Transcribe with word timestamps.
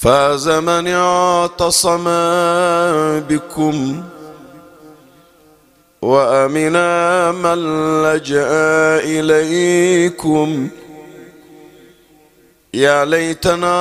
فاز 0.00 0.48
من 0.48 0.88
اعتصم 0.88 2.04
بكم 3.28 4.02
وامنا 6.02 7.32
من 7.32 7.58
لجأ 8.02 8.48
إليكم. 9.04 10.68
يا 12.74 13.04
ليتنا 13.04 13.80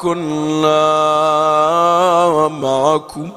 كنا 0.00 0.88
معكم. 2.48 3.30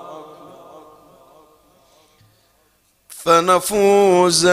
فنفوز 3.28 4.48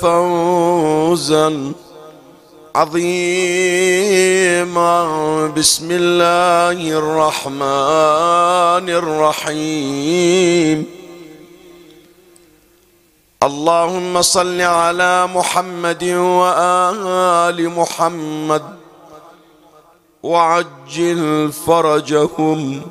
فوزا 0.00 1.72
عظيما. 2.74 4.22
بسم 5.56 5.88
الله 5.90 6.78
الرحمن 6.98 8.86
الرحيم. 9.00 10.86
اللهم 13.42 14.22
صل 14.22 14.60
على 14.60 15.26
محمد 15.26 16.04
وآل 16.04 17.68
محمد 17.68 18.62
وعجل 20.22 21.52
فرجهم 21.66 22.82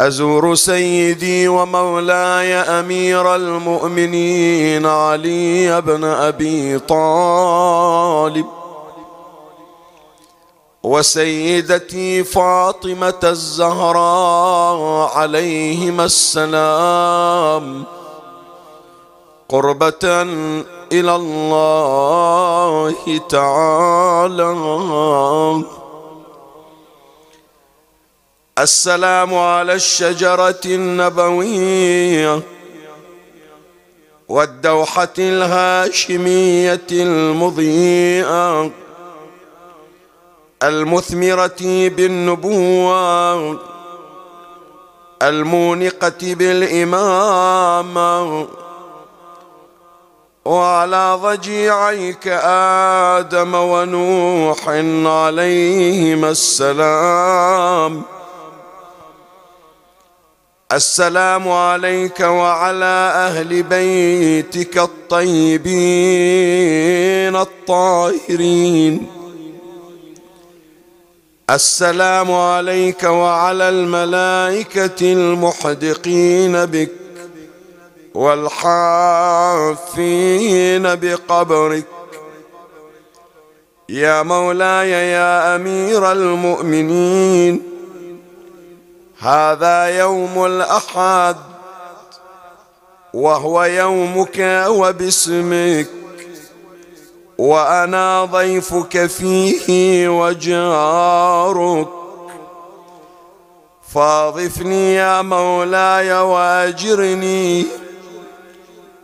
أزور 0.00 0.54
سيدي 0.54 1.48
ومولاي 1.48 2.54
أمير 2.54 3.34
المؤمنين 3.34 4.86
علي 4.86 5.80
بن 5.80 6.04
أبي 6.04 6.78
طالب 6.78 8.46
وسيدتي 10.82 12.24
فاطمة 12.24 13.20
الزهراء 13.24 15.10
عليهما 15.16 16.04
السلام 16.04 17.84
قربة 19.48 20.22
إلى 20.92 21.16
الله 21.16 22.94
تعالى. 23.28 24.56
السلام 28.58 29.34
على 29.34 29.74
الشجرة 29.74 30.60
النبوية 30.64 32.42
والدوحة 34.28 35.14
الهاشمية 35.18 36.86
المضيئة 36.92 38.70
المثمرة 40.62 41.88
بالنبوة 41.88 43.58
المونقة 45.22 46.34
بالإمامة 46.34 47.66
وعلى 50.44 51.18
ضجيعيك 51.22 52.28
آدم 53.18 53.54
ونوح 53.54 54.68
عليهما 55.06 56.30
السلام 56.30 58.15
السلام 60.72 61.48
عليك 61.48 62.20
وعلى 62.20 63.12
أهل 63.14 63.62
بيتك 63.62 64.78
الطيبين 64.78 65.66
الطاهرين. 67.36 69.06
السلام 71.50 72.32
عليك 72.32 73.02
وعلى 73.04 73.68
الملائكة 73.68 75.12
المحدقين 75.12 76.64
بك 76.64 76.92
والحافين 78.14 79.74
بقبرك. 80.94 81.86
يا 83.88 84.22
مولاي 84.22 84.90
يا 84.90 85.56
أمير 85.56 86.12
المؤمنين. 86.12 87.75
هذا 89.26 89.84
يوم 89.98 90.46
الأحد 90.46 91.36
وهو 93.14 93.64
يومك 93.64 94.64
وباسمك 94.68 95.86
وأنا 97.38 98.24
ضيفك 98.24 99.06
فيه 99.06 100.08
وجارك. 100.08 101.88
فاضفني 103.94 104.94
يا 104.94 105.22
مولاي 105.22 106.12
واجرني 106.12 107.66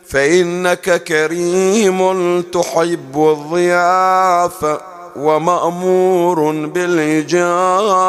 فإنك 0.08 1.04
كريم 1.04 2.40
تحب 2.42 3.16
الضيافة 3.16 4.80
ومأمور 5.16 6.66
بالإجارة. 6.66 8.02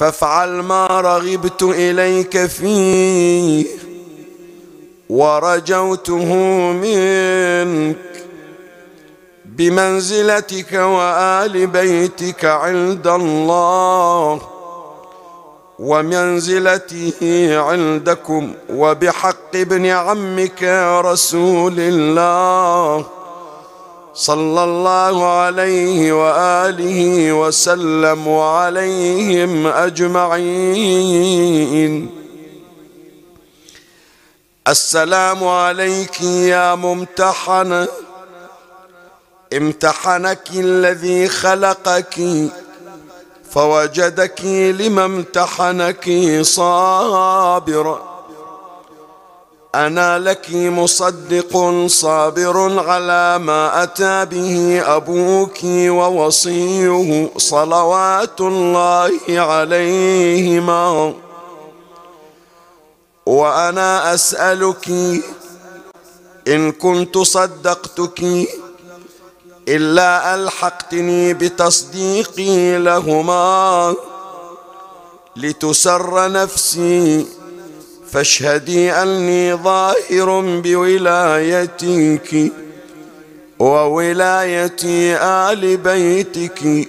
فافعل 0.00 0.48
ما 0.48 0.86
رغبت 0.86 1.62
إليك 1.62 2.46
فيه 2.46 3.66
ورجوته 5.10 6.34
منك 6.72 7.96
بمنزلتك 9.44 10.72
وآل 10.72 11.66
بيتك 11.66 12.44
عند 12.44 13.06
الله 13.06 14.40
ومنزلته 15.78 17.12
عندكم 17.58 18.52
وبحق 18.70 19.54
ابن 19.56 19.86
عمك 19.86 20.62
رسول 21.04 21.74
الله 21.78 23.06
صلى 24.14 24.64
الله 24.64 25.26
عليه 25.26 26.12
وآله 26.12 27.32
وسلم 27.32 28.26
وعليهم 28.26 29.66
أجمعين. 29.66 30.90
السلام 34.68 35.44
عليك 35.44 36.20
يا 36.20 36.74
ممتحنه 36.74 37.88
امتحنك 39.52 40.50
الذي 40.54 41.28
خلقك 41.28 42.20
فوجدك 43.50 44.44
لما 44.44 45.04
امتحنك 45.04 46.10
صابرا. 46.42 48.09
أنا 49.74 50.18
لك 50.18 50.46
مصدق 50.50 51.84
صابر 51.86 52.80
على 52.90 53.38
ما 53.38 53.82
أتى 53.82 54.24
به 54.24 54.82
أبوك 54.96 55.58
ووصيه 55.64 57.30
صلوات 57.36 58.40
الله 58.40 59.12
عليهما. 59.28 61.14
وأنا 63.26 64.14
أسألك 64.14 64.88
إن 66.48 66.72
كنت 66.72 67.18
صدقتك 67.18 68.20
إلا 69.68 70.34
ألحقتني 70.34 71.34
بتصديقي 71.34 72.78
لهما 72.78 73.94
لتسر 75.36 76.32
نفسي 76.32 77.26
فاشهدي 78.12 78.92
أني 78.92 79.54
ظاهر 79.54 80.60
بولايتك 80.60 82.52
وولاية 83.58 84.82
آل 85.16 85.76
بيتك. 85.76 86.88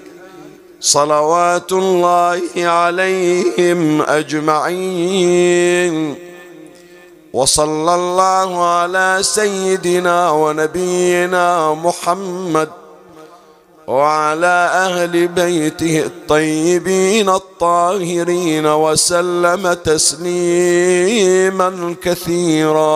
صلوات 0.81 1.71
الله 1.71 2.41
عليهم 2.57 4.01
أجمعين. 4.01 5.95
وصلى 7.33 7.95
الله 7.95 8.65
على 8.65 9.17
سيدنا 9.21 10.31
ونبينا 10.31 11.74
محمد 11.74 12.69
وعلى 13.88 14.69
أهل 14.88 15.28
بيته 15.28 16.06
الطيبين 16.06 17.30
الطاهرين 17.30 18.66
وسلم 18.66 19.74
تسليما 19.74 21.69
كثيرا. 22.04 22.92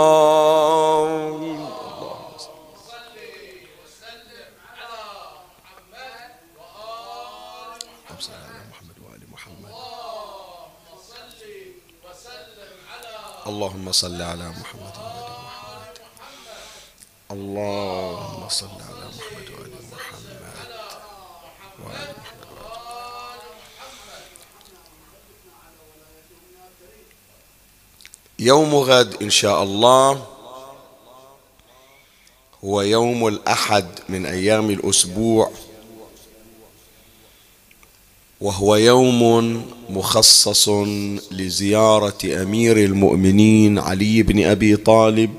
اللهم 13.48 13.92
صل 13.92 14.22
على 14.22 14.50
محمد 14.50 14.98
وآل 14.98 15.32
محمد. 15.46 15.76
اللهم 17.32 18.50
صل 18.50 18.66
على 18.90 19.06
محمد 19.18 19.48
وآل 19.54 19.74
محمد 19.94 20.46
وآل 21.80 22.10
محمد 22.18 22.46
يوم 28.40 28.76
غد 28.76 29.16
إن 29.22 29.30
شاء 29.30 29.64
الله 29.64 30.26
هو 32.64 32.82
يوم 32.82 33.28
الأحد 33.28 33.86
من 34.10 34.26
أيام 34.26 34.70
الأسبوع 34.70 35.52
وهو 38.42 38.76
يوم 38.76 39.62
مخصص 39.90 40.70
لزيارة 41.32 42.18
أمير 42.26 42.78
المؤمنين 42.78 43.80
علي 43.80 44.24
بن 44.24 44.46
أبي 44.46 44.76
طالب 44.76 45.34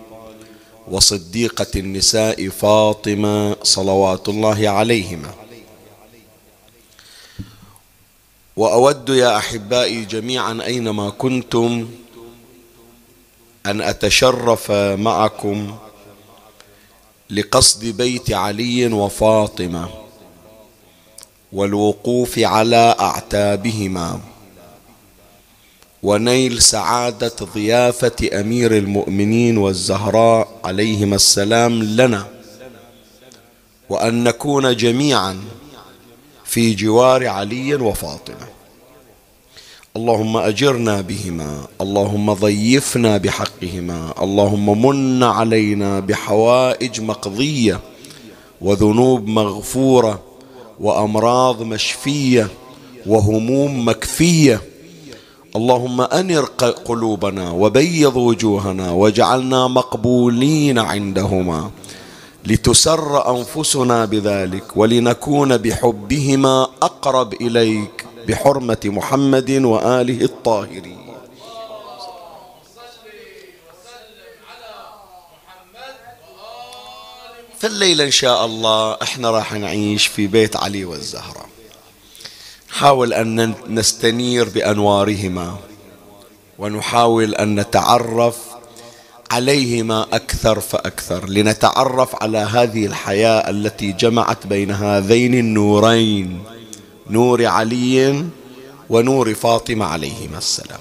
وصديقة 0.91 1.67
النساء 1.77 2.49
فاطمة 2.49 3.57
صلوات 3.63 4.29
الله 4.29 4.69
عليهما. 4.69 5.35
وأود 8.57 9.09
يا 9.09 9.37
أحبائي 9.37 10.05
جميعا 10.05 10.63
أينما 10.65 11.11
كنتم 11.11 11.89
أن 13.67 13.81
أتشرف 13.81 14.71
معكم 14.73 15.77
لقصد 17.31 17.85
بيت 17.85 18.33
علي 18.33 18.87
وفاطمة 18.87 19.89
والوقوف 21.53 22.39
على 22.39 22.97
أعتابهما 23.01 24.21
ونيل 26.03 26.63
سعادة 26.63 27.33
ضيافة 27.55 28.41
أمير 28.41 28.77
المؤمنين 28.77 29.59
والزهراء 29.59 30.49
عليهما 30.65 31.17
السلام 31.17 31.83
لنا 31.83 32.27
وأن 33.89 34.25
نكون 34.25 34.77
جميعا 34.77 35.45
في 36.45 36.75
جوار 36.75 37.27
علي 37.27 37.75
وفاطمة. 37.75 38.56
اللهم 39.97 40.37
أجرنا 40.37 41.01
بهما 41.01 41.67
اللهم 41.81 42.33
ضيفنا 42.33 43.17
بحقهما 43.17 44.01
اللهم 44.23 44.83
من 44.87 45.23
علينا 45.23 46.01
بحوائج 46.01 47.01
مقضية 47.01 47.81
وذنوب 48.61 49.27
مغفورة 49.27 50.21
وأمراض 50.81 51.63
مشفية 51.63 52.49
وهموم 53.07 53.89
مكفية. 53.89 54.61
اللهم 55.57 56.01
انر 56.01 56.45
قلوبنا 56.85 57.51
وبيض 57.51 58.17
وجوهنا 58.17 58.91
واجعلنا 58.91 59.69
مقبولين 59.69 60.79
عندهما. 60.79 61.71
لتسر 62.47 63.37
أنفسنا 63.37 64.05
بذلك 64.05 64.77
ولنكون 64.77 65.57
بحبهما 65.57 66.67
أقرب 66.83 67.35
إليك. 67.35 67.96
بحرمة 68.29 68.81
محمد 68.85 69.51
وآله 69.51 70.25
الطاهرين. 70.25 71.07
فالليلة 77.59 78.05
إن 78.05 78.11
شاء 78.11 78.47
الله 78.47 78.97
إحنا 79.03 79.31
راح 79.31 79.53
نعيش 79.53 80.07
في 80.07 80.27
بيت 80.27 80.57
علي 80.57 80.85
والزهرة. 80.85 81.47
نحاول 82.71 83.13
أن 83.13 83.55
نستنير 83.69 84.49
بأنوارهما 84.49 85.57
ونحاول 86.59 87.35
أن 87.35 87.61
نتعرف 87.61 88.39
عليهما 89.31 90.07
أكثر 90.13 90.61
فأكثر. 90.61 91.29
لنتعرف 91.29 92.23
على 92.23 92.39
هذه 92.39 92.87
الحياة 92.87 93.51
التي 93.51 93.93
جمعت 93.93 94.47
بين 94.47 94.71
هذين 94.71 95.35
النورين. 95.35 96.56
نور 97.11 97.47
علي 97.47 98.25
ونور 98.89 99.35
فاطمة 99.35 99.85
عليهما 99.85 100.39
السلام. 100.39 100.81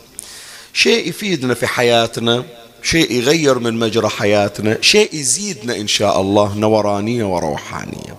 شيء 0.74 1.10
يفيدنا 1.10 1.53
في 1.53 1.67
حياتنا 1.67 2.44
شيء 2.84 3.12
يغير 3.12 3.60
من 3.60 3.79
مجرى 3.79 4.10
حياتنا 4.10 4.77
شيء 4.82 5.15
يزيدنا 5.15 5.75
إن 5.77 5.88
شاء 5.88 6.22
الله 6.22 6.55
نورانية 6.55 7.24
وروحانية. 7.24 8.17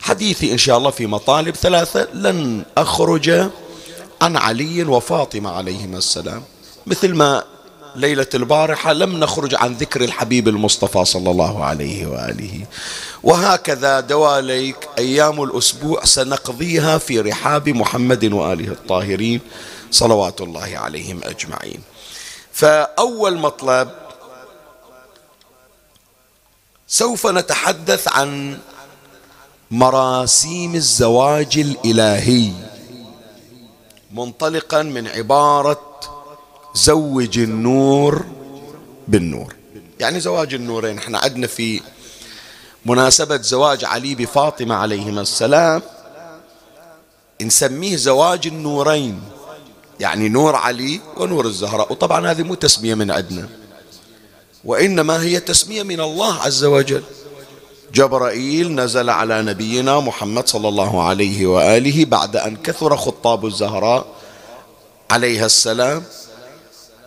حديثي 0.00 0.52
إن 0.52 0.58
شاء 0.58 0.78
الله 0.78 0.90
في 0.90 1.06
مطالب 1.06 1.54
ثلاثة. 1.54 2.08
لن 2.14 2.64
أخرج 2.76 3.50
عن 4.22 4.36
علي 4.36 4.82
وفاطمة 4.82 5.50
عليهما 5.50 5.98
السلام. 5.98 6.42
مثل 6.86 7.14
ما 7.14 7.44
ليلة 7.96 8.26
البارحة 8.34 8.92
لم 8.92 9.20
نخرج 9.20 9.54
عن 9.54 9.72
ذكر 9.74 10.04
الحبيب 10.04 10.48
المصطفى 10.48 11.04
صلى 11.04 11.30
الله 11.30 11.64
عليه 11.64 12.06
وآله. 12.06 12.64
وهكذا 13.22 14.00
دواليك 14.00 14.88
أيام 14.98 15.42
الأسبوع 15.42 16.04
سنقضيها 16.04 16.98
في 16.98 17.20
رحاب 17.20 17.68
محمد 17.68 18.32
وآله 18.32 18.72
الطاهرين 18.72 19.40
صلوات 19.90 20.40
الله 20.40 20.78
عليهم 20.78 21.20
أجمعين. 21.24 21.80
فأول 22.52 23.38
مطلب 23.38 23.90
سوف 26.88 27.26
نتحدث 27.26 28.08
عن 28.08 28.58
مراسيم 29.70 30.74
الزواج 30.74 31.58
الإلهي 31.58 32.50
منطلقا 34.12 34.82
من 34.82 35.06
عبارة 35.06 35.80
زوج 36.74 37.38
النور 37.38 38.24
بالنور. 39.08 39.54
يعني 40.00 40.20
زواج 40.20 40.54
النورين 40.54 40.98
إحنا 40.98 41.18
عندنا 41.18 41.46
في 41.46 41.80
مناسبة 42.86 43.36
زواج 43.36 43.84
علي 43.84 44.14
بفاطمة 44.14 44.74
عليهما 44.74 45.20
السلام. 45.20 45.82
نسميه 47.42 47.96
زواج 47.96 48.46
النورين. 48.46 49.22
يعني 50.00 50.28
نور 50.28 50.56
علي 50.56 51.00
ونور 51.16 51.46
الزهراء. 51.46 51.92
وطبعا 51.92 52.30
هذه 52.30 52.42
مو 52.42 52.54
تسمية 52.54 52.94
من 52.94 53.10
عندنا 53.10 53.48
وإنما 54.64 55.22
هي 55.22 55.40
تسمية 55.40 55.82
من 55.82 56.00
الله 56.00 56.34
عز 56.34 56.64
وجل. 56.64 57.02
جبرائيل 57.94 58.74
نزل 58.74 59.10
على 59.10 59.42
نبينا 59.42 60.00
محمد 60.00 60.48
صلى 60.48 60.68
الله 60.68 61.02
عليه 61.02 61.46
وآله 61.46 62.04
بعد 62.04 62.36
أن 62.36 62.56
كثر 62.56 62.96
خطاب 62.96 63.46
الزهراء 63.46 64.06
عليها 65.10 65.46
السلام. 65.46 66.02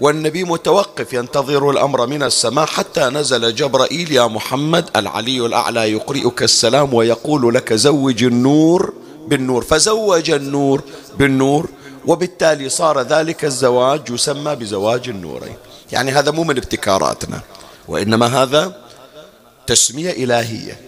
والنبي 0.01 0.43
متوقف 0.43 1.13
ينتظر 1.13 1.69
الأمر 1.69 2.07
من 2.07 2.23
السماء 2.23 2.65
حتى 2.65 3.01
نزل 3.01 3.55
جبرائيل 3.55 4.11
يا 4.11 4.27
محمد 4.27 4.89
العلي 4.95 5.45
الأعلى 5.45 5.91
يقرئك 5.91 6.43
السلام 6.43 6.93
ويقول 6.93 7.53
لك 7.55 7.73
زوج 7.73 8.23
النور 8.23 8.93
بالنور. 9.27 9.63
فزوج 9.63 10.31
النور 10.31 10.81
بالنور 11.17 11.69
وبالتالي 12.05 12.69
صار 12.69 13.01
ذلك 13.01 13.45
الزواج 13.45 14.09
يسمى 14.09 14.55
بزواج 14.55 15.09
النورين. 15.09 15.55
يعني 15.91 16.11
هذا 16.11 16.31
مو 16.31 16.43
من 16.43 16.57
ابتكاراتنا 16.57 17.41
وإنما 17.87 18.43
هذا 18.43 18.75
تسمية 19.67 20.11
إلهية. 20.11 20.81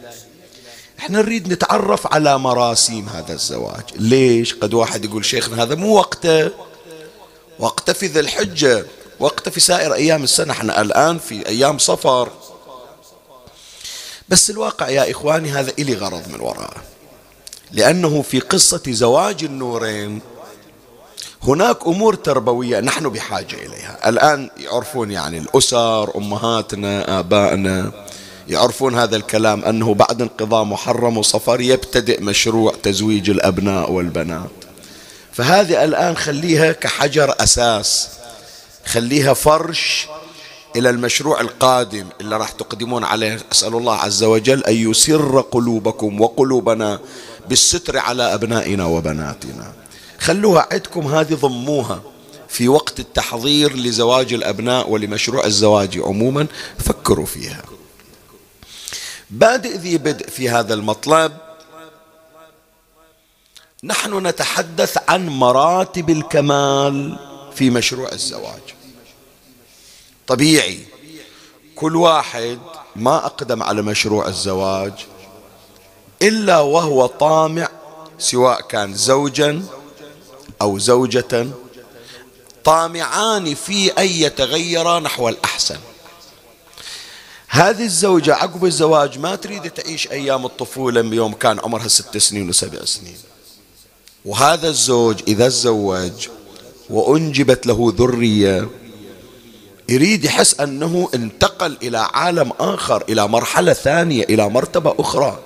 إحنا 1.00 1.22
نريد 1.22 1.54
نتعرف 1.54 2.14
على 2.14 2.38
مراسيم 2.40 3.10
هذا 3.10 3.34
الزواج. 3.34 3.84
ليش؟ 3.96 4.54
قد 4.54 4.74
واحد 4.74 5.06
يقول 5.06 5.26
شيخنا 5.26 5.64
هذا 5.64 5.76
مو 5.76 5.96
وقته. 5.96 6.52
وقته 7.60 7.94
في 7.94 8.08
ذي 8.08 8.20
الحجة 8.20 8.86
وقته 9.20 9.52
في 9.52 9.60
سائر 9.60 9.94
أيام 9.94 10.24
السنة. 10.24 10.54
إحنا 10.54 10.82
الآن 10.82 11.18
في 11.18 11.48
أيام 11.48 11.78
صفر. 11.78 12.32
بس 14.30 14.50
الواقع 14.50 14.90
يا 14.90 15.12
إخواني 15.12 15.52
هذا 15.52 15.74
إلي 15.80 15.94
غرض 15.94 16.24
من 16.34 16.42
وراءه. 16.42 16.82
لأنه 17.72 18.22
في 18.22 18.40
قصة 18.40 18.82
زواج 18.88 19.44
النورين 19.44 20.22
هناك 21.44 21.88
أمور 21.88 22.14
تربوية 22.16 22.80
نحن 22.80 23.10
بحاجة 23.10 23.56
إليها. 23.56 24.10
الآن 24.10 24.50
يعرفون 24.58 25.12
يعني 25.12 25.38
الأسر 25.38 26.18
أمهاتنا 26.18 27.20
آبائنا 27.20 27.92
يعرفون 28.48 28.96
هذا 28.96 29.16
الكلام 29.16 29.66
أنه 29.66 29.94
بعد 29.94 30.22
انقضاء 30.22 30.64
محرم 30.64 31.18
وصفر 31.18 31.62
يبتدئ 31.62 32.22
مشروع 32.22 32.74
تزويج 32.84 33.30
الأبناء 33.30 33.92
والبنات. 33.92 34.65
فهذه 35.36 35.84
الآن 35.84 36.18
خليها 36.18 36.72
كحجر 36.72 37.36
أساس 37.40 38.10
خليها 38.86 39.34
فرش 39.34 40.08
إلى 40.76 40.90
المشروع 40.90 41.42
القادم 41.42 42.08
اللي 42.22 42.38
راح 42.38 42.52
تقدمون 42.52 43.04
عليه. 43.04 43.40
أسأل 43.52 43.76
الله 43.76 43.96
عز 43.96 44.24
وجل 44.24 44.64
أن 44.64 44.76
يسر 44.76 45.42
قلوبكم 45.42 46.22
وقلوبنا 46.22 47.00
بالستر 47.50 47.98
على 47.98 48.34
أبنائنا 48.34 48.86
وبناتنا. 48.86 49.74
خلوها 50.20 50.68
عندكم 50.72 51.08
هذه 51.08 51.34
ضموها 51.34 52.02
في 52.50 52.68
وقت 52.68 53.00
التحضير 53.00 53.76
لزواج 53.76 54.34
الأبناء 54.34 54.90
ولمشروع 54.90 55.46
الزواج 55.46 56.00
عموما. 56.00 56.48
فكروا 56.86 57.26
فيها. 57.26 57.62
بادئ 59.30 59.78
ذي 59.78 59.98
بدء 59.98 60.30
في 60.30 60.50
هذا 60.50 60.74
المطلب. 60.74 61.45
نحن 63.86 64.28
نتحدث 64.28 64.98
عن 65.10 65.30
مراتب 65.30 66.10
الكمال 66.10 67.20
في 67.56 67.70
مشروع 67.70 68.12
الزواج. 68.12 68.62
طبيعي 70.28 70.80
كل 71.76 71.96
واحد 71.96 72.60
ما 72.96 73.26
أقدم 73.26 73.64
على 73.64 73.82
مشروع 73.82 74.28
الزواج 74.28 74.94
إلا 76.22 76.60
وهو 76.60 77.06
طامع 77.06 77.70
سواء 78.20 78.62
كان 78.62 78.94
زوجا 78.94 79.64
أو 80.62 80.80
زوجة 80.80 81.48
طامعان 82.64 83.56
في 83.56 83.92
أن 83.92 84.08
يتغيرا 84.08 85.00
نحو 85.00 85.30
الأحسن. 85.30 85.80
هذه 87.48 87.84
الزوجة 87.84 88.36
عقب 88.36 88.66
الزواج 88.66 89.20
ما 89.20 89.36
تريد 89.36 89.72
تعيش 89.72 90.12
أيام 90.12 90.46
الطفولة 90.46 91.02
بيوم 91.02 91.34
كان 91.34 91.60
عمرها 91.60 91.88
ست 91.88 92.18
سنين 92.18 92.50
وسبع 92.50 92.86
سنين. 92.86 93.18
وهذا 94.26 94.70
الزوج 94.70 95.16
إذا 95.28 95.50
تزوج 95.50 96.28
وأنجبت 96.90 97.68
له 97.68 97.94
ذرية 97.98 98.68
يريد 99.90 100.26
يحس 100.26 100.60
أنه 100.60 101.10
انتقل 101.16 101.78
إلى 101.84 101.98
عالم 101.98 102.52
آخر 102.60 103.04
إلى 103.10 103.28
مرحلة 103.28 103.74
ثانية 103.74 104.24
إلى 104.24 104.50
مرتبة 104.50 104.96
أخرى. 105.00 105.40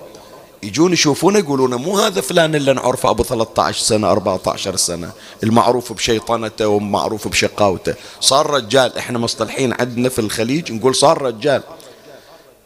يجون 0.64 0.94
يشوفونه 0.94 1.40
يقولون 1.40 1.76
مو 1.76 1.98
هذا 1.98 2.22
فلان 2.22 2.56
اللي 2.56 2.74
نعرفه 2.74 3.10
أبو 3.10 3.24
13 3.24 3.84
سنة 3.84 4.12
14 4.12 4.76
سنة 4.76 5.12
المعروف 5.44 5.94
بشيطنته 5.94 6.68
ومعروف 6.68 7.28
بشقاوته. 7.28 7.94
صار 8.22 8.50
رجال 8.50 8.98
إحنا 8.98 9.20
مصطلحين 9.20 9.74
عندنا 9.80 10.10
في 10.10 10.20
الخليج 10.20 10.72
نقول 10.72 10.96
صار 10.96 11.22
رجال. 11.22 11.64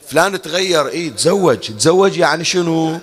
فلان 0.08 0.42
تغير 0.42 0.88
إيه 0.88 1.10
تزوج. 1.10 1.58
تزوج 1.58 2.18
يعني 2.18 2.44
شنو؟ 2.44 3.00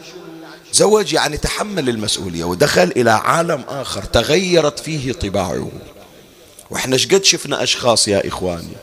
تزوج 0.72 1.12
يعني 1.12 1.36
تحمل 1.36 1.88
المسؤولية 1.88 2.44
ودخل 2.44 2.92
إلى 2.96 3.10
عالم 3.10 3.64
آخر 3.68 4.04
تغيرت 4.04 4.78
فيه 4.78 5.12
طباعه. 5.12 5.70
وإحنا 6.70 6.96
شقد 6.96 7.24
شفنا 7.24 7.62
أشخاص 7.62 8.08
يا 8.08 8.28
إخواني؟ 8.28 8.76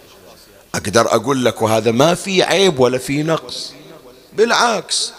أقدر 0.75 1.15
أقول 1.15 1.45
لك 1.45 1.61
وهذا 1.61 1.91
ما 1.91 2.15
في 2.15 2.43
عيب 2.43 2.79
ولا 2.79 2.97
في 2.97 3.23
نقص. 3.23 3.73
بالعكس 4.33 5.11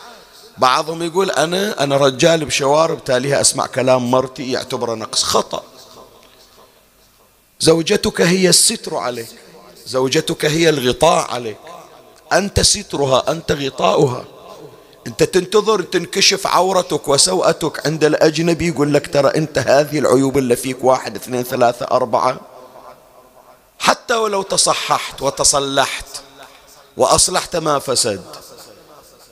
بعضهم 0.59 1.03
يقول 1.03 1.31
أنا 1.31 1.85
أنا 1.85 1.97
رجال 1.97 2.45
بشوارب 2.45 3.05
تاليها 3.05 3.41
أسمع 3.41 3.67
كلام 3.67 4.11
مرتي 4.11 4.53
يعتبره 4.53 4.95
نقص 4.95 5.23
خطأ. 5.23 5.63
زوجتك 7.61 8.21
هي 8.21 8.49
الستر 8.49 8.97
عليك 8.97 9.29
زوجتك 9.87 10.45
هي 10.45 10.69
الغطاء 10.69 11.31
عليك. 11.31 11.59
أنت 12.33 12.61
سترها 12.61 13.31
أنت 13.33 13.53
غطاؤها. 13.53 14.25
أنت 15.09 15.23
تنتظر 15.23 15.83
تنكشف 15.83 16.47
عورتك 16.47 17.09
وسوءتك 17.09 17.87
عند 17.87 18.05
الأجنبي 18.05 18.69
يقول 18.69 18.95
لك 18.95 19.13
ترى 19.13 19.29
أنت 19.29 19.59
هذه 19.59 19.99
العيوب 19.99 20.39
اللي 20.39 20.57
فيك 20.57 20.85
واحد 20.85 21.17
اثنين 21.17 21.43
ثلاثة 21.43 21.87
أربعة. 21.91 22.41
حتى 23.79 24.15
ولو 24.15 24.43
تصححت 24.43 25.23
وتصلحت 25.23 26.07
وأصلحت 26.97 27.57
ما 27.57 27.79
فسد 27.79 28.25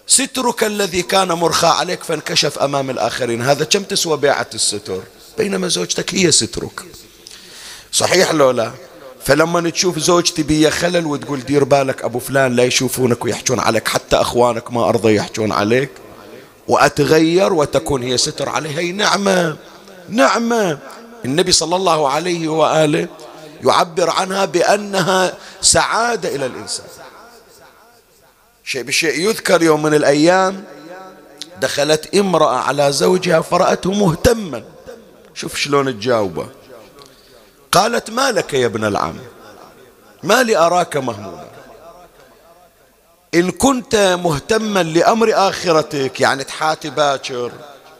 سترك 0.06 0.64
الذي 0.64 1.02
كان 1.02 1.28
مرخى 1.28 1.66
عليك 1.66 2.02
فانكشف 2.02 2.58
أمام 2.58 2.90
الآخرين. 2.90 3.42
هذا 3.42 3.64
كم 3.64 3.82
تسوى 3.82 4.16
بيعة 4.16 4.48
الستر؟ 4.54 5.02
بينما 5.38 5.68
زوجتك 5.68 6.14
هي 6.14 6.32
سترك. 6.32 6.80
صحيح 7.92 8.30
لو 8.30 8.50
لا؟ 8.50 8.72
فلما 9.26 9.70
تشوف 9.70 9.98
زوجتي 9.98 10.42
بي 10.42 10.70
خلل 10.70 11.06
وتقول 11.06 11.40
دير 11.40 11.64
بالك 11.64 12.02
أبو 12.02 12.18
فلان 12.18 12.56
لا 12.56 12.64
يشوفونك 12.64 13.24
ويحجون 13.24 13.60
عليك 13.60 13.88
حتى 13.88 14.16
أخوانك 14.16 14.72
ما 14.72 14.88
أرضى 14.88 15.14
يحجون 15.14 15.52
عليك. 15.52 15.90
وأتغير 16.68 17.52
وتكون 17.52 18.02
هي 18.02 18.18
ستر 18.18 18.48
علي 18.48 18.68
هي 18.68 18.92
نعمة 18.92 19.56
نعمة. 20.08 20.78
النبي 21.24 21.52
صلى 21.52 21.76
الله 21.76 22.08
عليه 22.08 22.48
وآله 22.48 23.08
يعبر 23.64 24.10
عنها 24.10 24.44
بأنها 24.44 25.34
سعادة 25.60 26.34
إلى 26.34 26.46
الإنسان. 26.46 26.86
شيء 28.64 28.82
بشيء 28.82 29.20
يذكر 29.20 29.62
يوم 29.62 29.82
من 29.82 29.94
الأيام 29.94 30.64
دخلت 31.60 32.14
امرأة 32.14 32.56
على 32.56 32.92
زوجها 32.92 33.40
فرأته 33.40 33.92
مهتما. 33.92 34.64
شوف 35.34 35.56
شلون 35.56 36.00
تجاوبه. 36.00 36.46
قالت 37.72 38.10
ما 38.10 38.32
لك 38.32 38.54
يا 38.54 38.66
ابن 38.66 38.84
العم؟ 38.84 39.18
ما 40.22 40.42
لي 40.42 40.56
أراك 40.56 40.96
مهموما. 40.96 41.46
إن 43.34 43.50
كنت 43.50 44.18
مهتما 44.22 44.82
لأمر 44.82 45.30
آخرتك 45.34 46.20
يعني 46.20 46.44
تحاتي 46.44 46.90
باكر 46.90 47.52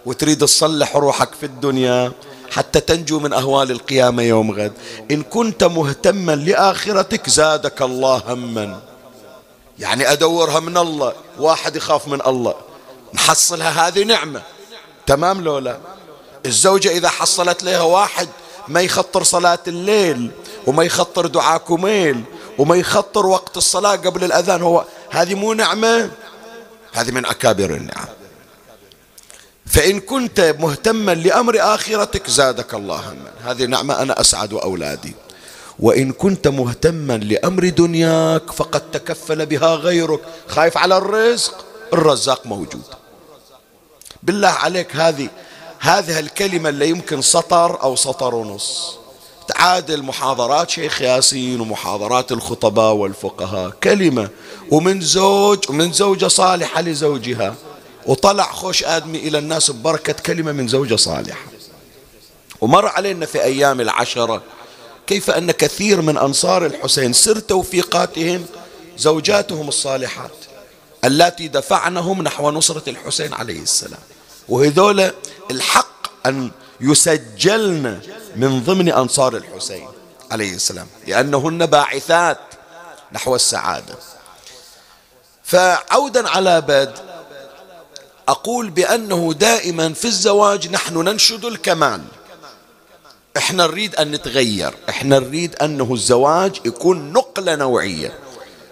وتريد 0.07 0.39
تصلح 0.39 0.97
روحك 0.97 1.35
في 1.35 1.47
الدنيا 1.47 2.13
حتى 2.51 2.81
تنجو 2.81 3.19
من 3.19 3.33
أهوال 3.33 3.71
القيامة 3.71 4.23
يوم 4.23 4.51
غد. 4.51 4.73
إن 5.11 5.23
كنت 5.23 5.65
مهتما 5.65 6.37
لآخرتك 6.37 7.31
زادك 7.31 7.83
الله 7.83 8.23
هما. 8.27 8.81
يعني 9.79 10.13
أدورها 10.13 10.61
من 10.61 10.77
الله 10.77 11.13
واحد 11.39 11.77
يخاف 11.77 12.09
من 12.09 12.21
الله. 12.27 12.55
نحصلها 13.15 13.89
هذه 13.89 14.03
نعمة. 14.03 14.43
تمام 15.07 15.45
لولا 15.45 15.79
الزوجة 16.47 16.89
إذا 16.89 17.09
حصلت 17.09 17.63
لها 17.63 17.83
واحد 17.83 18.29
ما 18.69 18.81
يخطر 18.81 19.23
صلاة 19.23 19.59
الليل 19.69 20.31
وما 20.67 20.85
يخطر 20.85 21.27
دعاء 21.27 21.59
كميل 21.59 22.25
وما 22.59 22.77
يخطر 22.77 23.27
وقت 23.27 23.57
الصلاة 23.57 23.97
قبل 23.97 24.25
الأذان 24.25 24.63
هو 24.63 24.85
هذه 25.11 25.35
مو 25.35 25.53
نعمة 25.53 26.11
هذه 26.93 27.11
من 27.11 27.27
أكابر 27.27 27.71
النعم. 27.75 28.09
فإن 29.67 30.01
كنت 30.01 30.55
مهتما 30.59 31.15
لأمر 31.15 31.57
آخرتك 31.61 32.31
زادك 32.31 32.75
الله 32.75 32.97
هما. 32.97 33.51
هذه 33.51 33.65
نعمة 33.65 34.03
أنا 34.03 34.21
أسعد 34.21 34.53
أولادي. 34.53 35.15
وإن 35.79 36.13
كنت 36.13 36.49
مهتما 36.49 37.17
لأمر 37.17 37.69
دنياك 37.69 38.53
فقد 38.53 38.91
تكفل 38.91 39.47
بها 39.47 39.75
غيرك. 39.75 40.21
خايف 40.49 40.79
على 40.79 40.97
الرزق؟ 40.97 41.65
الرزاق 41.93 42.47
موجود. 42.47 42.85
بالله 44.23 44.49
عليك 44.49 44.97
هذه 44.97 45.29
هذه 45.79 46.19
الكلمة 46.19 46.69
اللي 46.69 46.89
يمكن 46.89 47.23
سطر 47.23 47.83
أو 47.83 47.97
سطر 47.97 48.35
ونص. 48.35 48.99
تعادل 49.49 50.03
محاضرات 50.03 50.71
شيخ 50.71 51.03
ياسين 51.03 51.61
ومحاضرات 51.61 52.33
الخطباء 52.33 52.93
والفقهاء. 52.93 53.71
كلمة 53.71 54.29
ومن 54.71 55.01
زوج 55.01 55.71
ومن 55.71 55.93
زوجة 55.93 56.29
صالحة 56.29 56.81
لزوجها. 56.81 57.55
وطلع 58.07 58.53
خوش 58.53 58.85
آدمي 58.85 59.19
إلى 59.19 59.39
الناس 59.39 59.71
ببركة 59.71 60.13
كلمة 60.13 60.53
من 60.53 60.69
زوجة 60.69 60.97
صالحة. 60.97 61.47
ومر 62.61 62.87
علينا 62.87 63.27
في 63.27 63.43
أيام 63.43 63.81
العشرة. 63.81 64.43
كيف 65.07 65.31
أن 65.31 65.51
كثير 65.51 66.01
من 66.01 66.19
أنصار 66.19 66.67
الحسين 66.67 67.13
سر 67.13 67.39
توفيقاتهم 67.39 68.47
زوجاتهم 68.99 69.69
الصالحات 69.69 70.31
التي 71.05 71.49
دفعنهم 71.49 72.23
نحو 72.23 72.51
نصرة 72.51 72.91
الحسين 72.91 73.35
عليه 73.35 73.61
السلام. 73.61 74.01
وهذول 74.49 75.11
الحق 75.51 76.27
أن 76.27 76.51
يسجلن 76.81 78.01
من 78.37 78.63
ضمن 78.65 78.89
أنصار 78.89 79.37
الحسين 79.37 79.89
عليه 80.31 80.55
السلام 80.55 80.87
لأنهن 81.07 81.67
باعثات 81.67 82.39
نحو 83.13 83.35
السعادة. 83.35 83.95
فعودا 85.43 86.29
على 86.29 86.61
بد 86.61 86.95
أقول 88.29 88.71
بأنه 88.71 89.35
دائما 89.39 89.93
في 89.93 90.05
الزواج 90.05 90.69
نحن 90.69 90.95
ننشد 90.95 91.45
الكمال. 91.45 92.03
إحنا 93.37 93.67
نريد 93.67 93.97
أن 93.97 94.11
نتغير 94.11 94.75
إحنا 94.89 95.19
نريد 95.19 95.57
أنه 95.57 95.95
الزواج 95.95 96.61
يكون 96.65 97.13
نقلة 97.13 97.55
نوعية 97.55 98.19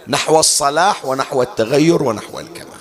نحو 0.09 0.41
الصلاح 0.41 1.05
ونحو 1.05 1.43
التغير 1.43 2.03
ونحو 2.03 2.41
الكمال. 2.41 2.74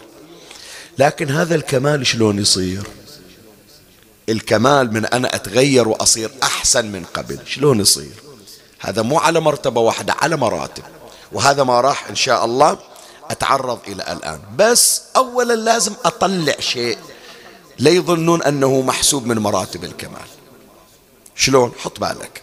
لكن 0.98 1.30
هذا 1.30 1.56
الكمال 1.56 2.08
شلون 2.08 2.40
يصير؟ 2.40 2.88
الكمال 4.30 4.94
من 4.94 5.06
أنا 5.06 5.36
أتغير 5.36 5.88
وأصير 5.88 6.32
أحسن 6.44 6.86
من 6.86 7.06
قبل 7.14 7.40
شلون 7.46 7.80
يصير؟ 7.80 8.14
هذا 8.80 9.02
مو 9.02 9.18
على 9.18 9.40
مرتبة 9.40 9.82
واحدة 9.82 10.16
على 10.22 10.36
مراتب 10.38 10.84
وهذا 11.32 11.64
ما 11.64 11.82
راح 11.82 12.08
إن 12.08 12.16
شاء 12.16 12.46
الله 12.46 12.78
أتعرض 13.32 13.80
إلى 13.88 14.14
الآن. 14.14 14.40
بس 14.58 15.02
أولا 15.16 15.54
لازم 15.54 15.94
أطلع 16.06 16.56
شيء 16.60 16.98
لا 17.80 17.92
يظنون 17.92 18.44
أنه 18.44 18.82
محسوب 18.82 19.26
من 19.26 19.40
مراتب 19.40 19.84
الكمال. 19.84 20.28
شلون؟ 21.36 21.72
حط 21.80 22.00
بالك. 22.00 22.42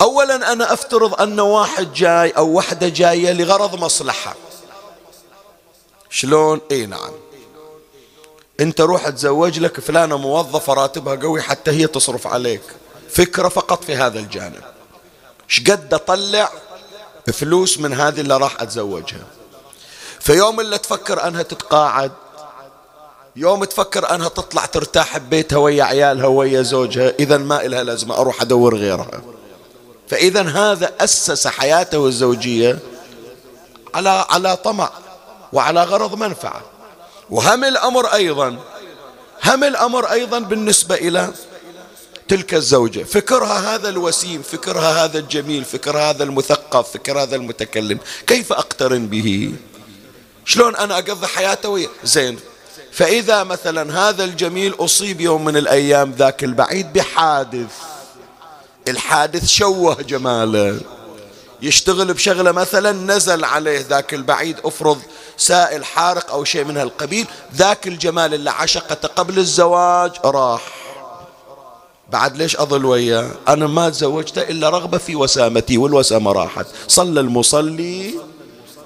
أولا 0.00 0.52
أنا 0.52 0.72
أفترض 0.72 1.20
أن 1.20 1.40
واحد 1.40 1.92
جاي 1.92 2.30
أو 2.30 2.52
وحدة 2.52 2.88
جاية 2.88 3.32
لغرض 3.32 3.74
مصلحة. 3.84 4.36
شلون؟ 6.12 6.60
إي 6.70 6.86
نعم. 6.86 7.10
أنت 8.60 8.80
روح 8.80 9.08
تزوج 9.08 9.58
لك 9.58 9.80
فلانة 9.80 10.16
موظفة 10.16 10.74
راتبها 10.74 11.14
قوي 11.14 11.42
حتى 11.42 11.70
هي 11.70 11.86
تصرف 11.86 12.26
عليك. 12.26 12.62
فكرة 13.10 13.48
فقط 13.48 13.84
في 13.84 13.96
هذا 13.96 14.18
الجانب. 14.18 14.60
شقد 15.48 15.94
أطلع 15.94 16.52
فلوس 17.32 17.78
من 17.78 17.92
هذه 17.92 18.20
اللي 18.20 18.36
راح 18.36 18.62
أتزوجها. 18.62 19.26
في 20.20 20.32
يوم 20.32 20.60
اللي 20.60 20.78
تفكر 20.78 21.26
أنها 21.28 21.42
تتقاعد 21.42 22.12
يوم 23.36 23.64
تفكر 23.64 24.14
أنها 24.14 24.28
تطلع 24.28 24.66
ترتاح 24.66 25.18
ببيتها 25.18 25.56
ويا 25.56 25.84
عيالها 25.84 26.26
ويا 26.26 26.62
زوجها 26.62 27.12
إذا 27.18 27.38
ما 27.38 27.66
إلها 27.66 27.84
لازمة 27.84 28.14
أروح 28.14 28.42
أدور 28.42 28.76
غيرها. 28.76 29.22
فإذا 30.08 30.42
هذا 30.42 30.92
أسس 31.00 31.46
حياته 31.46 32.06
الزوجية 32.06 32.78
على 33.94 34.26
على 34.30 34.56
طمع. 34.56 34.90
وعلى 35.52 35.82
غرض 35.82 36.14
منفعة. 36.14 36.62
وهم 37.30 37.64
الأمر 37.64 38.06
أيضا 38.06 38.58
هم 39.44 39.64
الأمر 39.64 40.06
أيضا 40.06 40.38
بالنسبة 40.38 40.94
إلى 40.94 41.32
تلك 42.28 42.54
الزوجة. 42.54 43.02
فكرها 43.02 43.74
هذا 43.74 43.88
الوسيم 43.88 44.42
فكرها 44.42 45.04
هذا 45.04 45.18
الجميل 45.18 45.64
فكرها 45.64 46.10
هذا 46.10 46.24
المثقف 46.24 46.92
فكر 46.92 47.22
هذا 47.22 47.36
المتكلم. 47.36 47.98
كيف 48.26 48.52
أقترن 48.52 49.06
به؟ 49.06 49.52
شلون 50.44 50.76
أنا 50.76 50.98
أقضي 50.98 51.26
حياته 51.26 51.68
ويا 51.68 51.88
زين. 52.04 52.38
فإذا 52.92 53.44
مثلا 53.44 54.08
هذا 54.08 54.24
الجميل 54.24 54.74
أصيب 54.78 55.20
يوم 55.20 55.44
من 55.44 55.56
الأيام 55.56 56.14
ذاك 56.18 56.44
البعيد 56.44 56.92
بحادث. 56.92 57.70
الحادث 58.88 59.46
شوه 59.46 60.02
جماله. 60.02 60.80
يشتغل 61.62 62.12
بشغلة 62.12 62.52
مثلا 62.52 62.92
نزل 62.92 63.44
عليه 63.44 63.80
ذاك 63.80 64.14
البعيد 64.14 64.56
أفرض 64.64 65.02
سائل 65.42 65.84
حارق 65.84 66.30
أو 66.30 66.44
شيء 66.44 66.64
من 66.64 66.76
هالقبيل 66.76 67.26
ذاك 67.54 67.86
الجمال 67.86 68.34
اللي 68.34 68.50
عشقته 68.50 69.08
قبل 69.08 69.38
الزواج 69.38 70.12
راح. 70.24 70.62
بعد 72.10 72.36
ليش 72.36 72.56
أظل 72.56 72.84
وياه؟ 72.84 73.30
أنا 73.48 73.66
ما 73.66 73.90
تزوجته 73.90 74.42
إلا 74.42 74.68
رغبة 74.68 74.98
في 74.98 75.16
وسامتي 75.16 75.78
والوسامة 75.78 76.32
راحت. 76.32 76.66
صلى 76.88 77.20
المصلي 77.20 78.14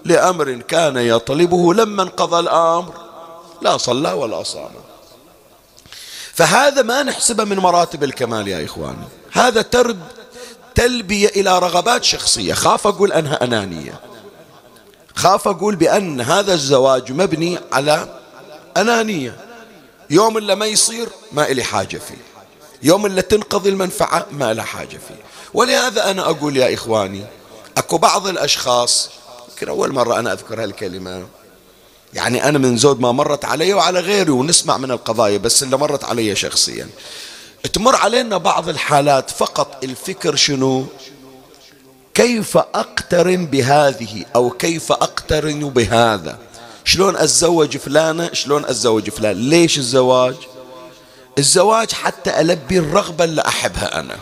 لأمر 0.05 0.53
كان 0.53 0.97
يطلبه 0.97 1.75
لما 1.75 2.03
انقضى 2.03 2.39
الأمر. 2.41 2.95
لا 3.63 3.77
صلى 3.77 4.13
ولا 4.13 4.43
صام. 4.43 4.71
فهذا 6.35 6.83
ما 6.83 7.03
نحسبه 7.03 7.45
من 7.45 7.57
مراتب 7.57 8.05
الكمال 8.05 8.49
يا 8.49 8.65
إخواني 8.65 9.07
هذا 9.33 9.63
ترد 9.63 10.01
تلبية 10.75 11.29
إلى 11.29 11.59
رغبات 11.59 12.05
شخصية. 12.05 12.55
خاف 12.55 12.87
أقول 12.87 13.13
أنها 13.13 13.45
أنانية. 13.45 14.01
خاف 15.17 15.49
أقول 15.49 15.77
بأن 15.77 16.21
هذا 16.21 16.55
الزواج 16.55 17.13
مبني 17.13 17.59
على 17.73 18.21
أنانية. 18.77 19.37
يوم 20.11 20.39
اللي 20.39 20.55
ما 20.55 20.67
يصير 20.67 21.09
ما 21.33 21.51
إلي 21.51 21.65
حاجة 21.65 21.99
فيه. 21.99 22.23
يوم 22.83 23.07
اللي 23.07 23.23
تنقضي 23.23 23.69
المنفعة 23.69 24.27
ما 24.33 24.55
لها 24.55 24.65
حاجة 24.65 24.99
فيه. 25.09 25.23
ولهذا 25.55 26.11
أنا 26.11 26.31
أقول 26.31 26.57
يا 26.57 26.75
إخواني 26.75 27.25
أكو 27.77 27.99
بعض 27.99 28.27
الأشخاص 28.27 29.11
يمكن 29.49 29.69
أول 29.69 29.93
مرة 29.93 30.19
أنا 30.19 30.33
أذكر 30.33 30.63
هالكلمة. 30.63 31.27
يعني 32.15 32.49
أنا 32.49 32.59
من 32.59 32.77
زود 32.77 33.01
ما 33.01 33.13
مرت 33.13 33.45
علي 33.45 33.75
وعلى 33.75 34.01
غيري 34.01 34.31
ونسمع 34.31 34.77
من 34.77 34.91
القضايا 34.91 35.39
بس 35.39 35.63
اللي 35.63 35.77
مرت 35.77 36.05
علي 36.05 36.37
شخصيا. 36.37 36.89
تمر 37.73 37.97
علينا 37.97 38.37
بعض 38.37 38.69
الحالات 38.69 39.31
فقط 39.31 39.85
الفكر 39.85 40.37
شنو؟ 40.37 40.87
كيف 42.17 42.57
أقترن 42.57 43.47
بهذه 43.47 44.25
أو 44.35 44.51
كيف 44.51 44.93
أقترن 44.93 45.61
بهذا؟ 45.61 46.39
شلون 46.85 47.17
أتزوج 47.17 47.77
فلانة؟ 47.77 48.31
شلون 48.33 48.65
أتزوج 48.65 49.11
فلان؟ 49.11 49.37
ليش 49.37 49.79
الزواج؟ 49.79 50.35
الزواج 51.39 51.93
حتى 51.93 52.41
ألبي 52.41 52.79
الرغبة 52.79 53.25
اللي 53.25 53.43
أحبها 53.47 54.01
أنا. 54.01 54.17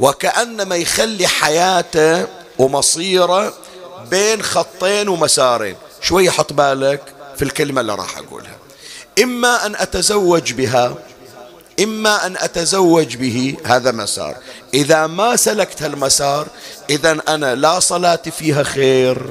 وكأنما 0.00 0.76
يخلي 0.76 1.26
حياته 1.26 2.26
ومصيره 2.58 3.54
بين 4.10 4.42
خطين 4.42 5.08
ومسارين. 5.08 5.76
شوي 6.00 6.30
حط 6.30 6.52
بالك 6.52 7.02
في 7.36 7.42
الكلمة 7.42 7.80
اللي 7.80 7.94
راح 7.94 8.18
أقولها. 8.18 8.56
إما 9.22 9.66
أن 9.66 9.74
أتزوج 9.76 10.52
بها 10.52 10.94
إما 11.80 12.26
أن 12.26 12.36
أتزوج 12.36 13.16
به 13.16 13.56
هذا 13.64 13.92
مسار. 13.92 14.36
إذا 14.74 15.06
ما 15.06 15.36
سلكت 15.36 15.82
هالمسار 15.82 16.48
إذا 16.90 17.18
أنا 17.28 17.54
لا 17.54 17.80
صلاة 17.80 18.16
فيها 18.16 18.62
خير 18.62 19.30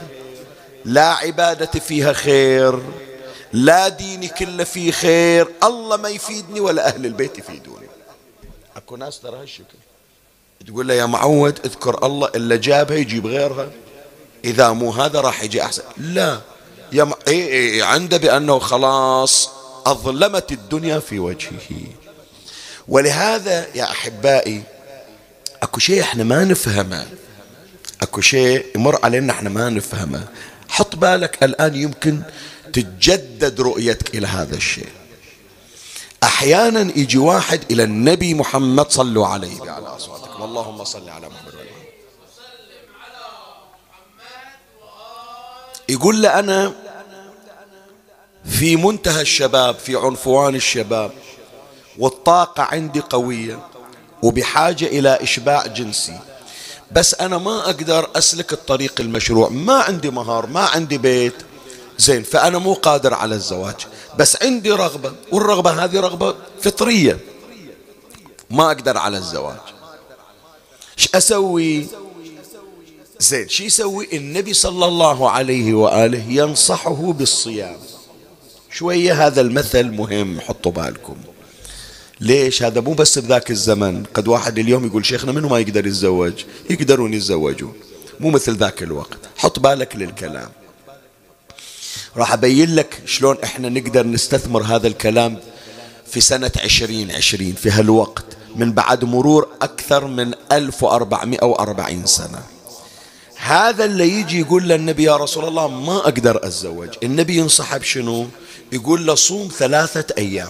لا 0.86 1.14
عبادة 1.14 1.80
فيها 1.80 2.14
خير 2.14 2.80
لا 3.54 3.88
ديني 3.88 4.28
كله 4.28 4.64
فيه 4.64 4.92
خير. 4.92 5.48
الله 5.64 5.98
ما 5.98 6.10
يفيدني 6.10 6.60
ولا 6.60 6.88
أهل 6.88 7.06
البيت 7.06 7.40
يفيدوني. 7.40 7.88
أكو 8.76 8.96
ناس 8.96 9.20
ترى 9.20 9.42
هالشكل. 9.42 9.78
تقول 10.68 10.88
له 10.88 10.94
يا 10.94 11.06
معود 11.06 11.60
اذكر 11.66 12.06
الله 12.06 12.28
إلا 12.28 12.56
جابها 12.56 12.98
يجيب 12.98 13.28
غيرها. 13.28 13.70
إذا 14.46 14.72
مو 14.72 14.92
هذا 14.92 15.22
راح 15.22 15.44
يجي 15.44 15.62
أحسن. 15.64 15.84
لا. 15.98 16.40
يا 16.92 17.04
م... 17.04 17.14
إيه 17.28 17.48
إيه 17.48 17.84
عنده 17.84 18.18
بأنه 18.18 18.60
خلاص 18.60 19.50
أظلمت 19.86 20.52
الدنيا 20.52 21.00
في 21.00 21.20
وجهه. 21.20 21.99
ولهذا 22.90 23.68
يا 23.76 23.84
أحبائي 23.84 24.64
أكو 25.64 25.80
شيء 25.80 26.02
إحنا 26.02 26.24
ما 26.24 26.44
نفهمه. 26.44 27.08
أكو 28.02 28.22
شيء 28.22 28.66
يمر 28.76 29.00
علينا 29.04 29.34
إحنا 29.34 29.50
ما 29.50 29.70
نفهمه. 29.70 30.28
حط 30.70 30.96
بالك 30.96 31.44
الآن 31.44 31.76
يمكن 31.76 32.22
تتجدد 32.74 33.62
رؤيتك 33.62 34.16
إلى 34.16 34.28
هذا 34.28 34.56
الشيء. 34.56 34.90
أحيانا 36.24 36.82
يجي 36.96 37.18
واحد 37.18 37.62
إلى 37.72 37.84
النبي 37.84 38.34
محمد 38.34 38.92
صلوا 38.92 39.28
عليه 39.28 39.72
على 39.72 39.88
أصواتكم 39.88 40.44
اللهم 40.44 40.84
صل 40.84 41.10
على 41.10 41.30
محمد. 41.30 41.54
يقول 45.90 46.22
له 46.22 46.40
أنا 46.40 46.74
في 48.46 48.76
منتهى 48.76 49.22
الشباب 49.22 49.76
في 49.76 49.96
عنفوان 49.96 50.56
الشباب 50.56 51.12
والطاقة 52.00 52.64
عندي 52.64 53.00
قوية 53.00 53.60
وبحاجة 54.24 54.86
إلى 54.86 55.20
إشباع 55.22 55.68
جنسي. 55.68 56.20
بس 56.92 57.16
أنا 57.16 57.38
ما 57.38 57.60
أقدر 57.60 58.10
أسلك 58.16 58.54
الطريق 58.54 59.02
المشروع. 59.02 59.50
ما 59.50 59.74
عندي 59.74 60.10
مهار 60.10 60.48
ما 60.48 60.60
عندي 60.60 60.98
بيت. 60.98 61.34
زين 61.98 62.24
فأنا 62.24 62.58
مو 62.58 62.74
قادر 62.74 63.14
على 63.14 63.36
الزواج. 63.36 63.76
بس 64.18 64.44
عندي 64.44 64.72
رغبة 64.72 65.14
والرغبة 65.32 65.84
هذه 65.84 66.00
رغبة 66.00 66.36
فطرية. 66.62 67.20
ما 68.50 68.68
أقدر 68.68 68.98
على 68.98 69.18
الزواج. 69.18 69.60
إيش 70.98 71.10
أسوي؟ 71.16 71.88
زين 73.20 73.50
شو 73.50 73.64
يسوي؟ 73.64 74.18
النبي 74.18 74.54
صلى 74.54 74.86
الله 74.86 75.30
عليه 75.32 75.74
وآله 75.74 76.24
ينصحه 76.30 77.14
بالصيام. 77.14 77.78
شوية 78.72 79.28
هذا 79.28 79.42
المثل 79.42 79.92
مهم 79.92 80.40
حطوا 80.40 80.72
بالكم. 80.72 81.16
ليش؟ 82.22 82.64
هذا 82.64 82.82
مو 82.82 82.94
بس 82.94 83.20
بذاك 83.20 83.52
الزمن. 83.52 84.04
قد 84.14 84.28
واحد 84.28 84.60
اليوم 84.60 84.86
يقول 84.86 85.06
شيخنا 85.06 85.32
منو 85.32 85.50
ما 85.50 85.60
يقدر 85.60 85.88
يتزوج؟ 85.88 86.34
يقدرون 86.70 87.14
يتزوجون 87.14 87.74
مو 88.20 88.30
مثل 88.30 88.56
ذاك 88.56 88.84
الوقت. 88.84 89.20
حط 89.38 89.60
بالك 89.60 89.96
للكلام. 89.96 90.50
راح 92.18 92.34
أبين 92.34 92.76
لك 92.76 93.02
شلون 93.06 93.38
إحنا 93.44 93.70
نقدر 93.70 94.08
نستثمر 94.08 94.64
هذا 94.64 94.88
الكلام 94.88 95.38
في 96.08 96.22
سنة 96.22 96.52
عشرين 96.64 97.12
عشرين 97.12 97.54
في 97.54 97.72
هالوقت 97.72 98.26
من 98.56 98.72
بعد 98.72 99.06
مرور 99.06 99.48
أكثر 99.62 100.08
من 100.08 100.34
1440 100.52 102.06
سنة. 102.06 102.44
هذا 103.36 103.86
اللي 103.86 104.10
يجي 104.10 104.40
يقول 104.40 104.64
للنبي 104.64 105.04
يا 105.04 105.18
رسول 105.18 105.46
الله 105.46 105.68
ما 105.68 105.98
أقدر 105.98 106.38
أتزوج. 106.38 106.90
النبي 107.04 107.38
ينصح 107.38 107.78
بشنو 107.78 108.28
يقول 108.72 109.06
له 109.06 109.16
صوم 109.16 109.50
ثلاثة 109.58 110.06
أيام. 110.18 110.50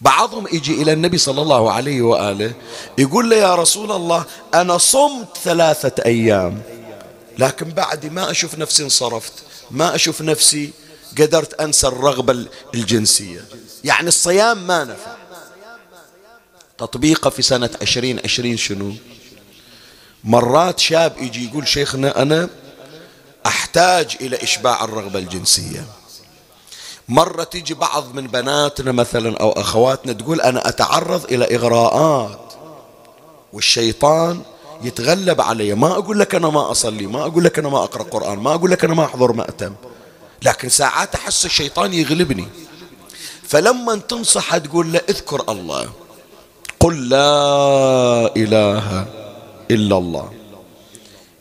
بعضهم 0.00 0.46
يجي 0.52 0.82
إلى 0.82 0.92
النبي 0.92 1.18
صلى 1.18 1.42
الله 1.42 1.72
عليه 1.72 2.02
وآله 2.02 2.52
يقول 2.98 3.30
له 3.30 3.36
يا 3.36 3.54
رسول 3.54 3.92
الله 3.92 4.24
أنا 4.54 4.78
صمت 4.78 5.36
ثلاثة 5.44 6.04
أيام 6.06 6.62
لكن 7.38 7.70
بعد 7.70 8.06
ما 8.06 8.30
أشوف 8.30 8.58
نفسي 8.58 8.82
انصرفت 8.82 9.32
ما 9.70 9.94
أشوف 9.94 10.22
نفسي 10.22 10.70
قدرت 11.18 11.60
أنسى 11.60 11.86
الرغبة 11.86 12.46
الجنسية. 12.74 13.44
يعني 13.84 14.08
الصيام 14.08 14.66
ما 14.66 14.84
نفع. 14.84 15.16
تطبيقه 16.78 17.30
في 17.30 17.42
سنة 17.42 17.70
عشرين 17.82 18.20
عشرين 18.24 18.56
شنو؟ 18.56 18.94
مرات 20.24 20.78
شاب 20.78 21.18
يجي 21.18 21.48
يقول 21.48 21.68
شيخنا 21.68 22.22
أنا 22.22 22.48
أحتاج 23.46 24.16
إلى 24.20 24.42
إشباع 24.42 24.84
الرغبة 24.84 25.18
الجنسية. 25.18 25.86
مرة 27.10 27.44
تيجي 27.44 27.74
بعض 27.74 28.14
من 28.14 28.26
بناتنا 28.26 28.92
مثلا 28.92 29.36
أو 29.36 29.50
أخواتنا 29.50 30.12
تقول 30.12 30.40
أنا 30.40 30.68
أتعرض 30.68 31.24
إلى 31.24 31.56
إغراءات 31.56 32.52
والشيطان 33.52 34.42
يتغلب 34.82 35.40
علي. 35.40 35.74
ما 35.74 35.92
أقول 35.92 36.18
لك 36.20 36.34
أنا 36.34 36.48
ما 36.48 36.70
أصلي 36.70 37.06
ما 37.06 37.26
أقول 37.26 37.44
لك 37.44 37.58
أنا 37.58 37.68
ما 37.68 37.84
أقرأ 37.84 38.02
قرآن 38.02 38.38
ما 38.38 38.54
أقول 38.54 38.70
لك 38.70 38.84
أنا 38.84 38.94
ما 38.94 39.04
أحضر 39.04 39.32
مأتم. 39.32 39.74
لكن 40.42 40.68
ساعات 40.68 41.14
أحس 41.14 41.46
الشيطان 41.46 41.94
يغلبني. 41.94 42.48
فلما 43.42 43.96
تنصح 43.96 44.56
تقول 44.56 44.92
له 44.92 45.00
اذكر 45.08 45.44
الله 45.48 45.90
قل 46.80 47.08
لا 47.08 48.36
إله 48.36 49.06
إلا 49.70 49.98
الله. 49.98 50.32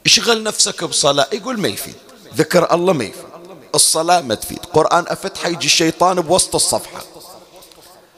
اشغل 0.06 0.44
نفسك 0.44 0.84
بصلاة. 0.84 1.28
يقول 1.34 1.60
ما 1.60 1.68
يفيد. 1.68 1.96
ذكر 2.36 2.74
الله 2.74 2.94
ما 2.94 3.04
يفيد. 3.04 3.29
الصلاة 3.76 4.22
ما 4.22 4.36
تفيد. 4.36 4.60
قرآن 4.74 5.06
أفتح 5.08 5.46
يجي 5.46 5.66
الشيطان 5.66 6.22
بوسط 6.22 6.56
الصفحة. 6.56 7.06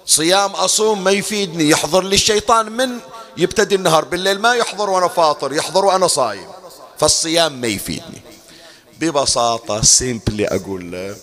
صيام 0.05 0.51
أصوم 0.51 1.03
ما 1.03 1.11
يفيدني. 1.11 1.69
يحضر 1.69 2.03
لي 2.03 2.15
الشيطان 2.15 2.71
من 2.71 2.89
يبتدي 3.37 3.75
النهار. 3.75 4.05
بالليل 4.05 4.39
ما 4.39 4.53
يحضر 4.53 4.89
وأنا 4.89 5.07
فاطر 5.07 5.53
يحضر 5.53 5.85
وأنا 5.85 6.07
صايم. 6.07 6.47
فالصيام 6.99 7.61
ما 7.61 7.67
يفيدني. 7.67 8.21
ببساطة 8.99 9.81
سيمبلي 9.81 10.47
أقول 10.47 10.91
له 10.91 11.15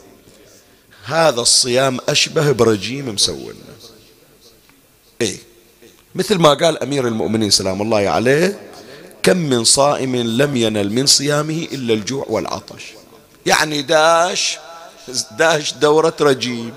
هذا 1.05 1.41
الصيام 1.41 1.99
أشبه 2.09 2.53
برجيم 2.53 3.09
مسوينا 3.09 3.75
إيه؟ 5.21 5.37
مثل 6.15 6.39
ما 6.39 6.55
قال 6.55 6.83
أمير 6.83 7.09
المؤمنين 7.09 7.51
سلام 7.51 7.83
الله 7.83 8.09
عليه 8.09 8.71
كم 9.23 9.37
من 9.37 9.65
صائم 9.65 10.17
لم 10.17 10.57
ينل 10.57 10.93
من 10.93 11.07
صيامه 11.07 11.69
إلا 11.73 11.95
الجوع 11.95 12.27
والعطش. 12.29 12.85
يعني 13.49 13.83
داش 13.83 14.59
داش 15.31 15.73
دورة 15.73 16.17
رجيم 16.21 16.75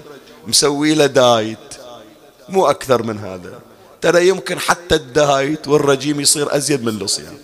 مسوي 0.47 0.93
له 0.93 1.05
diet. 1.05 1.57
مو 2.49 2.69
أكثر 2.69 3.03
من 3.03 3.17
هذا. 3.19 3.59
ترى 4.01 4.27
يمكن 4.27 4.59
حتى 4.59 4.95
ال 4.95 5.10
diet 5.10 5.67
والرجيم 5.67 6.19
يصير 6.19 6.55
أزيد 6.55 6.83
من 6.83 7.01
الصيام 7.01 7.37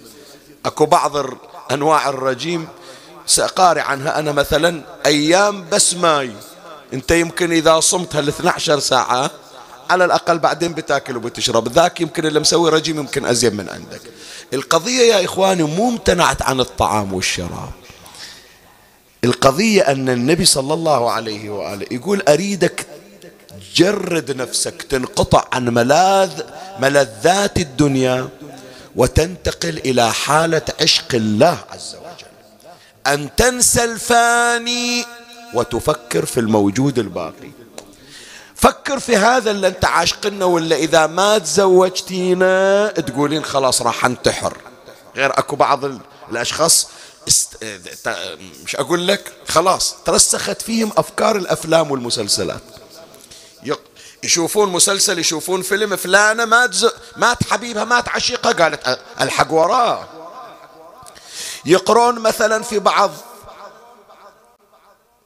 أكو 0.66 0.86
بعض 0.86 1.14
أنواع 1.72 2.10
الرجيم 2.10 2.68
سأقاري 3.26 3.82
عنها. 3.82 4.20
أنا 4.20 4.32
مثلا 4.32 4.82
أيام 5.06 5.66
بس 5.72 5.94
ماي 5.94 6.32
أنت 6.94 7.12
يمكن 7.12 7.52
إذا 7.52 7.80
صمت 7.80 8.16
هال 8.16 8.28
12 8.28 8.80
ساعة 8.80 9.32
على 9.90 10.06
الأقل 10.06 10.40
بعدين 10.40 10.74
بتاكل 10.74 11.18
وبتشرب. 11.18 11.68
ذاك 11.68 12.02
يمكن 12.02 12.26
اللي 12.26 12.40
مسوي 12.40 12.70
رجيم 12.70 12.98
يمكن 12.98 13.26
أزيد 13.26 13.54
من 13.54 13.70
عندك. 13.70 14.02
القضية 14.54 15.02
يا 15.14 15.26
إخواني 15.26 15.64
مو 15.64 15.90
امتنعت 15.90 16.42
عن 16.42 16.60
الطعام 16.60 17.14
والشراب. 17.14 17.72
القضية 19.24 19.82
أن 19.82 20.10
النبي 20.10 20.46
صلى 20.46 20.74
الله 20.74 21.12
عليه 21.12 21.50
وآله 21.50 21.86
يقول 21.92 22.24
أريدك 22.28 22.88
جرد 23.76 24.32
نفسك 24.32 24.82
تنقطع 24.82 25.46
عن 25.54 25.70
ملاذ 25.70 26.42
ملذات 26.80 27.58
الدنيا 27.58 28.30
وتنتقل 28.96 29.78
إلى 29.78 30.14
حالة 30.14 30.62
عشق 30.82 31.16
الله 31.16 31.58
عز 31.72 31.96
وجل. 31.96 32.28
أن 33.08 33.36
تنسى 33.36 33.84
الفاني 33.84 35.06
وتفكر 35.54 36.26
في 36.26 36.40
الموجود 36.40 37.00
الباقي. 37.00 37.52
فكر 38.56 39.00
في 39.00 39.18
هذا 39.18 39.52
اللي 39.52 39.68
أنت 39.68 39.86
عاشقنا 39.86 40.46
ولا 40.46 40.76
إذا 40.76 41.08
ما 41.08 41.38
تزوجتينا 41.38 42.88
تقولين 42.88 43.44
خلاص 43.44 43.82
راح 43.82 44.06
انتحر. 44.06 44.58
غير 45.16 45.40
أكو 45.40 45.56
بعض 45.56 45.86
الأشخاص 46.32 46.88
است... 47.28 47.58
مش 48.64 48.76
أقول 48.76 49.08
لك؟ 49.08 49.34
خلاص 49.48 49.96
ترسخت 50.06 50.62
فيهم 50.62 50.92
أفكار 50.98 51.36
الأفلام 51.36 51.92
والمسلسلات. 51.92 52.62
يشوفون 54.24 54.70
مسلسل 54.70 55.20
يشوفون 55.20 55.62
فيلم 55.62 55.96
فلانة 55.96 56.46
مات 56.46 56.74
ز... 56.74 56.90
مات 57.18 57.44
حبيبها 57.44 57.84
مات 57.84 58.10
عشيقها 58.10 58.52
قالت 58.52 59.00
الحق 59.22 59.54
وراه. 59.54 60.08
يقرون 61.66 62.20
مثلا 62.20 62.64
في 62.64 62.80
بعض 62.80 63.12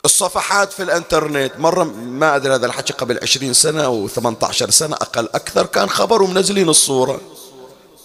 الصفحات 0.05 0.73
في 0.73 0.83
الإنترنت 0.83 1.51
مرة 1.57 1.83
ما 1.83 2.35
أدري 2.35 2.55
هذا 2.55 2.65
الحكي 2.65 2.93
قبل 2.93 3.19
عشرين 3.21 3.53
سنة 3.53 3.85
أو 3.85 4.07
ثمانية 4.07 4.37
عشر 4.43 4.69
سنة 4.69 4.95
أقل 4.95 5.29
أكثر 5.33 5.65
كان 5.65 5.89
خبر 5.89 6.21
ومنزلين 6.21 6.69
الصورة. 6.69 7.21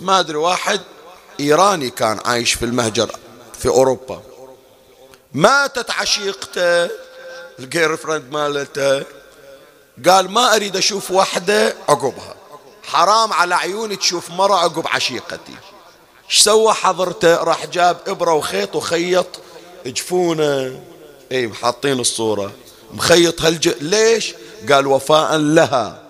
ما 0.01 0.21
أدري 0.21 0.37
واحد 0.37 0.81
إيراني 1.41 1.91
كان 1.91 2.21
عايش 2.25 2.55
في 2.55 2.65
المهجر. 2.65 3.17
في 3.59 3.69
أوروبا. 3.69 4.23
ماتت 5.33 5.91
عشيقته 5.91 6.91
ال 7.59 7.97
girlfriend 7.97 8.33
مالته. 8.33 9.05
قال 10.09 10.31
ما 10.31 10.55
أريد 10.57 10.77
أشوف 10.77 11.11
وحدة 11.11 11.77
عقبها 11.89 12.35
حرام 12.83 13.33
على 13.33 13.55
عيوني 13.55 13.97
تشوف 13.97 14.31
مرة 14.31 14.55
عقب 14.55 14.87
عشيقتي. 14.87 15.57
إيش 16.31 16.43
سوى 16.43 16.73
حضرته؟ 16.73 17.37
راح 17.37 17.67
جاب 17.67 17.99
إبرة 18.07 18.33
وخيط 18.33 18.77
وخيط 18.77 19.27
جفونه 19.87 20.83
إي 21.33 21.53
حاطين 21.53 22.01
الصورة. 22.01 22.53
مخيط 22.93 23.43
هالج 23.43 23.69
ليش؟ 23.81 24.35
قال 24.73 24.87
وفاء 24.87 25.37
لها. 25.37 26.03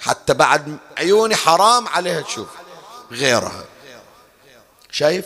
حتى 0.00 0.34
بعد 0.34 0.76
عيوني 0.98 1.36
حرام 1.36 1.88
عليها 1.88 2.20
تشوف 2.20 2.48
غيرها. 3.12 3.64
شايف؟ 4.90 5.24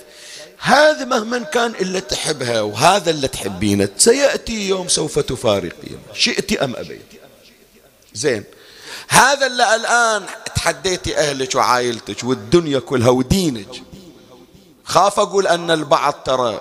هذا 0.65 1.05
مهما 1.05 1.39
كان 1.39 1.75
اللي 1.81 2.01
تحبها 2.01 2.61
وهذا 2.61 3.11
اللي 3.11 3.29
تحبينه 3.29 3.89
سيأتي 3.97 4.69
يوم 4.69 4.89
سوف 4.89 5.19
تفارقين 5.19 5.99
شئت 6.13 6.53
أم 6.53 6.77
أبيت. 6.77 7.01
زين. 8.15 8.45
هذا 9.09 9.47
اللي 9.47 9.75
الآن 9.75 10.23
تحديتي 10.57 11.17
أهلك 11.17 11.55
وعائلتك 11.55 12.25
والدنيا 12.25 12.79
كلها 12.79 13.09
ودينك. 13.09 13.83
خاف 14.85 15.21
أقول 15.21 15.47
أن 15.47 15.71
البعض 15.71 16.13
ترى 16.13 16.61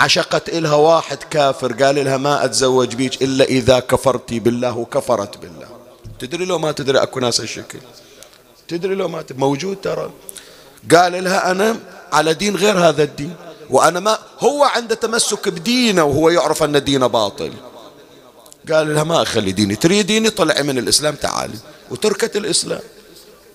عشقت 0.00 0.48
إلها 0.48 0.74
واحد 0.74 1.22
كافر 1.22 1.72
قال 1.72 2.04
لها 2.04 2.16
ما 2.16 2.44
أتزوج 2.44 2.94
بيك 2.94 3.22
إلا 3.22 3.44
إذا 3.44 3.80
كفرتي 3.80 4.40
بالله 4.40 4.76
وكفرت 4.78 5.38
بالله. 5.38 5.68
تدري 6.18 6.44
لو 6.44 6.58
ما 6.58 6.72
تدري 6.72 7.02
أكو 7.02 7.20
ناس 7.20 7.40
الشكل 7.40 7.78
تدري 8.68 8.94
لو 8.94 9.08
ما 9.08 9.22
تدري. 9.22 9.38
موجود 9.38 9.80
ترى. 9.80 10.10
قال 10.94 11.24
لها 11.24 11.50
أنا 11.50 11.95
على 12.12 12.34
دين 12.34 12.56
غير 12.56 12.78
هذا 12.78 13.02
الدين. 13.02 13.34
وأنا 13.70 14.00
ما 14.00 14.18
هو 14.40 14.64
عنده 14.64 14.94
تمسك 14.94 15.48
بدينه 15.48 16.04
وهو 16.04 16.30
يعرف 16.30 16.62
أن 16.62 16.84
دينه 16.84 17.06
باطل. 17.06 17.52
قال 18.72 18.94
لها 18.94 19.04
ما 19.04 19.22
أخلي 19.22 19.52
ديني 19.52 19.76
تريديني 19.76 20.30
طلعي 20.30 20.62
من 20.62 20.78
الإسلام 20.78 21.14
تعالي. 21.14 21.58
وتركت 21.90 22.36
الإسلام. 22.36 22.80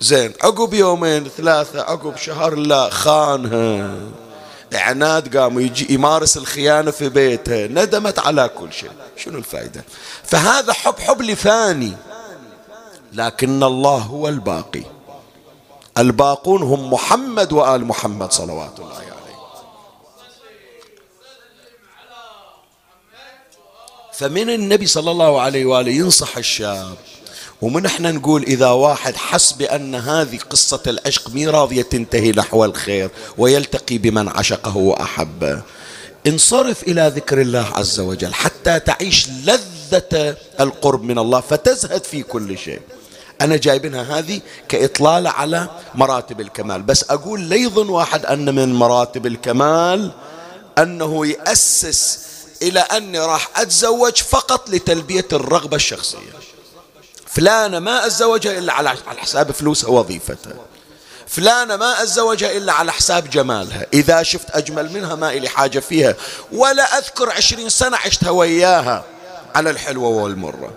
زين 0.00 0.32
عقب 0.42 0.74
يومين 0.74 1.28
ثلاثة 1.36 1.82
عقب 1.82 2.16
شهر 2.16 2.54
لا 2.54 2.90
خانها. 2.90 3.94
عناد 4.74 5.36
قام 5.36 5.58
يجي 5.58 5.94
يمارس 5.94 6.36
الخيانة 6.36 6.90
في 6.90 7.08
بيته. 7.08 7.66
ندمت 7.66 8.18
على 8.18 8.50
كل 8.58 8.72
شيء. 8.72 8.90
شنو 9.16 9.38
الفائدة 9.38 9.84
فهذا 10.24 10.72
حب 10.72 10.98
حب 10.98 11.22
لفاني. 11.22 11.92
لكن 13.12 13.62
الله 13.62 13.98
هو 13.98 14.28
الباقي. 14.28 14.82
الباقون 15.98 16.62
هم 16.62 16.92
محمد 16.92 17.52
وآل 17.52 17.84
محمد 17.84 18.32
صلوات 18.32 18.80
الله 18.80 18.94
عليه. 18.94 19.12
فمن 24.12 24.50
النبي 24.50 24.86
صلى 24.86 25.10
الله 25.10 25.40
عليه 25.40 25.64
وآله 25.66 25.92
ينصح 25.92 26.36
الشاب 26.36 26.96
ومن 27.62 27.86
إحنا 27.86 28.12
نقول 28.12 28.42
إذا 28.42 28.68
واحد 28.68 29.16
حس 29.16 29.52
بأن 29.52 29.94
هذه 29.94 30.38
قصة 30.50 30.82
العشق 30.86 31.30
مي 31.30 31.46
راضية 31.46 31.82
تنتهي 31.82 32.30
نحو 32.32 32.64
الخير 32.64 33.10
ويلتقي 33.38 33.98
بمن 33.98 34.28
عشقه 34.28 34.76
وأحبه. 34.76 35.62
انصرف 36.26 36.82
إلى 36.82 37.12
ذكر 37.16 37.40
الله 37.40 37.66
عز 37.74 38.00
وجل 38.00 38.34
حتى 38.34 38.80
تعيش 38.80 39.28
لذة 39.28 40.36
القرب 40.60 41.02
من 41.02 41.18
الله 41.18 41.40
فتزهد 41.40 42.04
في 42.04 42.22
كل 42.22 42.58
شيء. 42.58 42.80
أنا 43.42 43.56
جايبينها 43.56 44.18
هذه 44.18 44.40
كإطلالة 44.68 45.30
على 45.30 45.68
مراتب 45.94 46.40
الكمال. 46.40 46.82
بس 46.82 47.04
أقول 47.10 47.48
لا 47.48 47.56
يظن 47.56 47.88
واحد 47.88 48.26
أن 48.26 48.54
من 48.54 48.74
مراتب 48.74 49.26
الكمال 49.26 50.12
أنه 50.78 51.26
يأسس 51.26 52.18
إلى 52.62 52.80
أني 52.80 53.18
راح 53.18 53.48
أتزوج 53.56 54.16
فقط 54.16 54.70
لتلبية 54.70 55.28
الرغبة 55.32 55.76
الشخصية. 55.76 56.32
فلانة 57.26 57.78
ما 57.78 58.06
أتزوجها 58.06 58.58
إلا 58.58 58.72
على 58.72 58.90
حساب 59.18 59.50
فلوسها 59.52 59.90
وظيفتها 59.90 60.56
فلانة 61.26 61.76
ما 61.76 62.02
أتزوجها 62.02 62.56
إلا 62.56 62.72
على 62.72 62.92
حساب 62.92 63.30
جمالها. 63.30 63.86
إذا 63.92 64.22
شفت 64.22 64.50
أجمل 64.50 64.92
منها 64.92 65.14
ما 65.14 65.30
إلي 65.30 65.48
حاجة 65.48 65.78
فيها. 65.78 66.14
ولا 66.52 66.98
أذكر 66.98 67.30
عشرين 67.30 67.68
سنة 67.68 67.96
عشتها 67.96 68.30
وياها 68.30 69.04
على 69.54 69.70
الحلوة 69.70 70.08
والمرة. 70.08 70.70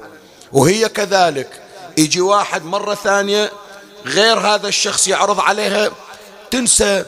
وهي 0.52 0.90
كذلك. 0.90 1.65
يجي 1.98 2.22
واحد 2.22 2.66
مرة 2.66 2.96
ثانية 2.96 3.52
غير 4.06 4.40
هذا 4.40 4.68
الشخص 4.68 5.08
يعرض 5.08 5.40
عليها 5.40 5.92
تنسى 6.52 7.06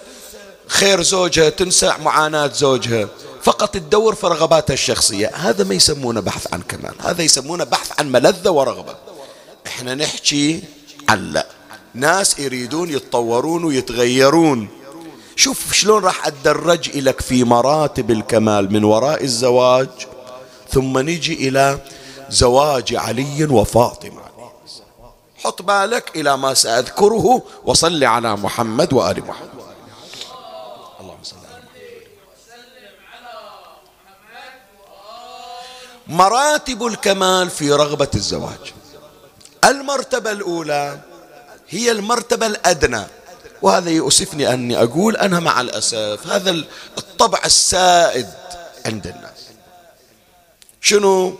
خير 0.67 1.01
زوجها 1.01 1.49
تنسى 1.49 1.93
معاناة 1.99 2.47
زوجها. 2.47 3.07
فقط 3.43 3.73
تدور 3.73 4.15
في 4.15 4.27
رغباتها 4.27 4.73
الشخصية. 4.73 5.31
هذا 5.35 5.63
ما 5.63 5.75
يسمونه 5.75 6.19
بحث 6.19 6.53
عن 6.53 6.61
كمال 6.61 6.93
هذا 6.99 7.23
يسمونه 7.23 7.63
بحث 7.63 7.99
عن 7.99 8.11
ملذة 8.11 8.49
ورغبة. 8.49 8.95
إحنا 9.67 9.95
نحكي 9.95 10.63
عن 11.09 11.31
لا. 11.31 11.47
ناس 11.93 12.39
يريدون 12.39 12.89
يتطورون 12.89 13.63
ويتغيرون. 13.63 14.67
شوف 15.35 15.73
شلون 15.73 16.03
راح 16.03 16.27
أدرج 16.27 16.97
لك 16.97 17.21
في 17.21 17.43
مراتب 17.43 18.11
الكمال 18.11 18.73
من 18.73 18.83
وراء 18.83 19.23
الزواج 19.23 19.89
ثم 20.71 20.97
نجي 20.97 21.47
إلى 21.47 21.79
زواج 22.29 22.95
علي 22.95 23.45
وفاطمة. 23.45 24.26
حط 25.43 25.61
بالك 25.61 26.15
إلى 26.15 26.37
ما 26.37 26.53
سأذكره 26.53 27.41
وصل 27.65 28.03
على 28.03 28.35
محمد 28.35 28.93
وآل 28.93 29.25
محمد. 29.25 29.49
اللهم 30.99 31.23
صل 31.23 31.35
على 31.37 31.63
محمد. 31.63 31.67
مراتب 36.07 36.85
الكمال 36.85 37.49
في 37.49 37.71
رغبة 37.71 38.09
الزواج. 38.15 38.73
المرتبة 39.65 40.31
الأولى 40.31 40.99
هي 41.69 41.91
المرتبة 41.91 42.45
الأدنى. 42.45 43.03
وهذا 43.61 43.89
يؤسفني 43.89 44.53
أني 44.53 44.83
أقول 44.83 45.17
أنا 45.17 45.39
مع 45.39 45.61
الأسف 45.61 46.27
هذا 46.27 46.51
الطبع 46.97 47.41
السائد 47.45 48.29
عند 48.85 49.07
الناس. 49.07 49.47
شنو؟ 50.81 51.35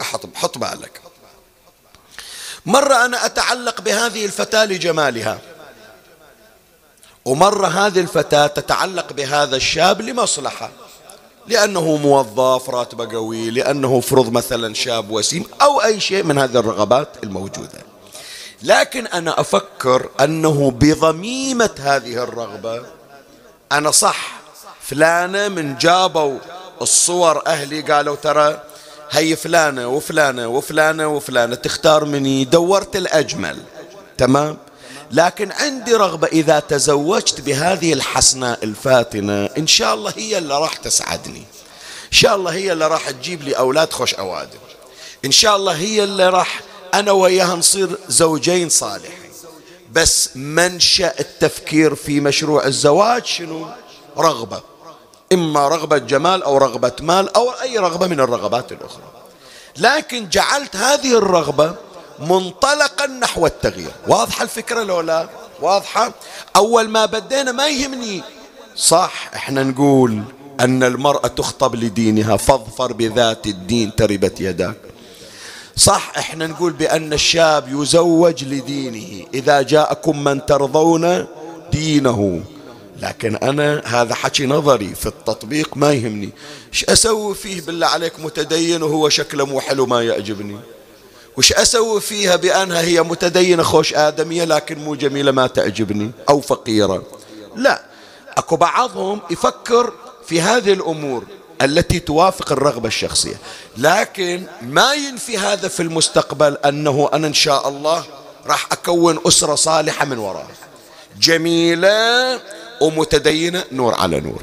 أحط 0.00 0.26
حط 0.34 0.58
بالك. 0.58 1.00
مرة 2.68 3.04
أنا 3.04 3.26
أتعلق 3.26 3.80
بهذه 3.80 4.24
الفتاة 4.24 4.64
لجمالها. 4.64 5.38
ومرة 7.24 7.66
هذه 7.66 8.00
الفتاة 8.00 8.46
تتعلق 8.46 9.12
بهذا 9.12 9.56
الشاب 9.56 10.00
لمصلحة. 10.00 10.70
لأنه 11.46 11.96
موظف 11.96 12.70
راتبه 12.70 13.08
قوي 13.16 13.50
لأنه 13.50 14.00
فرض 14.00 14.32
مثلا 14.32 14.74
شاب 14.74 15.10
وسيم 15.10 15.44
أو 15.62 15.82
أي 15.82 16.00
شيء 16.00 16.22
من 16.22 16.38
هذه 16.38 16.58
الرغبات 16.58 17.08
الموجودة. 17.24 17.82
لكن 18.62 19.06
أنا 19.06 19.40
أفكر 19.40 20.08
أنه 20.20 20.70
بضميمة 20.70 21.70
هذه 21.78 22.22
الرغبة 22.22 22.82
أنا 23.72 23.90
صح. 23.90 24.38
فلانة 24.80 25.48
من 25.48 25.78
جابوا 25.78 26.38
الصور 26.82 27.46
أهلي 27.46 27.80
قالوا 27.80 28.16
ترى 28.16 28.62
هي 29.10 29.36
فلانة 29.36 29.88
وفلانة 29.88 30.48
وفلانة 30.48 31.08
وفلانة 31.08 31.54
تختار 31.54 32.04
مني 32.04 32.44
دورت 32.44 32.96
الأجمل. 32.96 33.62
تمام؟ 34.18 34.56
لكن 35.10 35.52
عندي 35.52 35.94
رغبة 35.94 36.26
إذا 36.26 36.60
تزوجت 36.60 37.40
بهذه 37.40 37.92
الحسناء 37.92 38.64
الفاتنة 38.64 39.44
إن 39.58 39.66
شاء 39.66 39.94
الله 39.94 40.12
هي 40.16 40.38
اللي 40.38 40.58
راح 40.58 40.76
تسعدني. 40.76 41.44
إن 42.06 42.12
شاء 42.12 42.36
الله 42.36 42.52
هي 42.52 42.72
اللي 42.72 42.88
راح 42.88 43.10
تجيب 43.10 43.42
لي 43.42 43.52
أولاد 43.52 43.92
خوش 43.92 44.14
أوادم. 44.14 44.58
إن 45.24 45.32
شاء 45.32 45.56
الله 45.56 45.72
هي 45.72 46.04
اللي 46.04 46.28
راح 46.28 46.60
أنا 46.94 47.12
وياها 47.12 47.56
نصير 47.56 47.98
زوجين 48.08 48.68
صالحين. 48.68 49.30
بس 49.92 50.30
منشأ 50.34 51.14
التفكير 51.20 51.94
في 51.94 52.20
مشروع 52.20 52.66
الزواج 52.66 53.24
شنو؟ 53.24 53.66
رغبة. 54.18 54.62
إما 55.32 55.68
رغبة 55.68 55.98
جمال 55.98 56.42
أو 56.42 56.58
رغبة 56.58 56.92
مال 57.00 57.36
أو 57.36 57.50
أي 57.50 57.78
رغبة 57.78 58.06
من 58.06 58.20
الرغبات 58.20 58.72
الأخرى. 58.72 59.02
لكن 59.76 60.28
جعلت 60.28 60.76
هذه 60.76 61.18
الرغبة 61.18 61.74
منطلقا 62.18 63.06
نحو 63.06 63.46
التغيير. 63.46 63.92
واضحة 64.08 64.42
الفكرة 64.42 64.82
لو 64.82 65.00
لا؟ 65.00 65.28
واضحة؟ 65.60 66.12
أول 66.56 66.88
ما 66.88 67.06
بدينا 67.06 67.52
ما 67.52 67.68
يهمني. 67.68 68.22
صح 68.76 69.30
إحنا 69.34 69.62
نقول 69.62 70.22
أن 70.60 70.82
المرأة 70.82 71.26
تخطب 71.26 71.74
لدينها 71.74 72.36
فاظفر 72.36 72.92
بذات 72.92 73.46
الدين 73.46 73.96
تربت 73.96 74.40
يداك. 74.40 74.76
صح 75.76 76.12
إحنا 76.18 76.46
نقول 76.46 76.72
بأن 76.72 77.12
الشاب 77.12 77.68
يزوج 77.68 78.44
لدينه. 78.44 79.26
إذا 79.34 79.62
جاءكم 79.62 80.24
من 80.24 80.46
ترضون 80.46 81.26
دينه. 81.72 82.42
لكن 82.98 83.36
أنا 83.36 83.82
هذا 83.84 84.14
حكي 84.14 84.46
نظري 84.46 84.94
في 84.94 85.06
التطبيق 85.06 85.76
ما 85.76 85.92
يهمني. 85.92 86.30
إيش 86.72 86.84
أسوي 86.84 87.34
فيه 87.34 87.60
بالله 87.60 87.86
عليك 87.86 88.20
متدين 88.20 88.82
وهو 88.82 89.08
شكله 89.08 89.46
مو 89.46 89.60
حلو 89.60 89.86
ما 89.86 90.02
يعجبني؟ 90.02 90.56
وش 91.36 91.52
أسوي 91.52 92.00
فيها 92.00 92.36
بأنها 92.36 92.80
هي 92.80 93.02
متدينة 93.02 93.62
خوش 93.62 93.94
آدمية 93.94 94.44
لكن 94.44 94.78
مو 94.78 94.94
جميلة 94.94 95.32
ما 95.32 95.46
تعجبني 95.46 96.10
أو 96.28 96.40
فقيرة؟ 96.40 97.02
لا 97.56 97.82
أكو 98.36 98.56
بعضهم 98.56 99.20
يفكر 99.30 99.92
في 100.26 100.40
هذه 100.40 100.72
الأمور 100.72 101.24
التي 101.62 102.00
توافق 102.00 102.52
الرغبة 102.52 102.88
الشخصية. 102.88 103.36
لكن 103.76 104.42
ما 104.62 104.94
ينفي 104.94 105.38
هذا 105.38 105.68
في 105.68 105.82
المستقبل 105.82 106.56
أنه 106.64 107.10
أنا 107.12 107.26
إن 107.26 107.34
شاء 107.34 107.68
الله 107.68 108.04
راح 108.46 108.66
أكون 108.72 109.20
أسرة 109.26 109.54
صالحة 109.54 110.04
من 110.04 110.18
وراء. 110.18 110.46
جميلة 111.20 112.40
ومتدينة 112.80 113.64
نور 113.72 113.94
على 113.94 114.20
نور. 114.20 114.42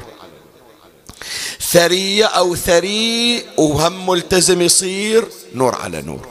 ثرية 1.60 2.24
أو 2.24 2.56
ثري 2.56 3.44
وهم 3.56 4.06
ملتزم 4.06 4.62
يصير 4.62 5.28
نور 5.54 5.74
على 5.74 6.02
نور. 6.02 6.28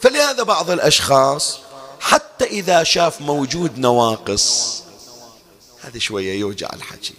فلهذا 0.00 0.42
بعض 0.42 0.70
الأشخاص 0.70 1.58
حتى 2.00 2.44
إذا 2.44 2.82
شاف 2.82 3.20
موجود 3.20 3.78
نواقص 3.78 4.82
هذه 5.80 5.98
شوية 5.98 6.40
يوجع 6.40 6.68
الحكي. 6.72 7.14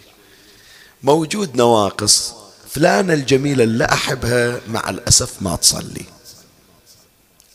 موجود 1.02 1.56
نواقص 1.56 2.32
فلانة 2.70 3.14
الجميلة 3.14 3.64
اللي 3.64 3.84
أحبها 3.84 4.60
مع 4.68 4.90
الأسف 4.90 5.30
ما 5.40 5.56
تصلي. 5.56 6.04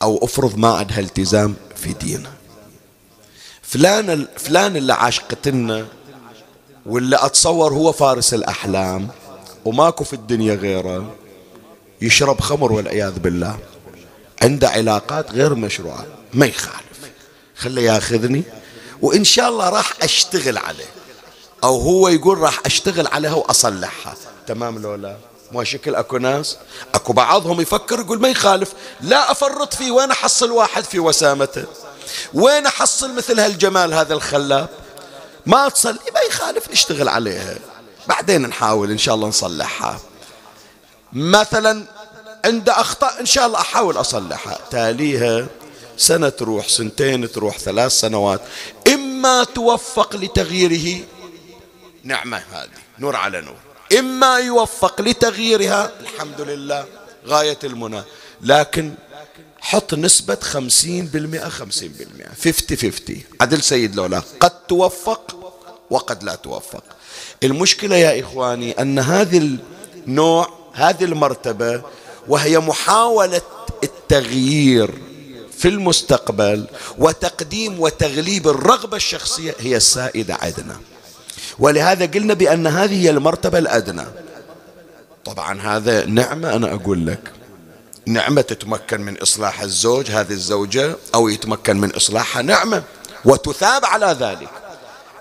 أو 0.02 0.19
أفرض 0.23 0.58
ما 0.58 0.73
عندها 0.73 0.99
التزام 0.99 1.56
في 1.76 1.93
دينها 1.93 2.34
فلان 3.62 4.28
فلان 4.38 4.76
اللي 4.78 4.93
عاشقتنا 4.93 5.88
واللي 6.86 7.15
أتصور 7.15 7.74
هو 7.74 7.91
فارس 7.91 8.34
الأحلام 8.34 9.08
وماكو 9.65 10.04
في 10.04 10.13
الدنيا 10.13 10.56
غيره 10.56 11.15
يشرب 12.02 12.41
خمر 12.41 12.72
والعياذ 12.72 13.19
بالله. 13.19 13.58
عنده 14.41 14.69
علاقات 14.69 15.32
غير 15.32 15.56
مشروعة 15.56 16.06
ما 16.34 16.46
يخالف. 16.46 16.84
خليه 17.56 17.91
ياخذني 17.91 18.43
وإن 19.02 19.24
شاء 19.24 19.50
الله 19.50 19.69
راح 19.69 19.93
أشتغل 20.02 20.58
عليه. 20.58 20.86
أو 21.63 21.80
هو 21.80 22.08
يقول 22.08 22.38
راح 22.38 22.60
أشتغل 22.65 23.08
عليها 23.08 23.34
وأصلحها. 23.34 24.15
تمام 24.48 24.80
لو 24.80 24.96
لا 24.96 25.17
مو 25.52 25.63
شكل 25.63 25.96
أكو 25.96 26.17
ناس؟ 26.17 26.58
أكو 26.93 27.13
بعضهم 27.13 27.62
يفكر 27.62 28.00
يقول 28.00 28.22
ما 28.22 28.28
يخالف. 28.30 28.74
لا 29.02 29.32
أفرط 29.32 29.74
فيه 29.74 29.91
وين 29.91 30.12
أحصل 30.12 30.52
واحد 30.52 30.84
في 30.84 31.00
وسامته؟ 31.00 31.65
وين 32.34 32.65
أحصل 32.65 33.15
مثل 33.15 33.39
هالجمال 33.39 33.93
هذا 33.93 34.13
الخلاب؟ 34.13 34.69
ما 35.46 35.70
تصلي 35.70 36.00
ما 36.14 36.20
يخالف 36.30 36.72
نشتغل 36.72 37.10
عليها. 37.10 37.56
بعدين 38.08 38.42
نحاول 38.42 38.92
إن 38.92 38.98
شاء 38.98 39.16
الله 39.16 39.28
نصلحها. 39.28 40.00
مثلا 41.14 41.86
عند 42.46 42.70
أخطاء 42.70 43.20
إن 43.20 43.26
شاء 43.26 43.46
الله 43.48 43.60
أحاول 43.60 44.00
أصلحها. 44.00 44.60
تاليها 44.72 45.48
سنة 45.98 46.30
تروح 46.30 46.68
سنتين 46.68 47.32
تروح 47.32 47.58
ثلاث 47.58 47.92
سنوات. 47.92 48.42
إما 48.88 49.44
توفق 49.44 50.16
لتغييره 50.16 51.06
نعمة 52.04 52.44
هذه 52.52 52.70
نور 53.00 53.16
على 53.16 53.42
نور. 53.42 53.58
إما 54.00 54.38
يوفق 54.38 55.02
لتغييرها 55.02 55.92
الحمد 56.00 56.42
لله 56.42 56.86
غاية 57.28 57.60
المنى. 57.64 58.02
لكن 58.42 58.94
حط 59.63 59.93
نسبة 59.93 60.36
خمسين 60.36 61.06
بالمئة 61.06 61.49
خمسين 61.49 61.91
بالمئة 61.99 62.34
فيفتي 62.34 62.76
فيفتي. 62.76 63.21
عدل 63.41 63.63
سيد 63.63 63.95
لولا 63.95 64.21
قد 64.39 64.67
توفق 64.67 65.54
وقد 65.89 66.23
لا 66.23 66.36
توفق. 66.36 66.84
المشكلة 67.43 67.95
يا 67.95 68.19
إخواني 68.19 68.71
أن 68.71 68.99
هذه 68.99 69.58
النوع 70.08 70.49
هذه 70.73 71.04
المرتبة 71.04 71.82
وهي 72.28 72.60
محاولة 72.60 73.41
التغيير 73.84 74.91
في 75.58 75.67
المستقبل 75.67 76.67
وتقديم 76.97 77.80
وتغليب 77.80 78.47
الرغبة 78.47 78.97
الشخصية 78.97 79.56
هي 79.60 79.78
السائدة 79.78 80.38
عندنا. 80.41 80.80
ولهذا 81.60 82.06
قلنا 82.06 82.34
بأن 82.34 82.67
هذه 82.67 83.02
هي 83.02 83.10
المرتبة 83.10 83.58
الأدنى. 83.58 84.06
طبعا 85.26 85.62
هذا 85.62 86.06
نعمة 86.06 86.56
أنا 86.56 86.73
أقول 86.73 87.08
لك. 87.08 87.32
نعمة 88.06 88.42
تتمكن 88.42 89.02
من 89.02 89.18
إصلاح 89.22 89.62
الزوج 89.62 90.12
هذه 90.12 90.32
الزوجة 90.32 90.96
أو 91.16 91.30
يتمكن 91.30 91.80
من 91.80 91.96
إصلاحها 91.96 92.42
نعمة 92.42 92.84
وتثاب 93.26 93.86
على 93.86 94.06
ذلك. 94.06 94.50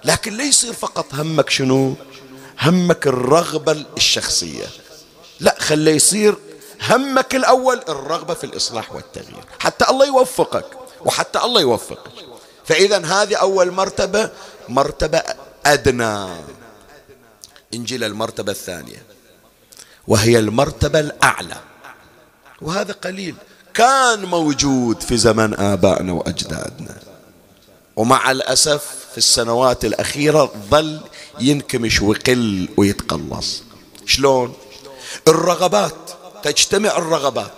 لكن 0.05 0.37
لا 0.37 0.45
يصير 0.45 0.73
فقط 0.73 1.15
همك 1.15 1.51
شنو؟ 1.51 1.95
همك 2.61 3.07
الرغبة 3.07 3.85
الشخصية. 3.97 4.67
لا 5.41 5.57
خليه 5.59 5.93
يصير 5.93 6.37
همك 6.91 7.35
الأول 7.35 7.81
الرغبة 7.89 8.35
في 8.35 8.45
الإصلاح 8.45 8.93
والتغيير. 8.93 9.45
حتى 9.59 9.85
الله 9.91 10.07
يوفقك 10.07 10.67
وحتى 11.01 11.39
الله 11.39 11.61
يوفقك. 11.61 12.13
فإذا 12.65 13.07
هذه 13.07 13.37
أول 13.37 13.71
مرتبة 13.71 14.31
مرتبة 14.69 15.23
أدنى. 15.67 16.27
إنجيل 17.75 18.05
المرتبة 18.05 18.53
الثانية. 18.53 19.03
وهي 20.09 20.39
المرتبة 20.39 21.01
الأعلى. 21.01 21.57
وهذا 22.63 22.93
قليل. 22.93 23.35
كان 23.75 24.25
موجود 24.25 25.01
في 25.01 25.17
زمن 25.17 25.55
آبائنا 25.55 26.13
وأجدادنا. 26.13 26.99
ومع 27.97 28.31
الأسف 28.31 28.85
في 29.13 29.19
السنوات 29.19 29.85
الأخيرة 29.85 30.53
ظل 30.71 31.01
ينكمش 31.41 32.03
ويقل 32.03 32.69
ويتقلص. 32.77 33.63
شلون؟ 34.07 34.55
الرغبات. 35.29 36.11
تجتمع 36.43 36.97
الرغبات. 36.99 37.53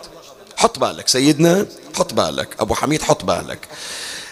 حط 0.57 0.79
بالك 0.79 1.09
سيدنا 1.09 1.67
حط 1.97 2.15
بالك. 2.15 2.57
أبو 2.61 2.75
حميد 2.75 3.03
حط 3.03 3.25
بالك. 3.25 3.69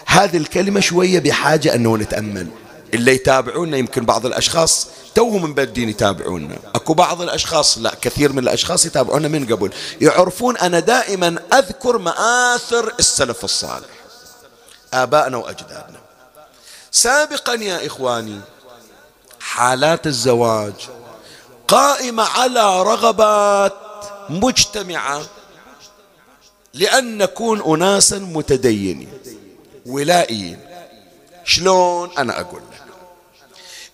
هذه 0.07 0.37
الكلمة 0.37 0.81
شوية 0.81 1.19
بحاجة 1.19 1.75
أنه 1.75 1.97
نتأمل. 1.97 2.49
اللي 2.95 3.15
يتابعونا 3.15 3.77
يمكن 3.77 4.05
بعض 4.05 4.27
الأشخاص 4.27 4.89
توهم 5.15 5.43
مبدين 5.43 5.89
يتابعونا. 5.89 6.59
أكو 6.75 6.95
بعض 6.95 7.23
الأشخاص 7.23 7.79
لا 7.79 7.95
كثير 8.01 8.33
من 8.33 8.39
الأشخاص 8.39 8.87
يتابعونا 8.87 9.29
من 9.29 9.47
قبل. 9.47 9.71
يعرفون 10.01 10.57
أنا 10.57 10.81
دائما 10.81 11.39
أذكر 11.53 11.99
مآثر 11.99 12.95
السلف 12.99 13.45
الصالح 13.45 13.89
آبائنا 14.95 15.37
وأجدادنا. 15.37 16.01
سابقا 16.91 17.55
يا 17.55 17.87
إخواني 17.87 18.41
حالات 19.41 20.07
الزواج 20.07 20.75
قائمة 21.69 22.23
على 22.23 22.83
رغبات 22.83 23.75
مجتمعة 24.31 25.23
لأن 26.75 27.19
نكون 27.19 27.63
أناسا 27.63 28.19
متدينين 28.19 29.13
ولائيين. 29.87 30.59
شلون 31.45 32.11
أنا 32.19 32.41
أقول؟ 32.41 32.63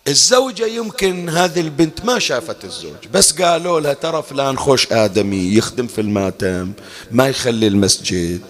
الزوجة 0.08 0.66
يمكن 0.66 1.28
هذه 1.28 1.60
البنت 1.60 2.04
ما 2.04 2.18
شافت 2.18 2.64
الزوج 2.64 3.06
بس 3.12 3.32
قالوا 3.32 3.80
لها 3.80 3.92
ترى 3.92 4.22
فلان 4.22 4.58
خوش 4.58 4.92
آدمي 4.92 5.54
يخدم 5.54 5.86
في 5.86 6.00
الماتم 6.00 6.72
ما 7.10 7.28
يخلي 7.28 7.66
المسجد. 7.66 8.40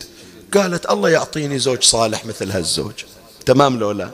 قالت 0.55 0.91
الله 0.91 1.09
يعطيني 1.11 1.59
زوج 1.59 1.83
صالح 1.83 2.27
مثل 2.27 2.51
هالزوج. 2.51 2.93
تمام 3.47 3.79
لولا 3.79 4.11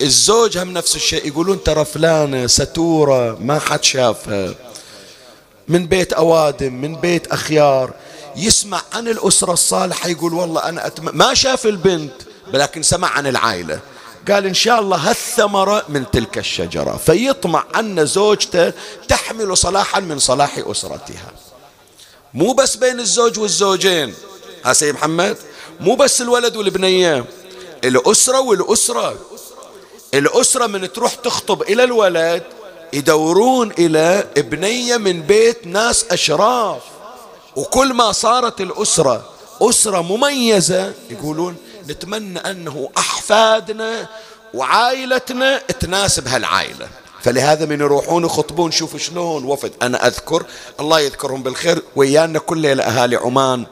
الزوج 0.00 0.58
هم 0.58 0.72
نفس 0.72 0.96
الشيء 0.96 1.26
يقولون 1.26 1.62
ترى 1.62 1.84
فلانة 1.84 2.46
ستورة 2.46 3.38
ما 3.40 3.58
حد 3.58 3.84
شافها. 3.84 4.54
من 5.68 5.86
بيت 5.86 6.12
أوادم 6.12 6.72
من 6.72 6.94
بيت 6.94 7.26
أخيار. 7.26 7.94
يسمع 8.36 8.82
عن 8.92 9.08
الأسرة 9.08 9.52
الصالحة 9.52 10.08
يقول 10.08 10.34
والله 10.34 10.68
أنا 10.68 10.86
أتم... 10.86 11.16
ما 11.16 11.34
شاف 11.34 11.66
البنت 11.66 12.12
لكن 12.52 12.82
سمع 12.82 13.08
عن 13.08 13.26
العائلة. 13.26 13.80
قال 14.28 14.46
إن 14.46 14.54
شاء 14.54 14.80
الله 14.80 14.96
هالثمرة 14.96 15.84
من 15.88 16.10
تلك 16.10 16.38
الشجرة 16.38 16.96
فيطمع 17.06 17.64
أن 17.78 18.06
زوجته 18.06 18.72
تحمل 19.08 19.56
صلاحا 19.56 20.00
من 20.00 20.18
صلاح 20.18 20.58
أسرتها. 20.58 21.32
مو 22.34 22.52
بس 22.52 22.76
بين 22.76 23.00
الزوج 23.00 23.38
والزوجين 23.38 24.14
ها 24.64 24.72
سيد 24.72 24.94
محمد؟ 24.94 25.36
مو 25.80 25.94
بس 25.94 26.22
الولد 26.22 26.56
والبنية 26.56 27.24
الأسرة 27.84 28.40
والأسرة. 28.40 29.18
الأسرة 30.14 30.66
من 30.66 30.92
تروح 30.92 31.14
تخطب 31.14 31.62
إلى 31.62 31.84
الولد 31.84 32.42
يدورون 32.92 33.72
إلى 33.78 34.28
ابنية 34.36 34.96
من 34.96 35.22
بيت 35.22 35.66
ناس 35.66 36.04
أشراف. 36.10 36.82
وكل 37.56 37.94
ما 37.94 38.12
صارت 38.12 38.60
الأسرة 38.60 39.35
أسرة 39.62 40.02
مميزة. 40.02 40.92
يقولون 41.10 41.56
نتمنى 41.88 42.38
أنه 42.38 42.90
أحفادنا 42.98 44.08
وعائلتنا 44.54 45.58
تناسب 45.58 46.28
هالعائلة. 46.28 46.88
فلهذا 47.22 47.66
من 47.66 47.80
يروحون 47.80 48.24
يخطبون 48.24 48.70
شوف 48.70 48.96
شلون 48.96 49.44
وفد. 49.44 49.72
أنا 49.82 50.06
أذكر 50.06 50.44
الله 50.80 51.00
يذكرهم 51.00 51.42
بالخير 51.42 51.82
ويانا 51.96 52.38
كل 52.38 52.80
أهالي 52.80 53.16
عمان 53.16 53.66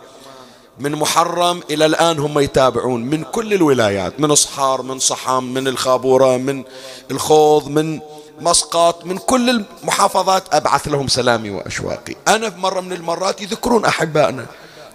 من 0.78 0.92
محرم 0.92 1.62
إلى 1.70 1.86
الآن 1.86 2.18
هم 2.18 2.38
يتابعون 2.38 3.04
من 3.04 3.24
كل 3.24 3.54
الولايات 3.54 4.20
من 4.20 4.34
صحار 4.34 4.82
من 4.82 4.98
صحام 4.98 5.54
من 5.54 5.68
الخابورة 5.68 6.36
من 6.36 6.64
الخوض 7.10 7.68
من 7.68 8.00
مسقط 8.40 9.04
من 9.04 9.18
كل 9.18 9.50
المحافظات 9.50 10.54
أبعث 10.54 10.88
لهم 10.88 11.08
سلامي 11.08 11.50
وأشواقي. 11.50 12.16
أنا 12.28 12.50
في 12.50 12.58
مرة 12.58 12.80
من 12.80 12.92
المرات 12.92 13.42
يذكرون 13.42 13.84
أحبائنا. 13.84 14.46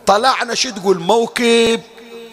طلعنا 0.10 0.56
شو 0.56 0.70
تقول 0.70 1.00
موكب؟ 1.00 1.82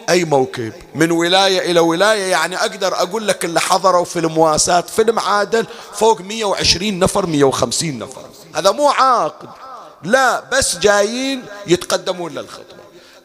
أي 0.09 0.23
موكب؟ 0.25 0.73
من 0.95 1.11
ولاية 1.11 1.71
إلى 1.71 1.79
ولاية 1.79 2.31
يعني 2.31 2.55
أقدر 2.57 2.95
أقول 2.95 3.27
لك 3.27 3.45
اللي 3.45 3.59
حضروا 3.59 4.05
في 4.05 4.19
المواساة 4.19 4.81
في 4.81 5.01
المعادل 5.01 5.67
فوق 5.93 6.21
120 6.21 6.99
نفر 6.99 7.25
150 7.25 7.99
نفر. 7.99 8.21
هذا 8.55 8.71
مو 8.71 8.87
عاقد. 8.89 9.49
لا 10.03 10.43
بس 10.51 10.77
جايين 10.77 11.45
يتقدمون 11.67 12.31
للخطبة. 12.31 12.77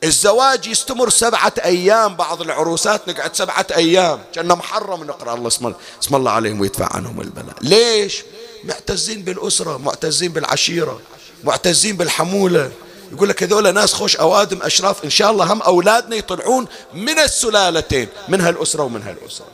الزواج 0.05 0.67
يستمر 0.67 1.11
سبعة 1.11 1.55
أيام 1.65 2.17
بعض 2.17 2.43
العروسات 2.43 3.09
نقعد 3.09 3.37
سبعة 3.37 3.67
أيام. 3.77 4.21
كان 4.35 4.49
محرم 4.49 5.05
نقرأ 5.05 5.35
الله 5.35 5.49
اسم, 5.49 5.73
اسم 6.03 6.17
الله 6.17 6.31
عليهم 6.31 6.61
ويدفع 6.61 6.89
عنهم 6.97 7.21
البلاء. 7.21 7.57
ليش؟ 7.61 8.23
معتزين 8.65 9.23
بالأسرة 9.23 9.77
معتزين 9.77 10.33
بالعشيرة 10.33 11.01
معتزين 11.45 11.97
بالحمولة. 11.97 12.71
يقول 13.13 13.29
لك 13.29 13.43
هذول 13.43 13.75
ناس 13.75 13.93
خوش 13.93 14.17
أوادم 14.17 14.63
أشراف 14.63 15.05
إن 15.05 15.11
شاء 15.11 15.31
الله 15.31 15.53
هم 15.53 15.63
أولادنا 15.63 16.17
يطلعون 16.17 16.67
من 16.95 17.19
السلالتين 17.19 18.09
من 18.29 18.41
هالأسرة 18.41 18.83
ومن 18.83 19.03
هالأسرة. 19.03 19.47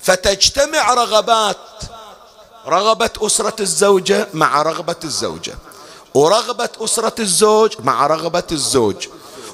فتجتمع 0.00 0.94
رغبات 0.94 1.56
رغبة 2.66 3.10
أسرة 3.20 3.56
الزوجة 3.60 4.28
مع 4.34 4.62
رغبة 4.62 4.96
الزوجة 5.04 5.54
ورغبة 6.14 6.68
أسرة 6.80 7.14
الزوج 7.20 7.74
مع 7.84 8.06
رغبة 8.06 8.42
الزوج. 8.52 9.06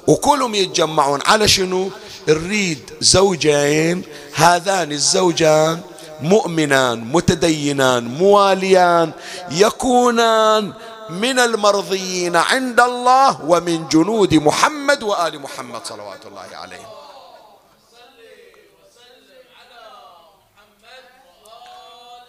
وكلهم 0.06 0.54
يتجمعون 0.54 1.20
على 1.26 1.48
شنو؟ 1.48 1.90
نريد 2.28 2.90
زوجين 3.00 4.02
هذان 4.34 4.92
الزوجان 4.92 5.80
مؤمنان 6.20 7.12
متدينان 7.12 8.04
مواليان 8.04 9.12
يكونان 9.50 10.72
من 11.10 11.38
المرضيين 11.38 12.36
عند 12.36 12.80
الله 12.80 13.44
ومن 13.44 13.88
جنود 13.88 14.34
محمد 14.34 15.02
وآل 15.02 15.40
محمد 15.40 15.86
صلوات 15.86 16.26
الله 16.26 16.56
عليهم 16.56 16.86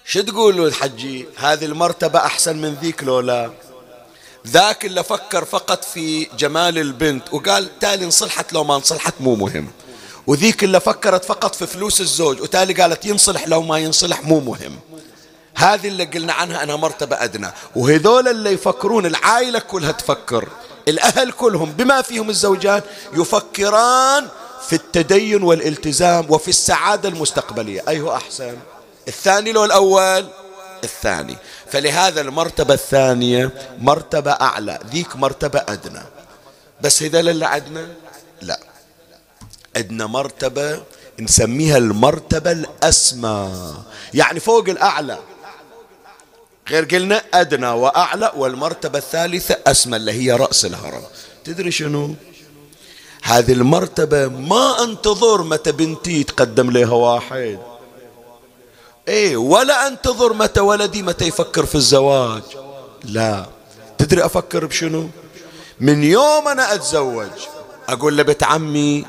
شو 0.05 0.21
تقولوا 0.21 0.67
الحجي 0.67 1.25
هذه 1.37 1.65
المرتبة 1.65 2.19
أحسن 2.19 2.57
من 2.57 2.73
ذيك 2.81 3.03
لولا؟ 3.03 3.51
ذاك 4.47 4.85
اللي 4.85 5.03
فكر 5.03 5.45
فقط 5.45 5.83
في 5.83 6.27
جمال 6.37 6.77
البنت 6.77 7.33
وقال 7.33 7.79
تالي 7.79 8.05
انصلحت 8.05 8.53
لو 8.53 8.63
ما 8.63 8.75
انصلحت 8.75 9.13
مو 9.19 9.35
مهم. 9.35 9.67
وذيك 10.27 10.63
اللي 10.63 10.79
فكرت 10.79 11.25
فقط 11.25 11.55
في 11.55 11.67
فلوس 11.67 12.01
الزوج 12.01 12.41
وتالي 12.41 12.73
قالت 12.73 13.05
ينصلح 13.05 13.47
لو 13.47 13.61
ما 13.61 13.77
ينصلح 13.77 14.23
مو 14.23 14.39
مهم. 14.39 14.79
هذه 15.59 15.87
اللي 15.87 16.05
قلنا 16.05 16.33
عنها 16.33 16.63
أنها 16.63 16.75
مرتبة 16.75 17.23
أدنى. 17.23 17.47
وهذول 17.75 18.27
اللي 18.27 18.53
يفكرون 18.53 19.05
العائلة 19.05 19.59
كلها 19.59 19.91
تفكر. 19.91 20.47
الأهل 20.87 21.31
كلهم 21.31 21.71
بما 21.71 22.01
فيهم 22.01 22.29
الزوجان 22.29 22.81
يفكران 23.13 24.27
في 24.67 24.73
التدين 24.73 25.43
والالتزام 25.43 26.25
وفي 26.29 26.47
السعادة 26.47 27.09
المستقبلية. 27.09 27.83
أيه 27.87 28.15
أحسن. 28.15 28.57
الثاني 29.07 29.51
لو 29.51 29.65
الأول؟ 29.65 30.27
الثاني. 30.83 31.37
فلهذا 31.71 32.21
المرتبة 32.21 32.73
الثانية 32.73 33.51
مرتبة 33.79 34.31
أعلى. 34.31 34.79
ذيك 34.91 35.15
مرتبة 35.15 35.63
أدنى. 35.67 36.01
بس 36.81 37.03
هذا 37.03 37.19
اللي 37.19 37.45
عندنا 37.45 37.87
لا. 38.41 38.59
عندنا 39.75 40.05
مرتبة 40.05 40.81
نسميها 41.19 41.77
المرتبة 41.77 42.51
الأسمى. 42.51 43.73
يعني 44.13 44.39
فوق 44.39 44.69
الأعلى. 44.69 45.17
غير 46.69 46.85
قلنا 46.85 47.21
أدنى 47.33 47.67
وأعلى 47.67 48.31
والمرتبة 48.35 48.97
الثالثة 48.97 49.57
أسمى 49.67 49.97
اللي 49.97 50.11
هي 50.11 50.31
رأس 50.31 50.65
الهرم. 50.65 51.01
تدري 51.43 51.71
شنو؟ 51.71 52.15
هذه 53.23 53.51
المرتبة 53.53 54.27
ما 54.27 54.83
أنتظر 54.83 55.43
متى 55.43 55.71
بنتي 55.71 56.19
يتقدم 56.19 56.71
لها 56.71 56.93
واحد. 56.93 57.59
إيه 59.07 59.37
ولا 59.37 59.87
أنتظر 59.87 60.33
متى 60.33 60.59
ولدي 60.59 61.03
متى 61.03 61.25
يفكر 61.25 61.65
في 61.65 61.75
الزواج. 61.75 62.41
لا. 63.03 63.45
تدري 63.97 64.25
أفكر 64.25 64.65
بشنو؟ 64.65 65.09
من 65.79 66.03
يوم 66.03 66.47
أنا 66.47 66.73
أتزوج 66.73 67.27
أقول 67.89 68.17
لبيت 68.17 68.43
عمي 68.43 69.05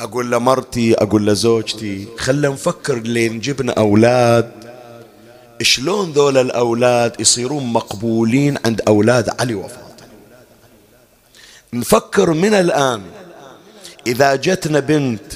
أقول 0.00 0.30
لمرتي 0.30 0.94
أقول 0.94 1.26
لزوجتي 1.26 2.08
خلنا 2.18 2.48
نفكر 2.48 2.94
لين 2.94 3.40
جبنا 3.40 3.72
أولاد. 3.72 4.65
شلون 5.62 6.12
ذول 6.12 6.38
الأولاد 6.38 7.20
يصيرون 7.20 7.72
مقبولين 7.72 8.58
عند 8.64 8.80
أولاد 8.88 9.40
علي 9.40 9.54
وفاطمة؟ 9.54 9.86
نفكر 11.72 12.30
من 12.30 12.54
الآن 12.54 13.02
إذا 14.06 14.34
جتنا 14.34 14.80
بنت 14.80 15.32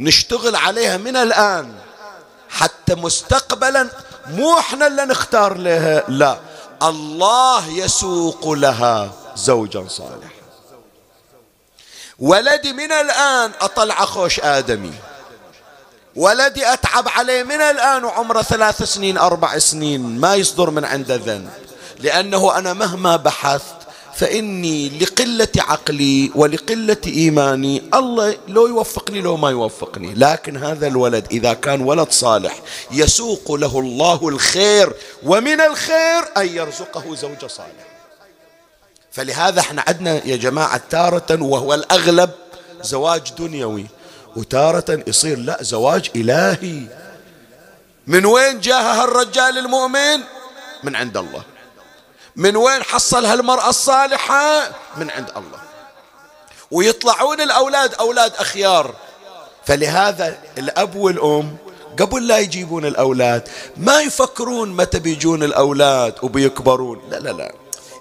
نشتغل 0.00 0.56
عليها 0.56 0.96
من 0.96 1.16
الآن 1.16 1.74
حتى 2.48 2.94
مستقبلا 2.94 3.88
مو 4.26 4.58
إحنا 4.58 4.86
اللي 4.86 5.04
نختار 5.04 5.56
لها 5.56 6.04
لا 6.08 6.38
الله 6.82 7.68
يسوق 7.68 8.48
لها 8.48 9.12
زوجا 9.36 9.88
صالحا. 9.88 10.32
ولدي 12.18 12.72
من 12.72 12.92
الآن 12.92 13.52
أطلع 13.60 13.94
خوش 13.94 14.40
آدمي. 14.40 14.92
ولدي 16.16 16.72
أتعب 16.72 17.08
عليه 17.08 17.42
من 17.42 17.60
الآن 17.60 18.04
وعمره 18.04 18.42
ثلاث 18.42 18.82
سنين 18.82 19.18
أربع 19.18 19.58
سنين 19.58 20.00
ما 20.20 20.34
يصدر 20.34 20.70
من 20.70 20.84
عنده 20.84 21.16
ذنب. 21.16 21.50
لأنه 21.98 22.58
أنا 22.58 22.72
مهما 22.72 23.16
بحثت 23.16 23.74
فإني 24.14 24.98
لقلة 24.98 25.48
عقلي 25.58 26.30
ولقلة 26.34 26.96
إيماني 27.06 27.82
الله 27.94 28.36
لو 28.48 28.66
يوفقني 28.66 29.20
لو 29.20 29.36
ما 29.36 29.50
يوفقني. 29.50 30.14
لكن 30.14 30.56
هذا 30.56 30.86
الولد 30.86 31.26
إذا 31.30 31.52
كان 31.54 31.80
ولد 31.80 32.10
صالح 32.10 32.60
يسوق 32.90 33.52
له 33.52 33.78
الله 33.78 34.28
الخير 34.28 34.92
ومن 35.22 35.60
الخير 35.60 36.22
أن 36.36 36.48
يرزقه 36.48 37.14
زوجة 37.14 37.46
صالح. 37.46 37.86
فلهذا 39.12 39.60
إحنا 39.60 39.84
عندنا 39.88 40.26
يا 40.26 40.36
جماعة 40.36 40.80
تارة 40.90 41.42
وهو 41.42 41.74
الأغلب 41.74 42.30
زواج 42.82 43.32
دنيوي. 43.38 43.86
وتارة 44.36 45.02
يصير 45.06 45.38
لا 45.38 45.58
زواج 45.60 46.10
إلهي. 46.16 46.82
من 48.06 48.26
وين 48.26 48.60
جاء 48.60 48.82
هالرجال 48.82 49.58
المؤمن؟ 49.58 50.20
من 50.82 50.96
عند 50.96 51.16
الله. 51.16 51.42
من 52.36 52.56
وين 52.56 52.82
حصل 52.82 53.24
هالمرأة 53.24 53.68
الصالحة؟ 53.68 54.70
من 54.96 55.10
عند 55.10 55.30
الله. 55.36 55.58
ويطلعون 56.70 57.40
الأولاد 57.40 57.94
أولاد 57.94 58.32
أخيار. 58.38 58.94
فلهذا 59.66 60.38
الأب 60.58 60.96
والأم 60.96 61.56
قبل 62.00 62.26
لا 62.26 62.38
يجيبون 62.38 62.84
الأولاد 62.84 63.48
ما 63.76 64.00
يفكرون 64.00 64.76
متى 64.76 64.98
بيجون 64.98 65.42
الأولاد 65.42 66.14
وبيكبرون. 66.22 67.02
لا 67.10 67.16
لا 67.16 67.30
لا. 67.30 67.54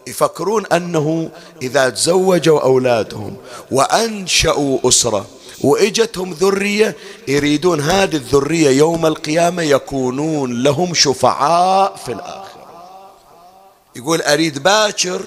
يفكرون 0.08 0.66
أنه 0.66 1.30
إذا 1.62 1.90
تزوجوا 1.90 2.62
أولادهم 2.62 3.38
وأنشأوا 3.72 4.80
أسرة 4.84 5.26
وإجتهم 5.64 6.34
ذرية 6.34 6.96
يريدون 7.28 7.82
هذه 7.82 8.16
الذرية 8.16 8.70
يوم 8.70 9.06
القيامة 9.06 9.64
يكونون 9.64 10.64
لهم 10.64 10.94
شفعاء 10.94 11.96
في 11.96 12.12
الآخرة. 12.12 13.12
يقول 13.96 14.22
أريد 14.22 14.64
باكر 14.64 15.22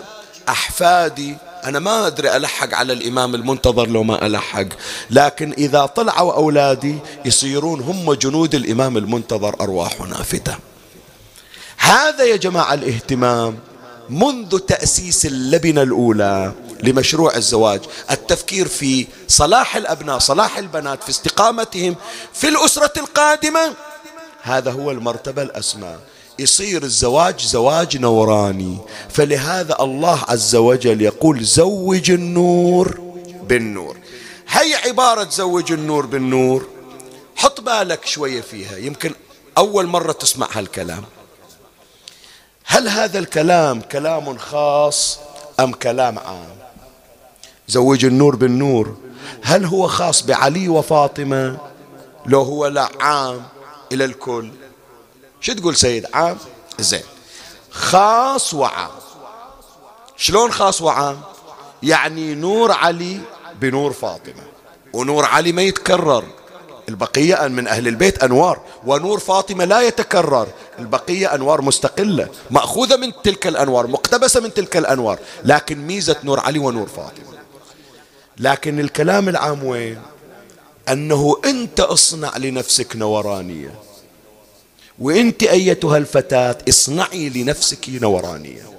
أحفادي 0.49 1.37
أنا 1.65 1.79
ما 1.79 2.07
أدري 2.07 2.37
ألحق 2.37 2.75
على 2.75 2.93
الإمام 2.93 3.35
المنتظر 3.35 3.89
لو 3.89 4.03
ما 4.03 4.27
ألحق 4.27 4.67
لكن 5.11 5.53
إذا 5.59 5.87
طلعوا 5.87 6.35
أولادي 6.35 6.99
يصيرون 7.25 7.81
هم 7.81 8.13
جنود 8.13 8.55
الإمام 8.55 8.97
المنتظر 8.97 9.57
أرواح 9.61 10.01
نافذة 10.01 10.59
هذا 11.77 12.25
يا 12.25 12.37
جماعة 12.37 12.75
الاهتمام 12.75 13.59
منذ 14.11 14.59
تأسيس 14.59 15.27
اللبنة 15.27 15.83
الأولى 15.83 16.53
لمشروع 16.85 17.37
الزواج 17.37 17.81
التفكير 18.11 18.69
في 18.69 19.07
صلاح 19.29 19.77
الأبناء 19.77 20.19
صلاح 20.19 20.59
البنات 20.59 21.03
في 21.03 21.11
استقامتهم 21.11 21.97
في 22.33 22.49
الأسرة 22.49 22.93
القادمة. 22.97 23.75
هذا 24.43 24.71
هو 24.71 24.91
المرتبة 24.91 25.43
الأسمى. 25.43 25.97
يصير 26.39 26.83
الزواج 26.83 27.41
زواج 27.41 27.97
نوراني. 27.97 28.79
فلهذا 29.09 29.77
الله 29.81 30.25
عز 30.29 30.57
وجل 30.57 31.03
يقول 31.03 31.45
زوج 31.45 32.11
النور 32.11 33.01
بالنور. 33.43 33.97
هي 34.49 34.75
عبارة 34.75 35.29
زوج 35.31 35.73
النور 35.73 36.07
بالنور. 36.07 36.69
حط 37.37 37.61
بالك 37.61 38.07
شوية 38.07 38.41
فيها. 38.41 38.77
يمكن 38.77 39.15
أول 39.59 39.87
مرة 39.87 40.13
تسمع 40.13 40.49
هالكلام. 40.53 41.05
هل 42.67 42.89
هذا 42.89 43.19
الكلام 43.19 43.81
كلام 43.81 44.39
خاص 44.39 45.19
أم 45.61 45.73
كلام 45.73 46.19
عام؟ 46.19 46.64
زوج 47.69 48.05
النور 48.05 48.37
بالنور. 48.37 48.97
هل 49.43 49.65
هو 49.65 49.89
خاص 49.89 50.23
بعلي 50.23 50.69
وفاطمة؟ 50.69 51.59
لو 52.27 52.43
هو 52.43 52.67
لا 52.67 52.89
عام 53.01 53.43
إلى 53.93 54.05
الكل. 54.05 54.51
شو 55.41 55.53
تقول 55.53 55.77
سيد؟ 55.77 56.07
عام؟ 56.15 56.37
زين. 56.79 57.03
خاص 57.71 58.55
وعام. 58.55 58.91
شلون 60.17 60.53
خاص 60.53 60.83
وعام؟ 60.83 61.21
يعني 61.83 62.35
نور 62.35 62.73
علي 62.73 63.21
بنور 63.61 63.93
فاطمة. 63.93 64.43
ونور 64.93 65.25
علي 65.25 65.53
ما 65.53 65.63
يتكرر. 65.63 66.25
البقية 66.89 67.49
من 67.49 67.69
أهل 67.69 67.89
البيت 67.89 68.23
أنوار. 68.23 68.61
ونور 68.87 69.19
فاطمة 69.19 69.65
لا 69.65 69.81
يتكرر. 69.81 70.49
البقية 70.79 71.35
أنوار 71.35 71.63
مستقلة. 71.63 72.29
مأخوذة 72.51 72.97
من 72.97 73.13
تلك 73.25 73.47
الأنوار 73.47 73.87
مقتبسة 73.87 74.41
من 74.41 74.55
تلك 74.55 74.77
الأنوار. 74.77 75.19
لكن 75.45 75.79
ميزة 75.79 76.17
نور 76.25 76.41
علي 76.41 76.59
ونور 76.59 76.87
فاطمة. 76.87 77.34
لكن 78.39 78.81
الكلام 78.81 79.29
العام 79.29 79.65
وين؟ 79.65 80.03
أنه 80.89 81.37
أنت 81.45 81.81
اصنع 81.81 82.37
لنفسك 82.37 82.97
نورانية. 82.97 83.75
وأنت 84.99 85.43
أيتها 85.43 85.97
الفتاة 85.97 86.59
اصنعي 86.69 87.29
لنفسك 87.29 87.89
نورانية. 87.89 88.71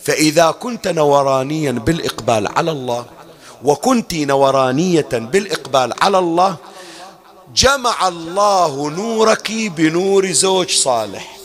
فإذا 0.00 0.50
كنت 0.50 0.88
نورانيا 0.88 1.72
بالإقبال 1.72 2.46
على 2.46 2.70
الله 2.70 3.06
وكنت 3.64 4.14
نورانية 4.14 5.08
بالإقبال 5.12 5.92
على 6.02 6.18
الله 6.18 6.56
جمع 7.56 8.08
الله 8.08 8.90
نورك 8.90 9.52
بنور 9.52 10.32
زوج 10.32 10.70
صالح. 10.70 11.36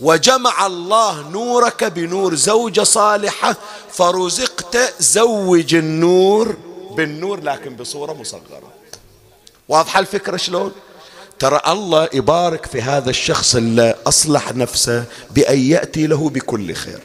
وجمع 0.00 0.66
الله 0.66 1.28
نورك 1.28 1.84
بنور 1.84 2.34
زوجة 2.34 2.82
صالحة 2.82 3.56
فرزقت 3.90 4.94
زوج 5.00 5.74
النور 5.74 6.56
بالنور 6.96 7.40
لكن 7.40 7.76
بصورة 7.76 8.12
مصغرة. 8.12 8.72
واضحة 9.68 10.00
الفكرة 10.00 10.36
شلون؟ 10.36 10.72
ترى 11.38 11.60
الله 11.66 12.08
يبارك 12.12 12.66
في 12.66 12.82
هذا 12.82 13.10
الشخص 13.10 13.54
اللي 13.56 13.94
أصلح 14.06 14.54
نفسه 14.54 15.04
بأن 15.30 15.58
يأتي 15.58 16.06
له 16.06 16.28
بكل 16.28 16.74
خير. 16.74 17.00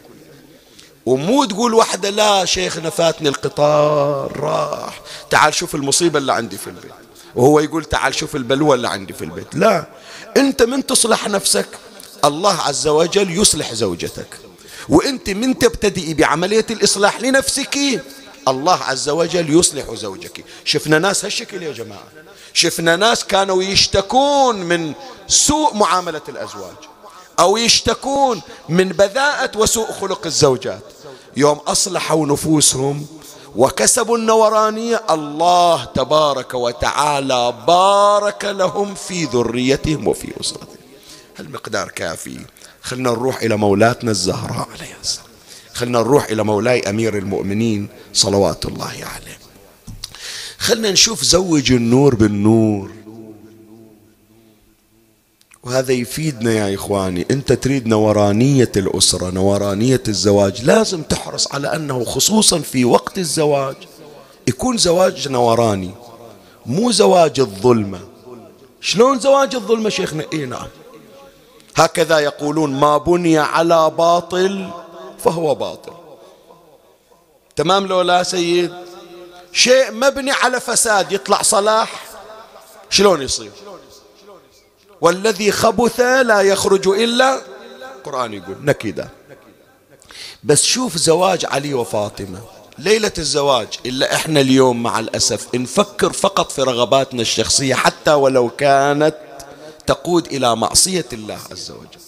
ومو 1.05 1.45
تقول 1.45 1.73
واحدة 1.73 2.09
لا 2.09 2.45
شيخنا 2.45 2.89
فاتني 2.89 3.29
القطار 3.29 4.39
راح 4.39 5.01
تعال 5.29 5.53
شوف 5.53 5.75
المصيبة 5.75 6.19
اللي 6.19 6.33
عندي 6.33 6.57
في 6.57 6.67
البيت. 6.67 6.91
وهو 7.35 7.59
يقول 7.59 7.85
تعال 7.85 8.15
شوف 8.15 8.35
البلوى 8.35 8.75
اللي 8.75 8.89
عندي 8.89 9.13
في 9.13 9.21
البيت. 9.21 9.55
لا 9.55 9.85
أنت 10.37 10.63
من 10.63 10.85
تصلح 10.85 11.27
نفسك؟ 11.27 11.67
الله 12.25 12.61
عز 12.61 12.87
وجل 12.87 13.41
يصلح 13.41 13.73
زوجتك. 13.73 14.27
وأنت 14.89 15.29
من 15.29 15.59
تبتدئي 15.59 16.13
بعملية 16.13 16.65
الإصلاح 16.69 17.21
لنفسك؟ 17.21 17.77
الله 18.47 18.83
عز 18.83 19.09
وجل 19.09 19.59
يصلح 19.59 19.93
زوجك. 19.93 20.45
شفنا 20.65 20.99
ناس 20.99 21.25
هالشكل 21.25 21.63
يا 21.63 21.71
جماعة. 21.71 22.07
شفنا 22.53 22.95
ناس 22.95 23.25
كانوا 23.25 23.63
يشتكون 23.63 24.55
من 24.55 24.93
سوء 25.27 25.73
معاملة 25.75 26.21
الأزواج 26.29 26.75
أو 27.39 27.57
يشتكون 27.57 28.41
من 28.69 28.89
بذاءة 28.89 29.57
وسوء 29.57 29.91
خلق 29.91 30.25
الزوجات. 30.25 30.83
يوم 31.37 31.57
أصلحوا 31.57 32.25
نفوسهم 32.25 33.07
وكسبوا 33.55 34.17
النورانية 34.17 35.03
الله 35.09 35.85
تبارك 35.85 36.53
وتعالى 36.53 37.53
بارك 37.67 38.45
لهم 38.45 38.95
في 38.95 39.25
ذريتهم 39.25 40.07
وفي 40.07 40.41
أسرتهم. 40.41 40.77
المقدار 41.39 41.89
كافي. 41.89 42.39
خلنا 42.81 43.11
نروح 43.11 43.41
إلى 43.41 43.55
مولاتنا 43.55 44.11
الزهراء 44.11 44.67
عليها 44.73 44.97
السلام. 45.01 45.26
خلنا 45.77 45.99
نروح 45.99 46.25
إلى 46.25 46.43
مولاي 46.43 46.79
أمير 46.89 47.17
المؤمنين 47.17 47.87
صلوات 48.13 48.65
الله 48.65 48.85
عليه. 48.85 49.37
خلنا 50.57 50.91
نشوف 50.91 51.23
زوج 51.23 51.71
النور 51.71 52.15
بالنور. 52.15 52.91
وهذا 55.63 55.93
يفيدنا 55.93 56.53
يا 56.53 56.75
إخواني. 56.75 57.25
أنت 57.31 57.53
تريد 57.53 57.87
نورانية 57.87 58.71
الأسرة 58.77 59.29
نورانية 59.29 60.03
الزواج. 60.07 60.65
لازم 60.65 61.01
تحرص 61.01 61.53
على 61.53 61.75
أنه 61.75 62.03
خصوصا 62.03 62.59
في 62.59 62.85
وقت 62.85 63.17
الزواج 63.17 63.75
يكون 64.47 64.77
زواج 64.77 65.27
نوراني 65.27 65.91
مو 66.65 66.91
زواج 66.91 67.39
الظلمة. 67.39 67.99
شلون 68.81 69.19
زواج 69.19 69.55
الظلمة 69.55 69.89
شيخنا؟ 69.89 70.25
إيه 70.33 70.45
نعم. 70.45 70.67
هكذا 71.75 72.19
يقولون 72.19 72.79
ما 72.79 72.97
بني 72.97 73.37
على 73.37 73.91
باطل 73.97 74.69
فهو 75.27 75.55
باطل. 75.55 75.93
تمام 77.55 77.87
لو 77.87 78.01
لا 78.01 78.23
سيد؟ 78.23 78.73
شيء 79.53 79.91
مبني 79.91 80.31
على 80.31 80.59
فساد 80.59 81.11
يطلع 81.11 81.41
صلاح 81.41 82.03
شلون 82.89 83.21
يصير؟ 83.21 83.51
والذي 85.01 85.51
خبث 85.51 85.99
لا 85.99 86.41
يخرج 86.41 86.87
إلا 86.87 87.41
القرآن 87.97 88.33
يقول 88.33 88.55
نكدا 88.61 89.09
بس 90.43 90.63
شوف 90.63 90.97
زواج 90.97 91.45
علي 91.45 91.73
وفاطمة. 91.73 92.41
ليلة 92.77 93.13
الزواج 93.17 93.67
إلا 93.85 94.15
إحنا 94.15 94.39
اليوم 94.39 94.83
مع 94.83 94.99
الأسف 94.99 95.55
نفكر 95.55 96.13
فقط 96.13 96.51
في 96.51 96.61
رغباتنا 96.61 97.21
الشخصية 97.21 97.75
حتى 97.75 98.13
ولو 98.13 98.49
كانت 98.49 99.15
تقود 99.87 100.27
إلى 100.27 100.55
معصية 100.55 101.05
الله 101.13 101.39
عز 101.51 101.71
وجل. 101.71 102.06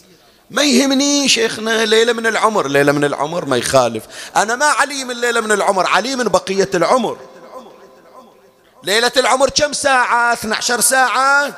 ما 0.52 0.64
يهمني 0.64 1.30
شيخنا 1.30 1.86
ليلة 1.86 2.14
من 2.14 2.28
العمر 2.28 2.68
ليلة 2.68 2.92
من 2.92 3.04
العمر 3.04 3.46
ما 3.46 3.58
يخالف. 3.58 4.04
أنا 4.36 4.56
ما 4.56 4.66
علي 4.66 5.04
من 5.04 5.22
ليلة 5.22 5.42
من 5.42 5.52
العمر 5.52 5.88
علي 5.88 6.16
من 6.16 6.24
بقية 6.24 6.70
العمر. 6.74 7.18
ليلة 8.84 9.12
العمر 9.18 9.50
كم 9.50 9.74
ساعة؟ 9.74 10.34
12 10.34 10.82
ساعة؟ 10.82 11.56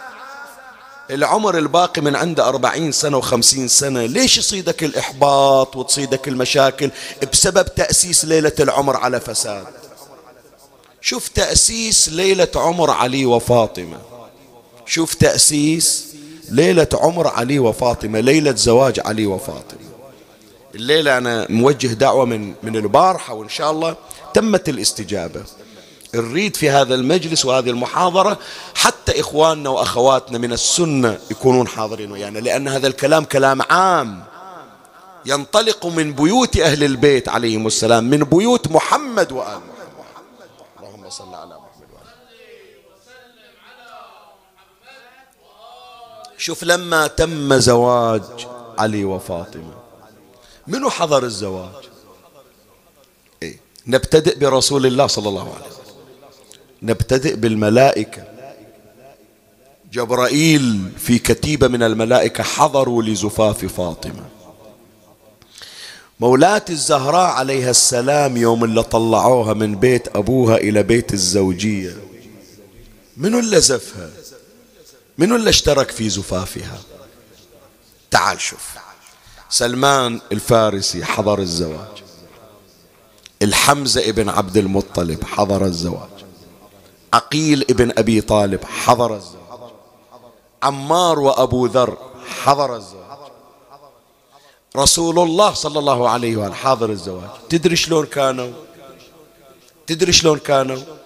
العمر 1.10 1.58
الباقي 1.58 2.02
من 2.02 2.16
عنده 2.16 2.48
أربعين 2.48 2.92
سنة 2.92 3.18
وخمسين 3.18 3.68
سنة. 3.68 4.06
ليش 4.06 4.38
يصيدك 4.38 4.84
الإحباط 4.84 5.76
وتصيدك 5.76 6.28
المشاكل؟ 6.28 6.92
بسبب 7.32 7.76
تأسيس 7.76 8.26
ليلة 8.26 8.56
العمر 8.60 8.98
على 8.98 9.20
فساد. 9.20 9.68
شوف 11.02 11.28
تأسيس 11.28 12.10
ليلة 12.10 12.52
عمر 12.56 12.92
علي 12.92 13.26
وفاطمة. 13.26 13.98
شوف 14.86 15.14
تأسيس 15.14 16.11
ليلة 16.52 16.88
عمر 16.94 17.28
علي 17.28 17.60
وفاطمة 17.60 18.20
ليلة 18.20 18.56
زواج 18.56 19.00
علي 19.06 19.26
وفاطمة. 19.26 19.92
الليلة 20.76 21.18
أنا 21.18 21.48
موجه 21.50 21.88
دعوة 21.88 22.26
من 22.26 22.54
من 22.64 22.76
البارحة 22.76 23.34
وإن 23.34 23.50
شاء 23.50 23.72
الله 23.72 23.96
تمت 24.34 24.70
الاستجابة. 24.70 25.44
نريد 26.16 26.56
في 26.56 26.70
هذا 26.70 26.96
المجلس 26.96 27.46
وهذه 27.46 27.70
المحاضرة 27.70 28.40
حتى 28.76 29.20
إخواننا 29.20 29.70
وأخواتنا 29.70 30.38
من 30.38 30.54
السنة 30.54 31.20
يكونون 31.32 31.68
حاضرين 31.68 32.12
ويانا 32.12 32.40
لأن 32.40 32.68
هذا 32.68 32.88
الكلام 32.88 33.24
كلام 33.24 33.62
عام. 33.62 34.24
ينطلق 35.26 35.86
من 35.86 36.14
بيوت 36.14 36.58
أهل 36.58 36.84
البيت 36.84 37.30
عليهم 37.30 37.68
السلام 37.68 38.04
من 38.04 38.24
بيوت 38.24 38.68
محمد 38.68 39.32
وآل 39.32 39.48
محمد. 39.48 40.50
اللهم 40.80 41.10
صل 41.10 41.34
على 41.34 41.56
محمد 41.56 41.88
وآل 41.94 42.08
شوف 46.42 46.64
لما 46.64 47.08
تم 47.08 47.58
زواج 47.58 48.22
علي 48.78 49.04
وفاطمة 49.04 49.74
منو 50.68 50.90
حضر 50.90 51.24
الزواج؟ 51.24 51.90
إيه؟ 53.44 53.60
نبتدئ 53.88 54.40
برسول 54.40 54.86
الله 54.86 55.08
صلى 55.08 55.30
الله 55.30 55.42
عليه 55.42 55.66
وسلم. 55.68 55.96
نبتدئ 56.82 57.36
بالملائكة. 57.36 58.24
جبرائيل 59.94 60.92
في 60.98 61.20
كتيبة 61.20 61.68
من 61.68 61.84
الملائكة 61.84 62.44
حضروا 62.44 63.04
لزفاف 63.04 63.66
فاطمة. 63.66 64.26
مولاة 66.20 66.66
الزهراء 66.70 67.30
عليها 67.30 67.70
السلام 67.70 68.38
يوم 68.38 68.64
اللي 68.64 68.84
طلعوها 68.84 69.54
من 69.54 69.76
بيت 69.76 70.16
أبوها 70.16 70.58
إلى 70.58 70.84
بيت 70.84 71.14
الزوجية. 71.14 71.98
منو 73.18 73.40
اللي 73.40 73.62
زفها؟ 73.62 74.10
منو 75.22 75.36
اللي 75.36 75.50
اشترك 75.50 75.92
في 75.92 76.10
زفافها؟ 76.10 76.78
تعال 78.12 78.42
شوف. 78.42 78.70
سلمان 79.50 80.22
الفارسي 80.32 81.06
حضر 81.06 81.40
الزواج. 81.40 82.04
الحمزة 83.42 84.10
ابن 84.10 84.30
عبد 84.30 84.58
المطلب 84.58 85.24
حضر 85.24 85.66
الزواج. 85.66 86.10
عقيل 87.14 87.66
ابن 87.70 87.92
أبي 87.98 88.22
طالب 88.22 88.66
حضر 88.66 89.16
الزواج. 89.16 89.72
عمار 90.64 91.20
وأبو 91.20 91.66
ذر 91.66 91.98
حضر 92.44 92.76
الزواج. 92.76 93.20
رسول 94.76 95.20
الله 95.20 95.54
صلى 95.54 95.80
الله 95.80 96.10
عليه 96.10 96.38
وآله 96.38 96.54
حاضر 96.54 96.90
الزواج. 96.90 97.30
تدري 97.50 97.76
شلون 97.76 98.06
كانوا؟ 98.06 98.52
تدري 99.88 100.14
شلون 100.14 100.40
كانوا؟ 100.40 101.01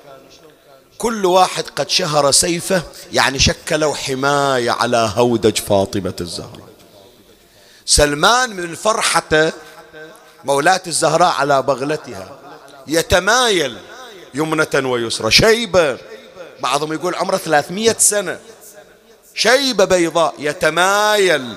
كل 0.97 1.25
واحد 1.25 1.63
قد 1.75 1.89
شهر 1.89 2.31
سيفه 2.31 2.83
يعني 3.13 3.39
شكلوا 3.39 3.95
حماية 3.95 4.71
على 4.71 5.11
هودج 5.15 5.57
فاطمة 5.57 6.13
الزهراء. 6.21 6.69
سلمان 7.85 8.55
من 8.55 8.75
فرحته 8.75 9.51
مولاة 10.43 10.81
الزهراء 10.87 11.33
على 11.33 11.61
بغلتها. 11.61 12.39
يتمايل 12.87 13.77
يمنة 14.33 14.89
ويسرى. 14.91 15.31
شيبة 15.31 15.97
بعضهم 16.59 16.93
يقول 16.93 17.15
عمره 17.15 17.37
300 17.37 17.95
سنة. 17.99 18.39
شيبة 19.33 19.85
بيضاء 19.85 20.33
يتمايل 20.39 21.55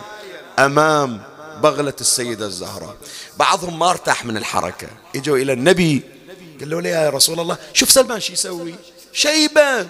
أمام 0.58 1.22
بغلة 1.62 1.94
السيدة 2.00 2.46
الزهراء. 2.46 2.96
بعضهم 3.38 3.78
ما 3.78 3.90
ارتاح 3.90 4.24
من 4.24 4.36
الحركة. 4.36 4.88
إجوا 5.16 5.36
إلى 5.36 5.52
النبي 5.52 6.02
قال 6.60 6.70
له 6.70 6.88
يا 6.88 7.10
رسول 7.10 7.40
الله؟ 7.40 7.56
شوف 7.72 7.90
سلمان 7.90 8.20
شو 8.20 8.32
يسوي؟ 8.32 8.74
شيبة. 9.18 9.86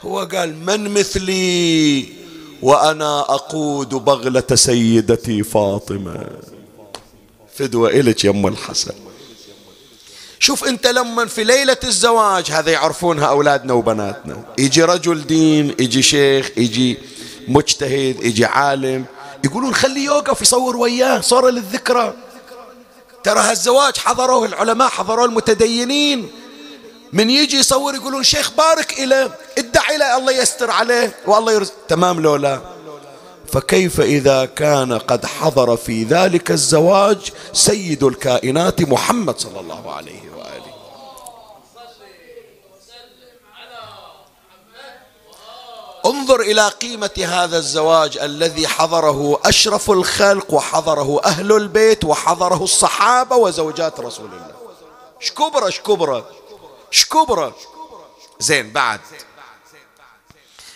هو 0.00 0.18
قال 0.18 0.66
من 0.66 0.94
مثلي 0.94 2.08
وأنا 2.62 3.20
أقود 3.20 3.88
بغلة 3.88 4.54
سيدتي 4.54 5.42
فاطمة. 5.42 6.26
فدوة 7.56 7.90
إلك 7.90 8.24
يم 8.24 8.46
الحسن. 8.46 8.94
شوف 10.40 10.64
أنت 10.64 10.86
لما 10.86 11.26
في 11.26 11.44
ليلة 11.44 11.76
الزواج 11.84 12.50
هذا 12.50 12.70
يعرفونها 12.70 13.26
أولادنا 13.26 13.72
وبناتنا. 13.72 14.44
يجي 14.58 14.82
رجل 14.82 15.26
دين 15.26 15.74
يجي 15.78 16.02
شيخ 16.02 16.50
يجي 16.56 16.98
مجتهد 17.48 18.24
يجي 18.24 18.44
عالم 18.44 19.04
يقولون 19.44 19.74
خليه 19.74 20.04
يوقف 20.04 20.42
يصور 20.42 20.76
وياه 20.76 21.20
صورة 21.20 21.50
للذكرى. 21.50 22.14
ترى 23.24 23.40
هالزواج 23.40 23.96
حضروه 23.96 24.46
العلماء 24.46 24.88
حضروه 24.88 25.24
المتدينين. 25.24 26.28
من 27.12 27.30
يجي 27.30 27.56
يصور 27.56 27.94
يقولون 27.94 28.22
شيخ 28.22 28.50
بارك 28.50 28.92
إليه 28.92 29.30
ادعي 29.58 29.96
له 29.96 30.16
الله 30.16 30.32
يستر 30.32 30.70
عليه 30.70 31.14
والله 31.26 31.52
يرزق 31.52 31.72
تمام 31.88 32.20
لولا 32.20 32.60
فكيف 33.52 34.00
إذا 34.00 34.44
كان 34.44 34.98
قد 34.98 35.26
حضر 35.26 35.76
في 35.76 36.04
ذلك 36.04 36.50
الزواج 36.50 37.32
سيد 37.52 38.04
الكائنات 38.04 38.82
محمد 38.82 39.38
صلى 39.38 39.60
الله 39.60 39.92
عليه 39.92 40.28
انظر 46.08 46.40
إلى 46.40 46.68
قيمة 46.68 47.10
هذا 47.18 47.58
الزواج 47.58 48.18
الذي 48.18 48.68
حضره 48.68 49.40
أشرف 49.44 49.90
الخلق 49.90 50.54
وحضره 50.54 51.20
أهل 51.24 51.52
البيت 51.52 52.04
وحضره 52.04 52.64
الصحابة 52.64 53.36
وزوجات 53.36 54.00
رسول 54.00 54.26
الله. 54.26 54.54
شكبرة 55.20 55.70
شكبرة. 55.70 56.26
شكبرة 56.90 57.56
زين 58.40 58.72
بعد. 58.72 59.00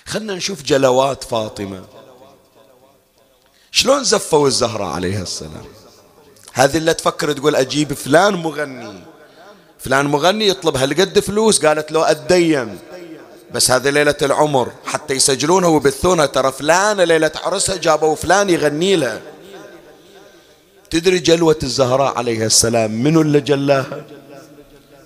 خلنا 0.06 0.34
نشوف 0.34 0.62
جلوات 0.62 1.24
فاطمة. 1.24 1.84
شلون 3.70 4.04
زفوا 4.04 4.46
الزهرة 4.46 4.84
عليها 4.84 5.22
السلام؟ 5.22 5.64
هذه 6.52 6.76
اللي 6.76 6.94
تفكر 6.94 7.32
تقول 7.32 7.56
أجيب 7.56 7.92
فلان 7.92 8.34
مغني. 8.34 9.02
فلان 9.78 10.06
مغني 10.06 10.48
يطلب 10.48 10.76
هالقد 10.76 11.20
فلوس 11.20 11.66
قالت 11.66 11.92
له 11.92 12.10
أتدين 12.10 12.78
بس 13.52 13.70
هذه 13.70 13.90
ليلة 13.90 14.16
العمر 14.22 14.72
حتى 14.84 15.14
يسجلونها 15.14 15.68
ويبثونها. 15.68 16.26
ترى 16.26 16.52
فلانة 16.52 17.04
ليلة 17.04 17.32
عرسها 17.42 17.76
جابوا 17.76 18.14
فلان 18.14 18.50
يغني 18.50 18.96
لها. 18.96 19.22
تدري 20.90 21.18
جلوة 21.18 21.58
الزهراء 21.62 22.18
عليها 22.18 22.46
السلام 22.46 22.90
منو 22.90 23.20
اللي 23.20 23.40
جلاها؟ 23.40 24.04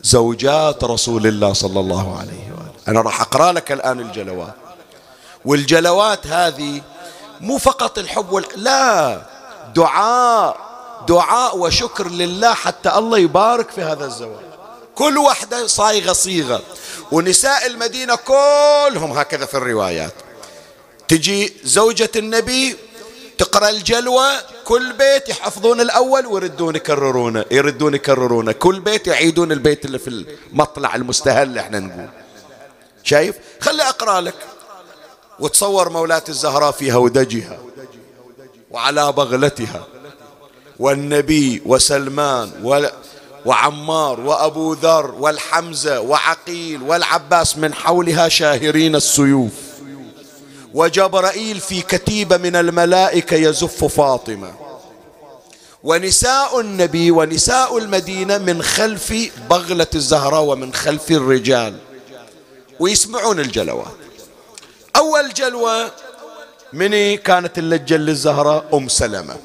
زوجات 0.06 0.84
رسول 0.84 1.26
الله 1.26 1.52
صلى 1.52 1.80
الله 1.80 2.18
عليه 2.18 2.52
وآله. 2.52 2.72
أنا 2.88 3.00
راح 3.00 3.20
أقرأ 3.20 3.52
لك 3.52 3.72
الآن 3.72 4.00
الجلوات. 4.00 4.54
والجلوات 5.44 6.26
هذه 6.26 6.82
مو 7.40 7.58
فقط 7.58 7.98
الحب 7.98 8.32
وال... 8.32 8.46
لا 8.56 9.22
دعاء 9.74 10.56
دعاء 11.08 11.58
وشكر 11.58 12.08
لله 12.08 12.54
حتى 12.54 12.88
الله 12.88 13.18
يبارك 13.18 13.70
في 13.70 13.82
هذا 13.82 14.04
الزواج. 14.04 14.46
كل 14.94 15.18
واحدة 15.18 15.66
صايغة 15.66 16.12
صيغة. 16.12 16.62
ونساء 17.12 17.66
المدينة 17.66 18.14
كلهم 18.14 19.12
هكذا 19.12 19.46
في 19.46 19.56
الروايات. 19.56 20.14
تجي 21.08 21.52
زوجة 21.64 22.10
النبي 22.16 22.76
تقرأ 23.38 23.68
الجلوة 23.68 24.32
كل 24.66 24.92
بيت 24.92 25.28
يحفظون 25.28 25.80
الأول 25.80 26.26
ويردون 26.26 26.76
يكررونه 26.76 27.44
يردون 27.50 27.94
يكررونه 27.94 28.52
كل 28.52 28.80
بيت 28.80 29.06
يعيدون 29.06 29.52
البيت 29.52 29.84
اللي 29.84 29.98
في 29.98 30.26
المطلع 30.52 30.94
المستهل 30.94 31.58
إحنا 31.58 31.80
نقول. 31.80 32.08
شايف؟ 33.02 33.36
خلي 33.60 33.82
أقرأ 33.82 34.20
لك. 34.20 34.34
وتصور 35.40 35.88
مولاة 35.88 36.22
الزهراء 36.28 36.70
في 36.70 36.92
هودجها 36.92 37.58
وعلى 38.70 39.12
بغلتها. 39.12 39.86
والنبي 40.78 41.62
وسلمان 41.66 42.50
وعمار 43.44 44.20
وأبو 44.20 44.72
ذر 44.72 45.14
والحمزة 45.18 46.00
وعقيل 46.00 46.82
والعباس 46.82 47.58
من 47.58 47.74
حولها 47.74 48.28
شاهرين 48.28 48.96
السيوف. 48.96 49.65
وجبرائيل 50.76 51.60
في 51.60 51.82
كتيبة 51.82 52.36
من 52.36 52.56
الملائكة 52.56 53.36
يزف 53.36 53.84
فاطمة. 53.84 54.54
ونساء 55.82 56.60
النبي 56.60 57.10
ونساء 57.10 57.78
المدينة 57.78 58.38
من 58.38 58.62
خلف 58.62 59.14
بغلة 59.50 59.86
الزهراء 59.94 60.42
ومن 60.42 60.74
خلف 60.74 61.10
الرجال. 61.10 61.78
ويسمعون 62.80 63.40
الجلوات. 63.40 63.96
أول 64.96 65.34
جلوة 65.34 65.90
مني 66.72 67.16
كانت 67.16 67.58
اللجة 67.58 67.96
للزهراء 67.96 68.76
أم 68.76 68.88
سلمة. 68.88 69.36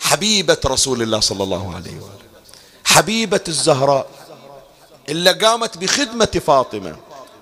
حبيبة 0.00 0.58
رسول 0.66 1.02
الله 1.02 1.20
صلى 1.20 1.44
الله 1.44 1.74
عليه 1.74 1.94
وآله 1.94 2.20
حبيبة 2.84 3.40
الزهراء 3.48 4.06
اللي 5.08 5.32
قامت 5.32 5.78
بخدمة 5.78 6.40
فاطمة. 6.46 6.96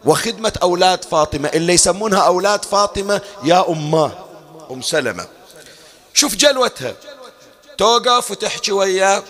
وخدمة 0.08 0.52
أولاد 0.62 1.04
فاطمة 1.04 1.48
اللي 1.48 1.72
يسمونها 1.72 2.18
أولاد 2.18 2.64
فاطمة 2.64 3.20
يا 3.44 3.68
أماه 3.68 4.12
أم 4.70 4.82
سلمة. 4.82 5.26
شوف 6.14 6.36
جلوتها. 6.36 6.94
توقف 7.78 8.30
وتحكي 8.30 8.72
وياه 8.72 9.22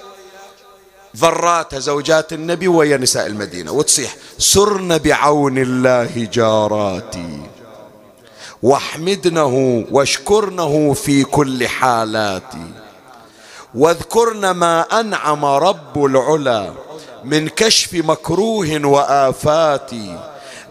ذراتها 1.16 1.78
زوجات 1.78 2.32
النبي 2.32 2.68
ويا 2.68 2.96
نساء 2.96 3.26
المدينة. 3.26 3.72
وتصيح 3.72 4.16
سرن 4.38 4.98
بعون 4.98 5.58
الله 5.58 6.28
جاراتي. 6.32 7.40
واحمدنه 8.62 9.84
واشكرنه 9.90 10.92
في 10.92 11.24
كل 11.24 11.68
حالاتي. 11.68 12.72
واذكرن 13.74 14.50
ما 14.50 15.00
أنعم 15.00 15.44
رب 15.44 16.04
العلا 16.04 16.72
من 17.24 17.48
كشف 17.48 17.94
مكروه 17.94 18.86
وآفات 18.86 19.90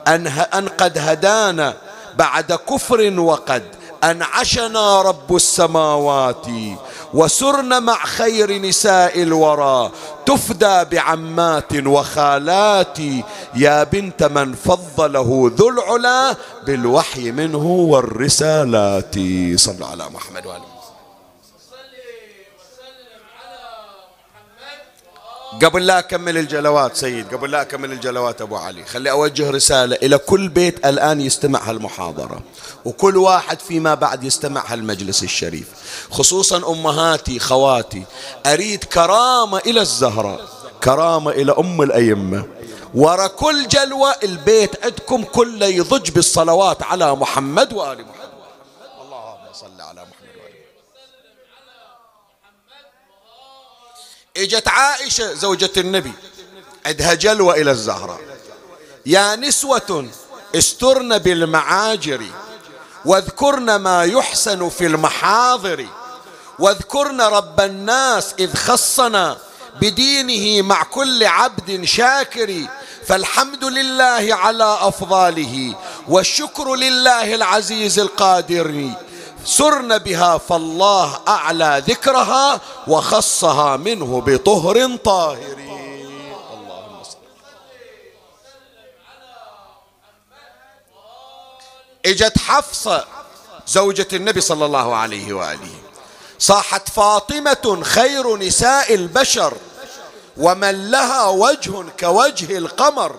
أن, 0.08 0.68
قد 0.68 0.98
هدانا 0.98 1.74
بعد 2.16 2.54
كفر 2.54 3.20
وقد. 3.20 3.64
أنعشنا 4.04 5.02
رب 5.02 5.36
السماوات 5.36 6.48
وسرن 7.14 7.84
مع 7.84 8.06
خير 8.06 8.62
نساء 8.62 9.24
الورى. 9.24 9.92
تفدى 10.26 10.84
بعمات 10.92 11.74
وخالات. 11.86 12.98
يا 13.56 13.84
بنت 13.84 14.24
من 14.24 14.54
فضله 14.54 15.52
ذو 15.58 15.70
العلا 15.70 16.36
بالوحي 16.66 17.32
منه 17.32 17.66
والرسالات. 17.66 19.16
صلوا 19.56 19.88
على 19.88 20.06
محمد 20.14 20.46
وآله 20.46 20.77
قبل 25.64 25.86
لا 25.86 26.00
أكمل 26.00 26.38
الجلوات 26.38 26.96
سيد 26.96 27.34
قبل 27.34 27.52
لا 27.52 27.62
أكمل 27.62 27.92
الجلوات 27.92 28.42
أبو 28.42 28.56
علي 28.56 28.86
خلي 28.86 29.12
أوجه 29.12 29.50
رسالة 29.50 29.96
إلى 29.96 30.18
كل 30.18 30.50
بيت 30.50 30.86
الآن 30.86 31.22
يستمع 31.22 31.70
هالمحاضرة 31.70 32.40
وكل 32.86 33.18
واحد 33.18 33.60
فيما 33.60 33.94
بعد 33.94 34.24
يستمع 34.24 34.64
هالمجلس 34.68 35.24
الشريف 35.24 35.68
خصوصا 36.12 36.58
أمهاتي 36.72 37.40
خواتي 37.40 38.04
أريد 38.46 38.84
كرامة 38.84 39.58
إلى 39.58 39.82
الزهراء 39.82 40.42
كرامة 40.84 41.32
إلى 41.32 41.52
أم 41.52 41.82
الأئمة 41.82 42.46
ورا 42.96 43.28
كل 43.28 43.68
جلوة 43.68 44.16
البيت 44.24 44.84
عندكم 44.86 45.24
كله 45.24 45.66
يضج 45.66 46.12
بالصلوات 46.12 46.84
على 46.84 47.16
محمد 47.16 47.74
وآل 47.74 47.98
محمد. 47.98 48.17
إجت 54.38 54.68
عائشة 54.68 55.34
زوجة 55.34 55.72
النبي 55.78 56.12
عندها 56.86 57.14
جلوة 57.14 57.56
إلى 57.56 57.72
الزهراء 57.72 58.20
يا 59.06 59.36
نسوة 59.36 60.10
استرن 60.56 61.18
بالمعاجر 61.18 62.24
واذكرن 63.06 63.76
ما 63.76 64.04
يحسن 64.04 64.70
في 64.70 64.86
المحاضر 64.86 65.88
واذكرن 66.60 67.22
رب 67.22 67.62
الناس 67.62 68.34
إذ 68.40 68.56
خصنا 68.56 69.38
بدينه 69.82 70.68
مع 70.68 70.84
كل 70.84 71.24
عبد 71.24 71.84
شاكر 71.86 72.68
فالحمد 73.08 73.64
لله 73.64 74.28
على 74.36 74.78
أفضاله 74.82 75.76
والشكر 76.08 76.76
لله 76.76 77.36
العزيز 77.36 78.00
القادر. 78.00 78.90
سرن 79.48 79.98
بها 79.98 80.38
فالله 80.38 81.20
أعلى 81.28 81.84
ذكرها 81.88 82.62
وخصها 82.88 83.78
منه 83.78 84.22
بطهر 84.26 84.96
طاهر. 84.96 85.58
اللهم 86.54 87.02
إجت 92.06 92.38
حفصة 92.38 93.06
زوجة 93.68 94.08
النبي 94.14 94.42
صلى 94.42 94.66
الله 94.66 94.96
عليه 94.96 95.34
وآله. 95.34 95.76
صاحت 96.40 96.90
فاطمة 96.90 97.80
خير 97.84 98.38
نساء 98.38 98.94
البشر 98.94 99.54
ومن 100.38 100.92
لها 100.92 101.28
وجه 101.28 101.84
كوجه 102.00 102.58
القمر. 102.58 103.16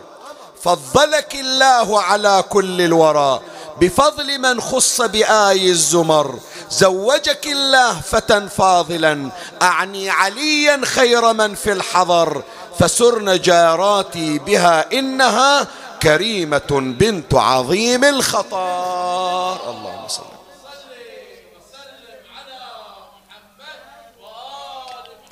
فضلك 0.62 1.35
الله 1.35 2.03
على 2.03 2.45
كل 2.49 2.81
الورى. 2.81 3.41
بفضل 3.81 4.39
من 4.39 4.61
خص 4.61 5.01
بآي 5.01 5.70
الزمر. 5.70 6.39
زوجك 6.70 7.47
الله 7.47 8.01
فتى 8.01 8.49
فاضلا 8.49 9.31
أعني 9.62 10.11
عليا 10.11 10.81
خير 10.85 11.33
من 11.33 11.55
في 11.55 11.72
الحضر. 11.72 12.43
فسرن 12.79 13.41
جاراتي 13.41 14.39
بها 14.39 14.93
إنها 14.93 15.66
كريمة 16.03 16.95
بنت 16.99 17.35
عظيم 17.35 18.05
الخطر. 18.05 19.70
اللهم 19.70 20.09
صل 20.09 20.22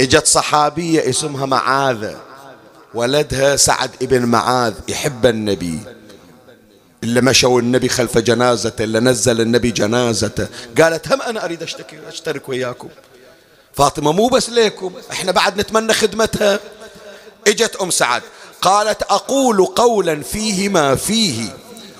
إجت 0.01 0.27
صحابية 0.27 1.11
اسمها 1.11 1.47
معاذة 1.47 2.21
ولدها 2.95 3.57
سعد 3.57 3.91
ابن 4.03 4.25
معاذ 4.25 4.75
يحب 4.89 5.27
النبي. 5.27 5.81
اللي 7.07 7.21
مشوا 7.21 7.61
النبي 7.61 7.89
خلف 7.89 8.19
جنازته 8.19 8.85
اللي 8.85 9.01
نزل 9.01 9.41
النبي 9.41 9.71
جنازته. 9.71 10.47
قالت 10.81 11.13
هم 11.13 11.23
أنا 11.23 11.45
أريد 11.45 11.63
أشتكي 11.63 11.99
أشترك 12.09 12.49
وياكم. 12.49 12.89
فاطمة 13.73 14.13
مو 14.13 14.29
بس 14.29 14.51
ليكم 14.51 14.93
إحنا 15.13 15.33
بعد 15.33 15.61
نتمنى 15.61 15.93
خدمتها. 15.93 16.61
إجت 17.47 17.77
أم 17.77 17.91
سعد 17.91 18.23
قالت 18.63 19.03
أقول 19.03 19.67
قولا 19.67 20.23
فيه 20.23 20.69
ما 20.69 20.95
فيه 20.95 21.57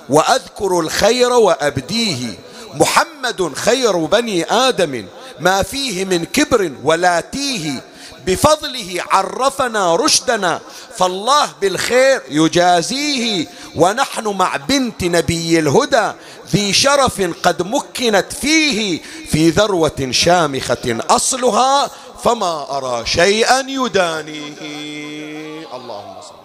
وأذكر 0.09 0.81
الخير 0.81 1.33
وأبديه. 1.33 2.39
محمد 2.75 3.53
خير 3.55 3.97
بني 3.97 4.45
آدم 4.45 5.07
ما 5.41 5.63
فيه 5.63 6.05
من 6.05 6.25
كبر 6.25 6.73
ولا 6.85 7.21
تيه. 7.21 7.83
بفضله 8.27 9.05
عرفنا 9.11 9.97
رشدنا 9.97 10.61
فالله 10.97 11.53
بالخير 11.61 12.23
يجازيه. 12.29 13.47
ونحن 13.77 14.29
مع 14.29 14.57
بنت 14.57 15.05
نبي 15.05 15.59
الهدى 15.59 16.13
ذي 16.51 16.73
شرف 16.73 17.23
قد 17.43 17.63
مكنت 17.63 18.33
فيه 18.33 19.01
في 19.31 19.51
ذروة 19.51 20.09
شامخة 20.11 20.99
أصلها 21.11 21.91
فما 22.25 22.77
أرى 22.77 23.07
شيئا 23.07 23.61
يدانيه. 23.69 24.57
اللهم 25.75 26.21
صل 26.21 26.37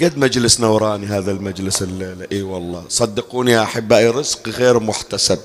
قد 0.00 0.18
مجلس 0.18 0.60
نوراني 0.60 1.06
هذا 1.06 1.30
المجلس 1.30 1.82
الليلة؟ 1.82 2.26
إي 2.32 2.42
والله 2.42 2.84
صدقوني 2.88 3.52
يا 3.52 3.62
أحبائي 3.62 4.08
رزق 4.08 4.48
غير 4.48 4.80
محتسب. 4.80 5.38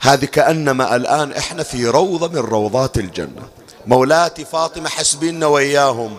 هذه 0.00 0.24
كأنما 0.24 0.96
الآن 0.96 1.32
إحنا 1.32 1.62
في 1.62 1.86
روضة 1.86 2.28
من 2.28 2.38
روضات 2.38 2.98
الجنة. 2.98 3.42
مولاتي 3.86 4.44
فاطمة 4.44 4.88
حسبينا 4.88 5.46
وياهم 5.46 6.16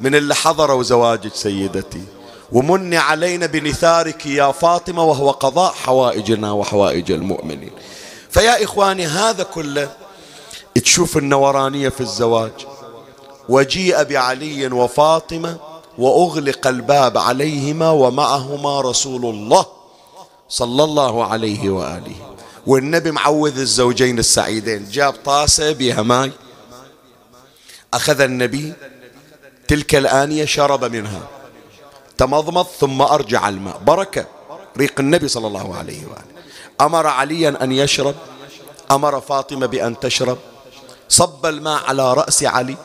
من 0.00 0.14
اللي 0.14 0.34
حضروا 0.34 0.82
زواجك 0.82 1.34
سيدتي. 1.34 2.02
ومني 2.52 2.96
علينا 2.96 3.46
بنثارك 3.46 4.26
يا 4.26 4.52
فاطمة 4.52 5.04
وهو 5.04 5.30
قضاء 5.30 5.72
حوائجنا 5.72 6.52
وحوائج 6.52 7.12
المؤمنين. 7.12 7.72
فيا 8.30 8.64
إخواني 8.64 9.06
هذا 9.06 9.42
كله 9.42 9.90
تشوف 10.74 11.16
النورانية 11.16 11.88
في 11.88 12.00
الزواج. 12.00 12.52
وجيء 13.48 14.02
بعلي 14.02 14.66
وفاطمة 14.66 15.56
وأغلق 15.98 16.66
الباب 16.66 17.18
عليهما 17.18 17.90
ومعهما 17.90 18.80
رسول 18.80 19.24
الله 19.26 19.66
صلى 20.48 20.84
الله 20.84 21.26
عليه 21.26 21.70
وآله. 21.70 22.33
والنبي 22.66 23.10
معوذ 23.10 23.58
الزوجين 23.58 24.18
السعيدين. 24.18 24.88
جاب 24.90 25.14
طاسة 25.24 25.72
بها 25.72 26.02
ماي. 26.02 26.32
أخذ 27.94 28.20
النبي 28.20 28.72
تلك 29.68 29.94
الآنية 29.94 30.44
شرب 30.44 30.84
منها. 30.84 31.28
تمضمض 32.18 32.66
ثم 32.80 33.02
أرجع 33.02 33.48
الماء. 33.48 33.78
بركة. 33.78 34.26
ريق 34.78 35.00
النبي 35.00 35.28
صلى 35.28 35.46
الله 35.46 35.76
عليه 35.76 36.06
وآله. 36.06 36.24
أمر 36.80 37.06
عليا 37.06 37.58
أن 37.62 37.72
يشرب. 37.72 38.14
أمر 38.90 39.20
فاطمة 39.20 39.66
بأن 39.66 40.00
تشرب. 40.00 40.38
صب 41.08 41.46
الماء 41.46 41.84
على 41.84 42.14
رأس 42.14 42.44
علي. 42.44 42.76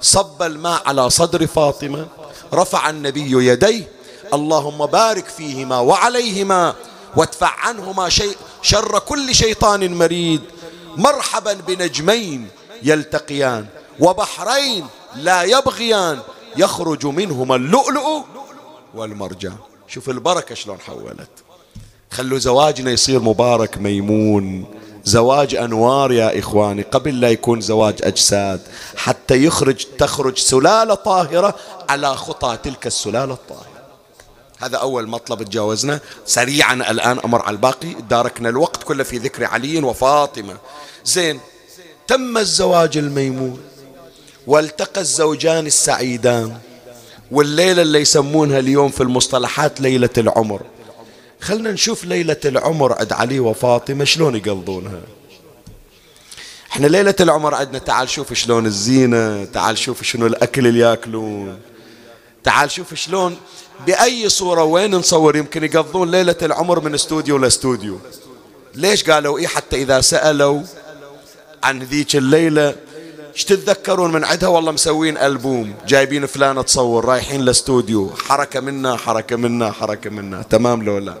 صب 0.00 0.42
الماء 0.42 0.82
على 0.86 1.10
صدر 1.10 1.46
فاطمة. 1.46 2.06
رفع 2.54 2.90
النبي 2.90 3.46
يديه. 3.46 3.88
اللهم 4.34 4.86
بارك 4.86 5.26
فيهما 5.26 5.78
وعليهما. 5.78 6.74
وادفع 7.16 7.66
عنهما 7.66 8.08
شيء 8.08 8.36
شر 8.62 8.98
كل 8.98 9.34
شيطان 9.34 9.94
مريد. 9.94 10.40
مرحبا 10.96 11.52
بنجمين 11.52 12.48
يلتقيان 12.82 13.66
وبحرين 14.00 14.86
لا 15.16 15.42
يبغيان. 15.42 16.18
يخرج 16.56 17.06
منهما 17.06 17.56
اللؤلؤ 17.56 18.24
والمرجان. 18.94 19.56
شوف 19.88 20.10
البركة 20.10 20.54
شلون 20.54 20.80
حولت. 20.80 21.30
خلوا 22.10 22.38
زواجنا 22.38 22.90
يصير 22.90 23.20
مبارك 23.20 23.78
ميمون. 23.78 24.64
زواج 25.04 25.54
أنوار 25.54 26.12
يا 26.12 26.38
إخواني 26.38 26.82
قبل 26.82 27.20
لا 27.20 27.30
يكون 27.30 27.60
زواج 27.60 27.94
أجساد. 28.02 28.60
حتى 28.96 29.44
يخرج 29.44 29.86
تخرج 29.98 30.38
سلالة 30.38 30.94
طاهرة 30.94 31.54
على 31.88 32.16
خطى 32.16 32.58
تلك 32.62 32.86
السلالة 32.86 33.34
الطاهرة. 33.34 33.69
هذا 34.60 34.76
أول 34.76 35.08
مطلب 35.08 35.42
تجاوزنا. 35.42 36.00
سريعا 36.26 36.74
الآن 36.74 37.18
أمر 37.24 37.42
على 37.42 37.54
الباقي. 37.54 37.94
داركنا 38.10 38.48
الوقت 38.48 38.82
كله 38.82 39.04
في 39.04 39.18
ذكر 39.18 39.44
علي 39.44 39.78
وفاطمة. 39.78 40.56
زين 41.04 41.40
تم 42.08 42.38
الزواج 42.38 42.98
الميمون 42.98 43.60
والتقى 44.46 45.00
الزوجان 45.00 45.66
السعيدان 45.66 46.58
والليلة 47.30 47.82
اللي 47.82 48.00
يسمونها 48.00 48.58
اليوم 48.58 48.90
في 48.90 49.02
المصطلحات 49.02 49.80
ليلة 49.80 50.10
العمر. 50.18 50.62
خلنا 51.40 51.72
نشوف 51.72 52.04
ليلة 52.04 52.40
العمر 52.44 52.92
عند 52.92 53.12
علي 53.12 53.40
وفاطمة 53.40 54.04
شلون 54.04 54.36
يقضونها. 54.36 55.00
إحنا 56.72 56.86
ليلة 56.86 57.14
العمر 57.20 57.54
عندنا 57.54 57.78
تعال 57.78 58.08
شوف 58.08 58.32
شلون 58.32 58.66
الزينة 58.66 59.44
تعال 59.44 59.78
شوف 59.78 60.02
شنو 60.02 60.26
الأكل 60.26 60.66
اللي 60.66 60.78
ياكلون 60.80 61.58
تعال 62.44 62.70
شوف 62.70 62.94
شلون 62.94 63.36
بأي 63.86 64.28
صورة 64.28 64.64
وين 64.64 64.94
نصور؟ 64.94 65.36
يمكن 65.36 65.64
يقضون 65.64 66.10
ليلة 66.10 66.36
العمر 66.42 66.80
من 66.80 66.94
استوديو 66.94 67.38
لاستوديو 67.38 67.98
ليش 68.74 69.10
قالوا 69.10 69.38
إيه 69.38 69.46
حتى 69.46 69.82
إذا 69.82 70.00
سألوا 70.00 70.62
عن 71.62 71.82
ذيك 71.82 72.16
الليلة؟ 72.16 72.74
إيش 73.34 73.44
تتذكرون 73.44 74.12
من 74.12 74.24
عندها؟ 74.24 74.48
والله 74.48 74.72
مسوين 74.72 75.18
ألبوم. 75.18 75.74
جايبين 75.86 76.26
فلانة 76.26 76.62
تصور 76.62 77.04
رايحين 77.04 77.40
لاستوديو 77.40 78.10
حركة 78.28 78.60
منا 78.60 78.96
حركة 78.96 79.36
منا 79.36 79.72
حركة 79.72 80.10
منا. 80.10 80.42
تمام 80.42 80.82
لو 80.82 80.98
لا؟ 80.98 81.14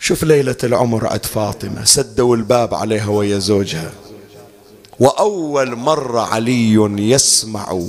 شوف 0.00 0.22
ليلة 0.22 0.56
العمر 0.64 1.06
عند 1.06 1.26
فاطمة. 1.26 1.84
سدوا 1.84 2.36
الباب 2.36 2.74
عليها 2.74 3.08
ويا 3.08 3.38
زوجها. 3.38 3.92
وأول 5.00 5.76
مرة 5.76 6.20
علي 6.20 6.74
يسمع 7.10 7.80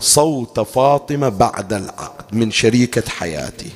صوت 0.00 0.60
فاطمة 0.60 1.28
بعد 1.28 1.72
العقد 1.72 2.24
من 2.34 2.50
شريكة 2.50 3.10
حياته 3.10 3.70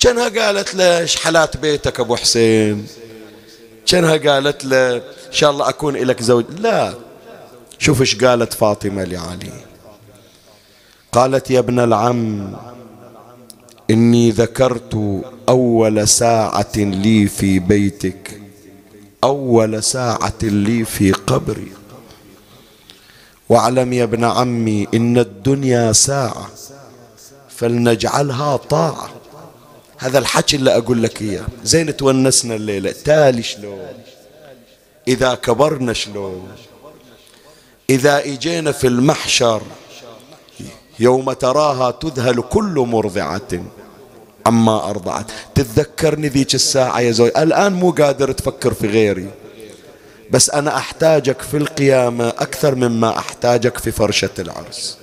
كانها 0.00 0.28
قالت 0.28 0.74
له 0.74 1.06
حالات 1.06 1.56
بيتك 1.56 2.00
أبو 2.00 2.16
حسين؟ 2.16 2.86
كانها 3.86 4.16
قالت 4.16 4.64
له 4.64 4.96
إن 4.96 5.32
شاء 5.32 5.50
الله 5.50 5.68
أكون 5.68 5.96
لك 5.96 6.22
زوج. 6.22 6.44
لا. 6.58 6.94
شوف 7.78 8.00
إيش 8.00 8.24
قالت 8.24 8.52
فاطمة 8.52 9.04
لعلي. 9.04 9.52
قالت 11.12 11.50
يا 11.50 11.58
ابن 11.58 11.78
العم 11.80 12.56
إني 13.90 14.30
ذكرت 14.30 15.22
أول 15.48 16.08
ساعة 16.08 16.72
لي 16.76 17.26
في 17.26 17.58
بيتك 17.58 18.40
أول 19.24 19.82
ساعة 19.82 20.38
لي 20.42 20.84
في 20.84 21.12
قبري. 21.12 21.77
واعلم 23.48 23.92
يا 23.92 24.04
ابن 24.04 24.24
عمي 24.24 24.88
إن 24.94 25.18
الدنيا 25.18 25.92
ساعة 25.92 26.50
فلنجعلها 27.48 28.56
طاعة. 28.56 29.10
هذا 29.98 30.18
الحكي 30.18 30.56
اللي 30.56 30.76
أقول 30.76 31.02
لك 31.02 31.22
إياه. 31.22 31.46
زين 31.64 31.96
تونسنا 31.96 32.54
الليلة. 32.54 32.92
تالي 33.04 33.42
شلون؟ 33.42 33.92
إذا 35.08 35.34
كبرنا 35.34 35.92
شلون؟ 35.92 36.48
إذا 37.90 38.18
إجينا 38.24 38.72
في 38.72 38.86
المحشر 38.86 39.62
يوم 41.00 41.32
تراها 41.32 41.90
تذهل 41.90 42.40
كل 42.40 42.86
مرضعة 42.88 43.48
عما 44.46 44.90
أرضعت. 44.90 45.26
تتذكرني 45.54 46.28
ذيك 46.28 46.54
الساعة 46.54 47.00
يا 47.00 47.10
زوج 47.10 47.30
الآن 47.36 47.72
مو 47.72 47.90
قادر 47.90 48.32
تفكر 48.32 48.74
في 48.74 48.86
غيري. 48.86 49.28
بس 50.30 50.50
أنا 50.50 50.76
أحتاجك 50.76 51.42
في 51.42 51.56
القيامة 51.56 52.28
أكثر 52.28 52.74
مما 52.74 53.18
أحتاجك 53.18 53.78
في 53.78 53.90
فرشة 53.90 54.30
العرس. 54.38 54.98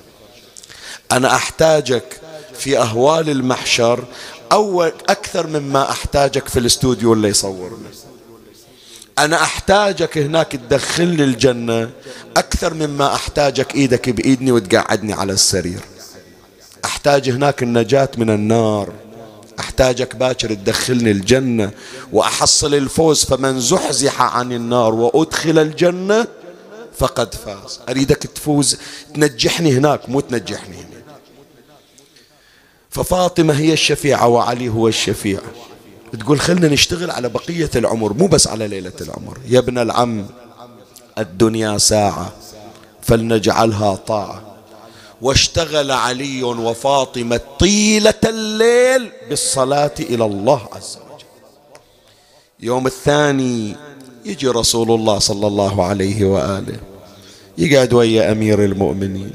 أنا 1.11 1.35
أحتاجك 1.35 2.19
في 2.53 2.79
أهوال 2.79 3.29
المحشر 3.29 4.03
أول 4.51 4.93
أكثر 5.09 5.47
مما 5.47 5.91
أحتاجك 5.91 6.47
في 6.47 6.59
الاستوديو 6.59 7.13
اللي 7.13 7.27
يصورنا. 7.27 7.89
أنا 9.19 9.43
أحتاجك 9.43 10.17
هناك 10.17 10.51
تدخل 10.51 11.07
لي 11.07 11.23
الجنة 11.23 11.89
أكثر 12.37 12.73
مما 12.73 13.15
أحتاجك 13.15 13.75
إيدك 13.75 14.09
بإيدني 14.09 14.51
وتقعدني 14.51 15.13
على 15.13 15.33
السرير. 15.33 15.79
أحتاج 16.85 17.29
هناك 17.29 17.63
النجاة 17.63 18.09
من 18.17 18.29
النار. 18.29 18.93
أحتاجك 19.75 20.15
باكر 20.15 20.53
تدخلني 20.53 21.11
الجنة 21.11 21.71
وأحصل 22.13 22.73
الفوز 22.73 23.25
فمن 23.25 23.59
زحزح 23.59 24.21
عن 24.21 24.51
النار 24.51 24.93
وأدخل 24.93 25.59
الجنة 25.59 26.27
فقد 26.97 27.33
فاز. 27.33 27.79
أريدك 27.89 28.17
تفوز 28.17 28.77
تنجحني 29.13 29.77
هناك 29.77 30.09
مو 30.09 30.19
تنجحني 30.19 30.75
هنا. 30.75 31.03
ففاطمة 32.89 33.53
هي 33.53 33.73
الشفيعة 33.73 34.27
وعلي 34.27 34.69
هو 34.69 34.87
الشفيع. 34.87 35.39
تقول 36.19 36.39
خلنا 36.39 36.67
نشتغل 36.67 37.11
على 37.11 37.29
بقية 37.29 37.71
العمر 37.75 38.13
مو 38.13 38.27
بس 38.27 38.47
على 38.47 38.67
ليلة 38.67 38.93
العمر. 39.01 39.37
يا 39.47 39.59
ابن 39.59 39.77
العم 39.77 40.25
الدنيا 41.17 41.77
ساعة 41.77 42.33
فلنجعلها 43.01 43.95
طاعة. 43.95 44.54
واشتغل 45.21 45.91
علي 45.91 46.43
وفاطمة 46.43 47.41
طيلة 47.59 48.13
الليل 48.25 49.11
بالصلاة 49.29 49.93
إلى 49.99 50.25
الله 50.25 50.67
عز 50.73 50.97
وجل. 50.97 51.25
يوم 52.59 52.87
الثاني 52.87 53.75
يجي 54.25 54.47
رسول 54.47 54.91
الله 54.91 55.19
صلى 55.19 55.47
الله 55.47 55.85
عليه 55.85 56.25
وآله. 56.25 56.79
يقعد 57.57 57.93
ويا 57.93 58.31
أمير 58.31 58.63
المؤمنين. 58.63 59.31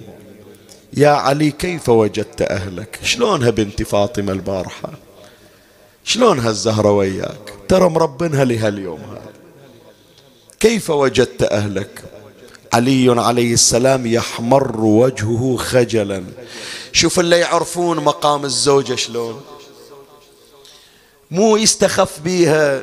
يا 0.97 1.09
علي 1.09 1.51
كيف 1.51 1.89
وجدت 1.89 2.43
أهلك؟ 2.43 2.99
شلونها 3.03 3.51
بنتي 3.51 3.85
فاطمة 3.85 4.33
البارحة؟ 4.33 4.91
شلونها 6.05 6.51
الزهرة 6.51 6.93
وياك؟ 6.93 7.55
ترى 7.68 7.89
مربنها 7.89 8.45
لهاليوم 8.45 9.01
هذا. 9.01 9.33
كيف 10.61 10.91
وجدت 10.91 11.43
أهلك؟ 11.43 12.03
علي 12.72 13.20
عليه 13.20 13.54
السلام 13.54 14.06
يحمر 14.06 14.80
وجهه 14.80 15.56
خجلا. 15.56 16.24
شوف 16.92 17.20
اللي 17.20 17.38
يعرفون 17.38 17.96
مقام 18.04 18.44
الزوجة 18.44 18.94
شلون. 18.94 19.40
مو 21.30 21.56
يستخف 21.56 22.20
بيها. 22.20 22.82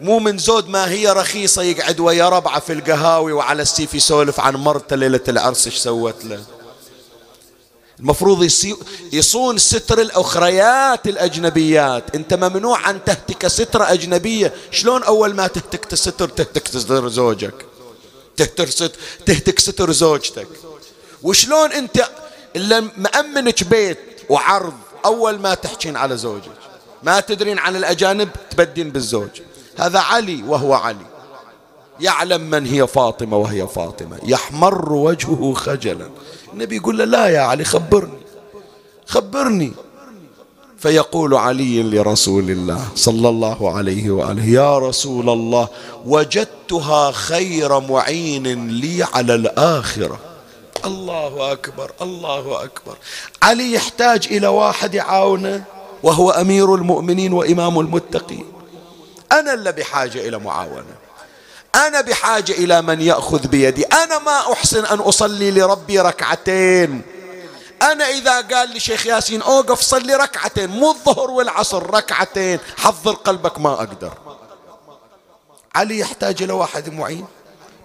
مو 0.00 0.18
من 0.18 0.38
زود 0.38 0.68
ما 0.68 0.90
هي 0.90 1.12
رخيصة 1.12 1.62
يقعد 1.62 2.00
ويا 2.00 2.28
ربعة 2.28 2.60
في 2.60 2.72
القهاوي 2.72 3.32
وعلى 3.32 3.62
السيف 3.62 3.94
يسولف 3.94 4.40
عن 4.40 4.56
مرته 4.56 4.96
ليلة 4.96 5.20
العرس 5.28 5.66
إيش 5.66 5.76
سوت 5.76 6.24
له. 6.24 6.44
المفروض 8.00 8.48
يصون 9.12 9.58
ستر 9.58 10.00
الأخريات 10.00 11.06
الأجنبيات. 11.06 12.14
أنت 12.14 12.34
ممنوع 12.34 12.90
أن 12.90 13.04
تهتك 13.04 13.46
ستر 13.46 13.92
أجنبية. 13.92 14.52
شلون 14.70 15.02
أول 15.02 15.34
ما 15.34 15.46
تهتك 15.46 15.94
ستر 15.94 16.28
تهتك 16.28 16.68
ستر 16.68 17.08
زوجك؟ 17.08 17.54
تهتك 18.36 18.70
ستر, 18.70 18.90
تهتك 19.26 19.58
ستر 19.58 19.92
زوجتك. 19.92 20.48
وشلون 21.22 21.72
أنت 21.72 22.08
إلا 22.56 22.80
مأمنك 22.96 23.64
بيت 23.64 23.98
وعرض 24.28 24.74
أول 25.04 25.38
ما 25.38 25.54
تحكين 25.54 25.96
على 25.96 26.16
زوجك؟ 26.16 26.52
ما 27.02 27.20
تدرين 27.20 27.58
عن 27.58 27.76
الأجانب 27.76 28.28
تبدين 28.50 28.90
بالزوج. 28.90 29.40
هذا 29.78 29.98
علي 29.98 30.42
وهو 30.42 30.74
علي. 30.74 31.06
يعلم 32.00 32.50
من 32.50 32.66
هي 32.66 32.86
فاطمة 32.86 33.36
وهي 33.36 33.66
فاطمة. 33.66 34.18
يحمر 34.22 34.92
وجهه 34.92 35.54
خجلا. 35.54 36.10
النبي 36.52 36.76
يقول 36.76 36.98
له 36.98 37.04
لا 37.04 37.26
يا 37.26 37.40
علي 37.40 37.64
خبرني. 37.64 38.18
خبرني. 39.06 39.72
فيقول 40.78 41.34
علي 41.34 41.82
لرسول 41.82 42.50
الله 42.50 42.88
صلى 42.94 43.28
الله 43.28 43.76
عليه 43.76 44.10
وآله 44.10 44.44
يا 44.44 44.78
رسول 44.78 45.30
الله 45.30 45.68
وجدتها 46.06 47.10
خير 47.12 47.80
معين 47.80 48.68
لي 48.68 49.02
على 49.02 49.34
الآخرة. 49.34 50.18
الله 50.84 51.52
أكبر 51.52 51.92
الله 52.02 52.64
أكبر. 52.64 52.96
علي 53.42 53.72
يحتاج 53.72 54.26
إلى 54.30 54.46
واحد 54.46 54.94
يعاونه 54.94 55.64
وهو 56.02 56.30
أمير 56.30 56.74
المؤمنين 56.74 57.32
وإمام 57.32 57.80
المتقين. 57.80 58.44
أنا 59.32 59.54
اللي 59.54 59.72
بحاجة 59.72 60.28
إلى 60.28 60.38
معاونة. 60.38 60.96
أنا 61.74 62.00
بحاجة 62.00 62.52
إلى 62.52 62.82
من 62.82 63.00
يأخذ 63.00 63.46
بيدي. 63.46 63.84
أنا 63.84 64.18
ما 64.18 64.52
أحسن 64.52 64.84
أن 64.84 64.98
أصلي 64.98 65.50
لربي 65.50 66.00
ركعتين. 66.00 67.02
أنا 67.82 68.08
إذا 68.08 68.40
قال 68.40 68.70
لي 68.70 68.80
شيخ 68.80 69.06
ياسين 69.06 69.42
أوقف 69.42 69.80
صلي 69.80 70.14
ركعتين 70.14 70.70
مو 70.70 70.90
الظهر 70.90 71.30
والعصر 71.30 71.90
ركعتين. 71.90 72.58
حضر 72.76 73.12
قلبك 73.12 73.58
ما 73.58 73.72
أقدر. 73.72 74.12
علي 75.74 75.98
يحتاج 75.98 76.42
إلى 76.42 76.52
واحد 76.52 76.88
معين؟ 76.88 77.26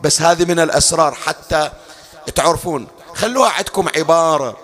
بس 0.02 0.22
هذه 0.22 0.46
من 0.46 0.60
الأسرار 0.60 1.14
حتى 1.14 1.72
تعرفون 2.36 2.88
خلوها 3.16 3.50
عندكم 3.50 3.90
عبارة 3.96 4.58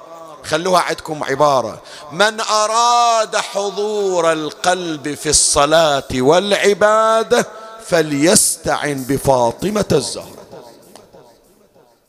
خلوها 0.44 0.82
عندكم 0.82 1.24
عبارة. 1.24 1.82
من 2.12 2.42
أراد 2.42 3.36
حضور 3.36 4.32
القلب 4.32 5.14
في 5.14 5.30
الصلاة 5.30 6.08
والعبادة 6.14 7.48
فليستعن 7.86 9.04
بفاطمة 9.04 9.86
الزهرة. 9.92 10.48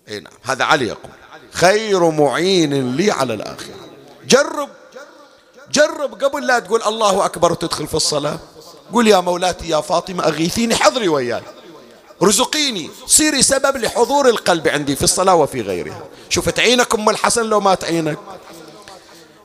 إي 0.08 0.20
نعم 0.20 0.32
هذا 0.42 0.64
علي 0.64 0.86
يقول. 0.86 1.10
خير 1.52 2.10
معين 2.10 2.96
لي 2.96 3.10
على 3.10 3.34
الآخرة. 3.34 3.74
جرب 4.28 4.68
جرب 5.72 6.24
قبل 6.24 6.46
لا 6.46 6.58
تقول 6.58 6.82
الله 6.82 7.24
أكبر 7.24 7.52
وتدخل 7.52 7.86
في 7.86 7.94
الصلاة. 7.94 8.38
قول 8.92 9.08
يا 9.08 9.20
مولاتي 9.20 9.68
يا 9.68 9.80
فاطمة 9.80 10.24
أغيثيني 10.24 10.76
حضري 10.76 11.08
وياي. 11.08 11.42
رزقيني 12.22 12.90
صيري 13.06 13.42
سبب 13.42 13.76
لحضور 13.76 14.28
القلب 14.28 14.68
عندي 14.68 14.96
في 14.96 15.02
الصلاة 15.02 15.34
وفي 15.34 15.60
غيرها. 15.60 16.02
شوف 16.28 16.48
تعينك 16.48 16.94
أم 16.94 17.08
الحسن 17.08 17.42
لو 17.42 17.60
ما 17.60 17.74
تعينك 17.74 18.18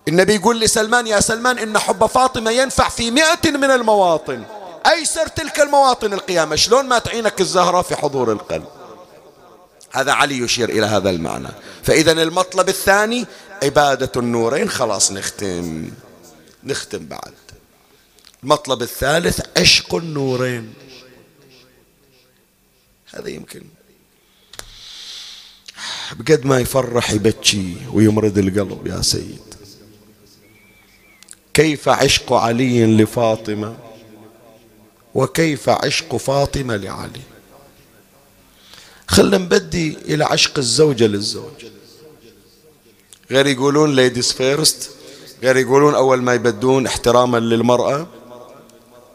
النبي 0.08 0.36
يقول 0.36 0.60
لسلمان 0.60 1.08
يا 1.08 1.20
سلمان 1.20 1.60
إن 1.60 1.78
حب 1.78 2.06
فاطمة 2.06 2.52
ينفع 2.52 2.90
في 2.90 3.12
مئة 3.12 3.52
من 3.52 3.72
المواطن. 3.72 4.44
أيسر 4.92 5.28
تلك 5.28 5.60
المواطن 5.60 6.14
القيامة؟ 6.14 6.56
شلون 6.56 6.86
ما 6.86 7.00
تعينك 7.00 7.42
الزهرة 7.42 7.82
في 7.82 7.96
حضور 7.96 8.32
القلب؟ 8.32 8.66
هذا 9.94 10.12
علي 10.12 10.38
يشير 10.38 10.70
إلى 10.70 10.86
هذا 10.86 11.10
المعنى. 11.10 11.48
فإذا 11.84 12.12
المطلب 12.12 12.70
الثاني 12.70 13.26
عبادة 13.64 14.12
النورين. 14.16 14.70
خلاص 14.70 15.12
نختم. 15.12 15.92
نختم 16.64 17.06
بعد. 17.06 17.34
المطلب 18.44 18.82
الثالث 18.82 19.42
عشق 19.58 19.96
النورين. 19.96 20.74
هذا 23.14 23.30
يمكن. 23.30 23.64
بقد 26.12 26.46
ما 26.46 26.60
يفرح 26.60 27.12
يبكي 27.12 27.78
ويمرد 27.94 28.38
القلب 28.38 28.88
يا 28.88 29.02
سيد. 29.02 29.56
كيف 31.54 31.90
عشق 31.90 32.34
علي 32.34 32.86
لفاطمة؟ 32.98 33.78
وكيف 35.14 35.70
عشق 35.70 36.16
فاطمة 36.16 36.76
لعلي؟ 36.76 37.33
خلنا 39.14 39.38
نبدي 39.38 39.98
إلى 40.06 40.24
عشق 40.26 40.58
الزوجة 40.58 41.08
للزوج. 41.08 41.66
غير 43.32 43.48
يقولون 43.48 43.96
ladies 43.96 44.32
first 44.32 44.90
غير 45.44 45.58
يقولون 45.58 45.96
أول 45.96 46.22
ما 46.22 46.34
يبدون 46.34 46.86
احتراما 46.86 47.38
للمرأة. 47.38 48.08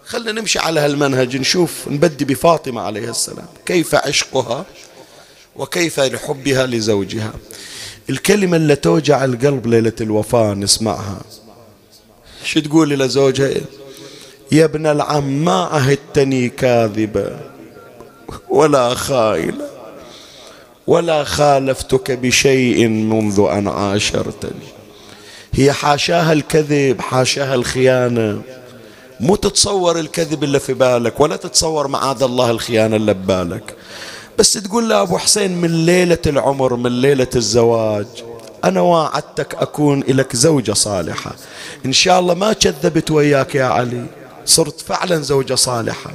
خلنا 0.05 0.33
نمشي 0.33 0.59
على 0.59 0.81
هالمنهج 0.81 1.37
نشوف 1.37 1.89
نبدي 1.89 2.25
بفاطمة 2.25 2.81
عليه 2.81 3.11
السلام. 3.11 3.47
كيف 3.67 3.95
عشقها 3.95 4.65
وكيف 5.57 6.01
لحبها 6.01 6.67
لزوجها؟ 6.67 7.33
الكلمة 8.11 8.57
اللي 8.57 8.77
توجع 8.77 9.25
القلب 9.25 9.67
ليلة 9.67 9.93
الوفاة 10.01 10.55
نسمعها. 10.55 11.21
شو 12.45 12.61
تقول 12.61 12.91
لزوجها 12.91 13.61
يا 14.53 14.65
ابن 14.65 14.87
العم 14.87 15.45
ما 15.45 15.65
عهدتني 15.65 16.49
كاذبة 16.49 17.41
ولا 18.49 18.95
خائلة 18.95 19.68
ولا 20.89 21.25
خالفتك 21.25 22.11
بشيء 22.11 22.89
منذ 22.89 23.41
أن 23.53 23.69
عاشرتني. 23.69 24.69
هي 25.53 25.73
حاشاها 25.73 26.33
الكذب 26.33 27.01
حاشاها 27.01 27.55
الخيانة. 27.55 28.43
مو 29.21 29.37
تتصور 29.37 29.99
الكذب 29.99 30.45
اللي 30.45 30.61
في 30.61 30.75
بالك 30.75 31.21
ولا 31.21 31.37
تتصور 31.37 31.89
معاذ 31.89 32.23
الله 32.23 32.51
الخيانة 32.51 32.97
اللي 32.97 33.15
ببالك. 33.15 33.75
بس 34.39 34.53
تقول 34.53 34.89
له 34.89 35.03
أبو 35.03 35.19
حسين 35.19 35.61
من 35.61 35.87
ليلة 35.87 36.19
العمر 36.27 36.77
من 36.77 37.01
ليلة 37.01 37.31
الزواج 37.37 38.07
أنا 38.65 38.81
وعدتك 38.81 39.55
أكون 39.55 40.01
لك 40.09 40.37
زوجة 40.37 40.73
صالحة. 40.73 41.35
إن 41.87 41.93
شاء 41.93 42.21
الله 42.21 42.35
ما 42.35 42.53
كذبت 42.53 43.11
وياك 43.11 43.55
يا 43.55 43.65
علي 43.65 44.07
صرت 44.45 44.81
فعلا 44.81 45.17
زوجة 45.21 45.55
صالحة. 45.55 46.11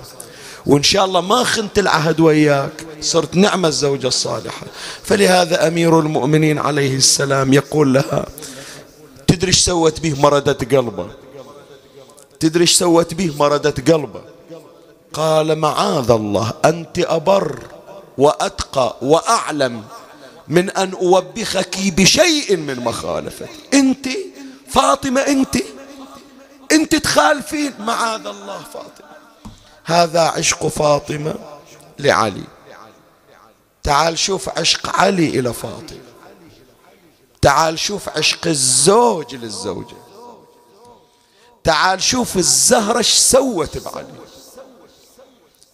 وإن 0.65 0.83
شاء 0.83 1.05
الله 1.05 1.21
ما 1.21 1.43
خنت 1.43 1.79
العهد 1.79 2.19
وياك 2.19 2.85
صرت 3.01 3.35
نعمة 3.35 3.67
الزوجة 3.67 4.07
الصالحة. 4.07 4.65
فلهذا 5.03 5.67
أمير 5.67 5.99
المؤمنين 5.99 6.59
عليه 6.59 6.95
السلام 6.95 7.53
يقول 7.53 7.93
لها 7.93 8.25
تدري 9.27 9.47
إيش 9.47 9.59
سوت 9.59 9.99
به 9.99 10.21
مردت 10.21 10.75
قلبه؟ 10.75 11.07
تدري 12.39 12.61
إيش 12.61 12.73
سوت 12.73 13.13
به 13.13 13.33
مردت 13.39 13.91
قلبه؟ 13.91 14.21
قال 15.13 15.55
معاذ 15.55 16.11
الله 16.11 16.53
أنت 16.65 16.99
أبر 16.99 17.59
وأتقى 18.17 18.95
وأعلم 19.01 19.83
من 20.47 20.69
أن 20.69 20.93
أوبخك 20.93 21.77
بشيء 21.79 22.55
من 22.57 22.79
مخالفتي 22.79 23.45
أنت؟ 23.73 24.07
فاطمة 24.69 25.21
أنت؟ 25.21 25.57
أنت 26.71 26.95
تخالفين؟ 26.95 27.73
معاذ 27.79 28.25
الله 28.27 28.59
فاطمة. 28.73 29.12
هذا 29.83 30.21
عشق 30.21 30.67
فاطمة 30.67 31.35
لعلي. 31.99 32.43
تعال 33.83 34.19
شوف 34.19 34.49
عشق 34.49 34.89
علي 34.95 35.39
إلى 35.39 35.53
فاطمة. 35.53 35.99
تعال 37.41 37.79
شوف 37.79 38.09
عشق 38.09 38.47
الزوج 38.47 39.35
للزوجة. 39.35 39.95
تعال 41.63 42.01
شوف 42.01 42.37
الزهرة 42.37 42.97
إيش 42.97 43.13
سوت 43.13 43.77
بعلي. 43.77 44.07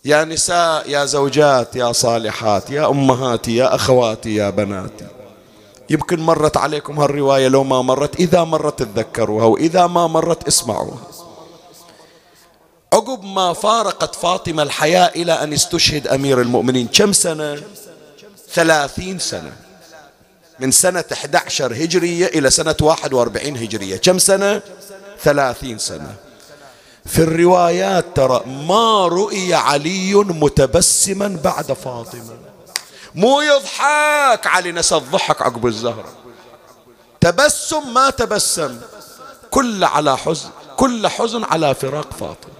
يا 0.05 0.23
نساء 0.23 0.89
يا 0.89 1.05
زوجات 1.05 1.75
يا 1.75 1.91
صالحات 1.91 2.69
يا 2.69 2.89
أمهاتي 2.89 3.55
يا 3.55 3.75
أخواتي 3.75 4.35
يا 4.35 4.49
بناتي. 4.49 5.07
يمكن 5.89 6.19
مرت 6.19 6.57
عليكم 6.57 6.99
هالرواية 6.99 7.47
لو 7.47 7.63
ما 7.63 7.81
مرت 7.81 8.15
إذا 8.15 8.43
مرت 8.43 8.83
تذكروها 8.83 9.45
وإذا 9.45 9.87
ما 9.87 10.07
مرت 10.07 10.47
اسمعوها. 10.47 11.07
عقب 12.93 13.23
ما 13.23 13.53
فارقت 13.53 14.15
فاطمة 14.15 14.63
الحياة 14.63 15.07
إلى 15.15 15.33
أن 15.33 15.53
استشهد 15.53 16.07
أمير 16.07 16.41
المؤمنين. 16.41 16.87
كم 16.87 17.13
سنة؟ 17.13 17.61
ثلاثين 18.53 19.19
سنة. 19.19 19.51
من 20.59 20.71
سنة 20.71 21.03
11 21.13 21.73
هجرية 21.73 22.25
إلى 22.25 22.49
سنة 22.49 22.75
41 22.81 23.57
هجرية. 23.57 23.97
كم 23.97 24.19
سنة؟ 24.19 24.61
ثلاثين 25.23 25.77
سنة. 25.77 26.15
في 27.05 27.19
الروايات 27.19 28.05
ترى 28.15 28.43
ما 28.45 29.07
رؤي 29.07 29.53
علي 29.53 30.13
متبسما 30.13 31.39
بعد 31.43 31.73
فاطمة. 31.73 32.37
مو 33.15 33.41
يضحك. 33.41 34.47
علي 34.47 34.71
نسى 34.71 34.95
الضحك 34.95 35.41
عقب 35.41 35.65
الزهرة. 35.67 36.13
تبسم 37.21 37.93
ما 37.93 38.09
تبسم. 38.09 38.79
كل 39.51 39.83
على 39.83 40.17
حزن 40.17 40.49
كل 40.77 41.07
حزن 41.07 41.43
على 41.43 41.75
فراق 41.75 42.13
فاطمة. 42.13 42.58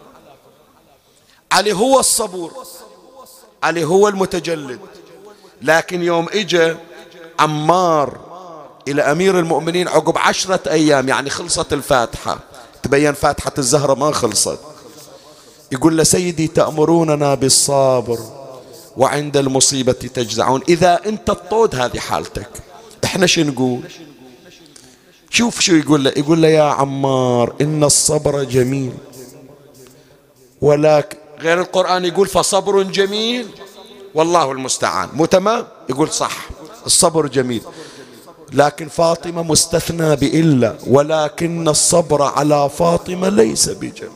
علي 1.52 1.74
هو 1.74 2.00
الصبور 2.00 2.52
علي 3.64 3.86
هو 3.86 4.08
المتجلد. 4.08 4.80
لكن 5.62 6.04
يوم 6.04 6.28
اجى 6.34 6.76
عمار 7.40 8.20
إلى 8.88 9.02
أمير 9.02 9.40
المؤمنين 9.40 9.88
عقب 9.88 10.18
عشرة 10.18 10.72
أيام 10.72 11.10
يعني 11.10 11.30
خلصت 11.30 11.74
الفاتحة. 11.74 12.40
تبين 12.84 13.14
فاتحة 13.14 13.52
الزهرة 13.58 13.94
ما 13.94 14.12
خلصت. 14.12 14.60
يقول 15.72 15.98
له 15.98 16.04
سيدي 16.04 16.48
تأمروننا 16.48 17.36
بالصبر 17.36 18.20
وعند 18.98 19.38
المصيبة 19.38 19.92
تجزعون. 19.92 20.62
إذا 20.70 21.00
أنت 21.06 21.30
الطود 21.30 21.76
هذه 21.76 22.00
حالتك 22.00 22.50
إحنا 23.04 23.26
شو 23.26 23.42
نقول؟ 23.42 23.82
شوف 25.30 25.60
شو 25.60 25.76
يقول 25.76 26.04
له. 26.04 26.14
يقول 26.18 26.42
له 26.42 26.48
يا 26.48 26.64
عمار 26.64 27.56
إن 27.62 27.84
الصبر 27.84 28.44
جميل 28.44 28.94
ولكن 30.62 31.18
غير 31.42 31.62
القرآن 31.62 32.06
يقول 32.06 32.28
فصبر 32.28 32.84
جميل 32.84 33.48
والله 34.14 34.52
المستعان. 34.52 35.10
مو 35.14 35.26
تمام؟ 35.26 35.68
يقول 35.90 36.10
صح. 36.10 36.50
الصبر 36.86 37.28
جميل. 37.28 37.62
لكن 38.54 38.88
فاطمة 38.88 39.44
مستثنى 39.44 40.16
بإلا 40.16 40.76
ولكن 40.88 41.68
الصبر 41.68 42.22
على 42.22 42.70
فاطمة 42.70 43.30
ليس 43.30 43.70
بجميل. 43.70 44.12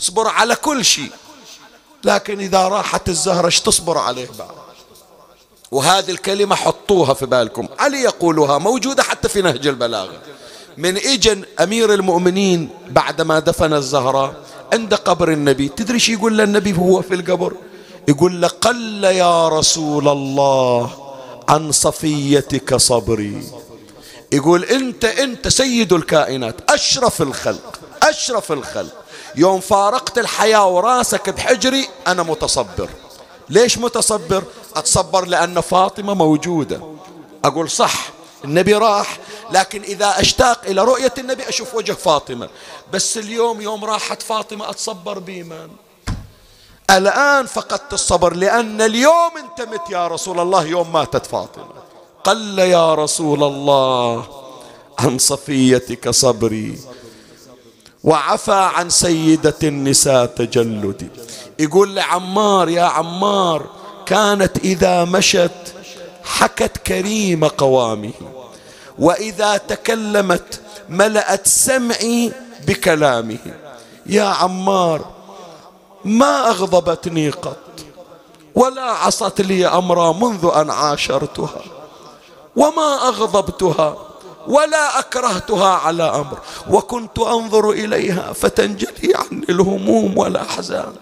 اصبر 0.00 0.28
على 0.28 0.56
كل 0.56 0.84
شيء. 0.84 1.10
لكن 2.04 2.40
إذا 2.40 2.68
راحت 2.68 3.08
الزهرة 3.08 3.46
إيش 3.46 3.60
تصبر 3.60 3.98
عليه 3.98 4.28
بعد؟ 4.38 4.48
وهذه 5.70 6.10
الكلمة 6.10 6.54
حطوها 6.56 7.14
في 7.14 7.26
بالكم. 7.26 7.68
علي 7.78 8.00
يقولها 8.00 8.58
موجودة 8.58 9.02
حتى 9.02 9.28
في 9.28 9.42
نهج 9.42 9.66
البلاغة. 9.66 10.12
من 10.78 10.96
إجن 10.96 11.44
أمير 11.60 11.94
المؤمنين 11.94 12.68
بعدما 12.90 13.38
دفن 13.38 13.72
الزهراء 13.72 14.34
عند 14.72 14.94
قبر 14.94 15.32
النبي. 15.32 15.68
تدري 15.68 15.98
شو 15.98 16.12
يقول 16.12 16.38
للنبي 16.38 16.72
وهو 16.72 17.02
في 17.02 17.14
القبر؟ 17.14 17.52
يقول 18.08 18.40
له 18.40 18.48
قل 18.48 19.04
يا 19.04 19.48
رسول 19.48 20.08
الله 20.08 20.90
عن 21.48 21.72
صفيتك 21.72 22.76
صبري. 22.76 23.42
يقول 24.32 24.64
انت 24.64 25.04
انت 25.04 25.48
سيد 25.48 25.92
الكائنات 25.92 26.70
اشرف 26.70 27.22
الخلق 27.22 27.80
اشرف 28.02 28.52
الخلق. 28.52 28.92
يوم 29.36 29.60
فارقت 29.60 30.18
الحياة 30.18 30.68
وراسك 30.68 31.30
بحجري 31.30 31.88
أنا 32.06 32.22
متصبر. 32.22 32.88
ليش 33.48 33.78
متصبر؟ 33.78 34.42
اتصبر 34.76 35.24
لأن 35.26 35.60
فاطمة 35.60 36.14
موجودة. 36.14 36.80
أقول 37.44 37.70
صح 37.70 38.10
النبي 38.44 38.74
راح 38.74 39.18
لكن 39.54 39.82
إذا 39.82 40.20
أشتاق 40.20 40.60
إلى 40.66 40.84
رؤية 40.84 41.14
النبي 41.18 41.48
أشوف 41.48 41.74
وجه 41.74 41.92
فاطمة. 41.92 42.48
بس 42.92 43.18
اليوم 43.18 43.60
يوم 43.60 43.84
راحت 43.84 44.22
فاطمة 44.22 44.70
أتصبر 44.70 45.18
بإيمان 45.18 45.70
الآن 46.90 47.46
فقدت 47.46 47.92
الصبر 47.92 48.34
لأن 48.34 48.80
اليوم 48.80 49.30
انت 49.36 49.68
مت 49.68 49.90
يا 49.90 50.08
رسول 50.08 50.40
الله 50.40 50.64
يوم 50.64 50.92
ماتت 50.92 51.26
فاطمة. 51.26 51.74
قل 52.24 52.58
يا 52.58 52.94
رسول 52.94 53.42
الله 53.42 54.28
عن 54.98 55.18
صفيتك 55.18 56.10
صبري 56.10 56.78
وعفى 58.04 58.70
عن 58.74 58.90
سيدة 58.90 59.58
النساء 59.62 60.26
تجلدي. 60.26 61.08
يقول 61.58 61.96
لعمار 61.96 62.68
يا 62.68 62.82
عمار 62.82 63.66
كانت 64.06 64.58
إذا 64.58 65.04
مشت 65.04 65.74
حكت 66.24 66.76
كريم 66.76 67.44
قوامه. 67.44 68.12
وإذا 68.98 69.56
تكلمت 69.56 70.60
ملأت 70.88 71.46
سمعي 71.46 72.32
بكلامه. 72.66 73.38
يا 74.06 74.24
عمار 74.24 75.04
ما 76.04 76.50
أغضبتني 76.50 77.30
قط 77.30 77.56
ولا 78.54 78.82
عصت 78.82 79.40
لي 79.40 79.66
أمرا 79.66 80.12
منذ 80.12 80.50
أن 80.54 80.70
عاشرتها 80.70 81.62
وما 82.56 83.08
أغضبتها 83.08 83.96
ولا 84.46 84.98
أكرهتها 84.98 85.68
على 85.68 86.02
أمر 86.02 86.38
وكنت 86.70 87.18
أنظر 87.18 87.70
إليها 87.70 88.32
فتنجلي 88.32 89.14
عني 89.14 89.44
الهموم 89.50 90.18
والأحزان. 90.18 90.92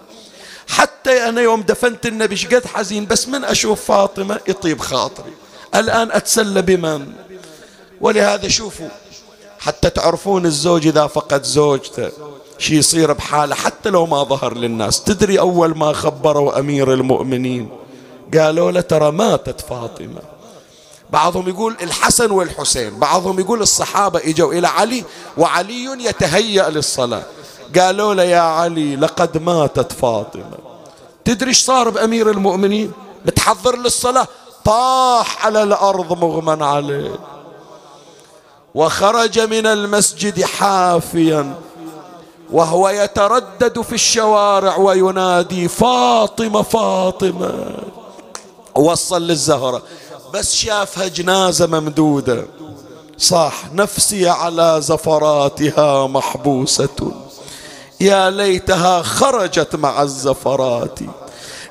حتى 0.69 1.29
أنا 1.29 1.41
يوم 1.41 1.63
دفنت 1.63 2.07
النبي 2.07 2.37
شقد 2.37 2.67
حزين 2.67 3.07
بس 3.07 3.29
من 3.29 3.45
أشوف 3.45 3.85
فاطمة 3.85 4.41
يطيب 4.49 4.81
خاطري. 4.81 5.33
الآن 5.75 6.13
أتسلى 6.13 6.63
بمن؟ 6.63 7.13
ولهذا 8.03 8.49
شوفوا 8.49 8.89
حتى 9.59 9.91
تعرفون 9.91 10.47
الزوج 10.47 10.87
إذا 10.87 11.07
فقد 11.07 11.45
زوجته 11.45 12.11
شي 12.59 12.77
يصير 12.77 13.13
بحاله 13.13 13.55
حتى 13.55 13.91
لو 13.91 14.07
ما 14.07 14.25
ظهر 14.25 14.57
للناس. 14.57 15.05
تدري 15.05 15.41
أول 15.41 15.79
ما 15.79 15.93
خبروا 15.93 16.59
أمير 16.59 16.93
المؤمنين؟ 16.93 17.69
قالوا 18.35 18.71
له 18.71 18.81
ترى 18.81 19.11
ماتت 19.11 19.61
فاطمة. 19.61 20.21
بعضهم 21.11 21.49
يقول 21.49 21.77
الحسن 21.83 22.31
والحسين 22.31 22.99
بعضهم 22.99 23.41
يقول 23.41 23.63
الصحابة 23.63 24.21
إجوا 24.25 24.53
إلى 24.53 24.69
علي 24.69 25.05
وعلي 25.37 26.05
يتهيأ 26.05 26.71
للصلاة. 26.71 27.23
قالوا 27.79 28.15
له 28.15 28.23
يا 28.23 28.41
علي 28.41 28.97
لقد 28.97 29.43
ماتت 29.43 29.93
فاطمة. 29.93 30.59
تدري 31.25 31.49
إيش 31.49 31.65
صار 31.65 31.91
بأمير 31.91 32.31
المؤمنين؟ 32.31 32.93
متحضر 33.27 33.77
للصلاة؟ 33.77 34.27
طاح 34.65 35.47
على 35.47 35.63
الأرض 35.63 36.25
مغمى 36.25 36.65
عليه. 36.65 37.19
وخرج 38.75 39.41
من 39.41 39.67
المسجد 39.67 40.43
حافيا 40.43 41.55
وهو 42.51 42.89
يتردد 42.89 43.81
في 43.81 43.93
الشوارع 43.93 44.77
وينادي 44.77 45.69
فاطمة 45.69 46.63
فاطمة. 46.63 47.75
وصل 48.75 49.23
للزهرة 49.23 49.83
بس 50.35 50.55
شافها 50.55 51.09
جنازة 51.09 51.67
ممدودة. 51.67 52.47
صح 53.19 53.55
نفسي 53.73 54.29
على 54.29 54.77
زفراتها 54.81 56.07
محبوسة. 56.07 57.13
يا 58.01 58.31
ليتها 58.31 59.03
خرجت 59.03 59.77
مع 59.77 60.03
الزفرات. 60.03 60.99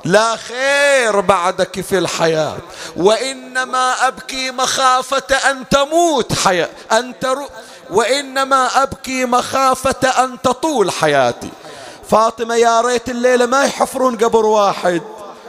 لا 0.06 0.36
خير 0.36 1.20
بعدك 1.20 1.82
في 1.82 1.97
الحياة 1.97 2.58
وإنما 2.95 4.08
أبكي 4.08 4.52
مخافة 4.52 5.36
أن 5.52 5.70
تموت 5.70 6.34
حياة 6.34 6.70
أن 6.91 7.20
ترو 7.20 7.49
وإنما 7.89 8.84
أبكي 8.84 9.26
مخافة 9.26 10.10
أن 10.24 10.41
تطول 10.41 10.91
حياتي. 10.91 11.49
فاطمة 12.10 12.56
يا 12.56 12.82
ريت 12.82 13.10
الليلة 13.10 13.45
ما 13.45 13.66
يحفرون 13.66 14.18
قبر 14.18 14.45
واحد 14.45 15.02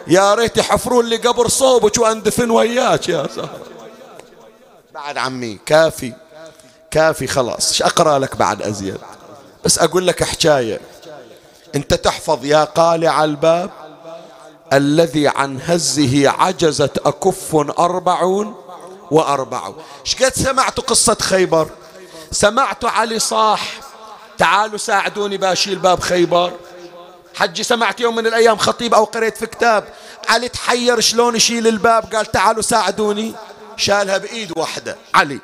يا 0.06 0.34
ريت 0.34 0.56
يحفرون 0.58 1.06
لي 1.06 1.16
قبر 1.16 1.48
صوبك 1.48 1.98
وأندفن 1.98 2.50
وياك 2.50 3.08
يا 3.08 3.26
زهرة. 3.36 3.60
بعد 4.94 5.18
عمي 5.18 5.58
كافي 5.66 6.12
كافي 6.90 7.26
خلاص 7.26 7.82
أقرأ 7.82 8.18
لك 8.18 8.36
بعد 8.36 8.62
أزيد؟ 8.62 8.98
بس 9.64 9.78
أقول 9.78 10.06
لك 10.06 10.24
حكاية. 10.24 10.80
أنت 11.74 11.94
تحفظ 11.94 12.44
يا 12.44 12.64
قالع 12.64 13.24
الباب 13.24 13.70
الذي 14.72 15.28
عن 15.28 15.60
هزه 15.66 16.28
عجزت 16.28 16.98
أكف 16.98 17.54
أربعون 17.78 18.54
وأربعون. 19.10 19.76
شقد 20.04 20.34
سمعت 20.34 20.80
قصة 20.80 21.16
خيبر؟ 21.20 21.70
سمعت 22.30 22.84
علي 22.84 23.18
صاح. 23.18 23.80
تعالوا 24.38 24.78
ساعدوني 24.78 25.36
بأشيل 25.36 25.78
باب 25.78 26.00
خيبر. 26.00 26.52
حجي 27.34 27.62
سمعت 27.62 28.00
يوم 28.00 28.16
من 28.16 28.26
الأيام 28.26 28.56
خطيب 28.56 28.94
أو 28.94 29.04
قريت 29.04 29.36
في 29.36 29.46
كتاب. 29.46 29.88
علي 30.28 30.48
تحير 30.48 31.00
شلون 31.00 31.36
يشيل 31.36 31.68
الباب؟ 31.68 32.14
قال 32.14 32.26
تعالوا 32.26 32.62
ساعدوني. 32.62 33.34
شالها 33.76 34.18
بإيد 34.18 34.52
واحدة 34.58 34.96
علي. 35.14 35.40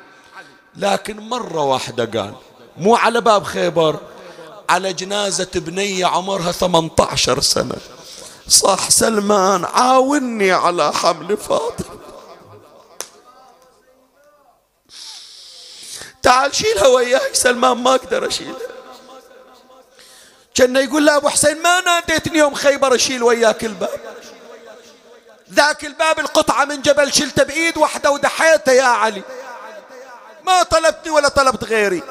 لكن 0.77 1.19
مرة 1.19 1.63
واحدة 1.63 2.21
قال 2.21 2.33
مو 2.77 2.95
على 2.95 3.21
باب 3.21 3.43
خيبر 3.43 3.99
على 4.69 4.93
جنازة 4.93 5.49
بنية 5.55 6.05
عمرها 6.05 6.51
18 6.51 7.41
سنة. 7.41 7.75
صح 8.49 8.89
سلمان 8.89 9.65
عاوني 9.65 10.51
على 10.51 10.93
حمل 10.93 11.37
فاطمة 11.37 11.99
تعال 16.21 16.55
شيلها 16.55 16.87
وياي 16.87 17.33
سلمان 17.33 17.77
ما 17.77 17.95
أقدر 17.95 18.27
اشيلها 18.27 18.69
كان 20.55 20.75
يقول 20.75 21.05
له 21.05 21.15
ابو 21.15 21.29
حسين 21.29 21.61
ما 21.61 21.81
ناديتني 21.81 22.37
يوم 22.37 22.53
خيبر 22.53 22.95
أشيل 22.95 23.23
وياك 23.23 23.65
الباب. 23.65 23.99
ذاك 25.53 25.85
الباب 25.85 26.19
القطعة 26.19 26.65
من 26.65 26.81
جبل 26.81 27.13
شلته 27.13 27.43
بإيد 27.43 27.77
واحدة 27.77 28.11
ودحيته 28.11 28.71
يا 28.71 28.83
علي. 28.83 29.21
ما 30.45 30.63
طلبتني 30.63 31.11
ولا 31.11 31.29
طلبت 31.29 31.63
غيري. 31.63 32.03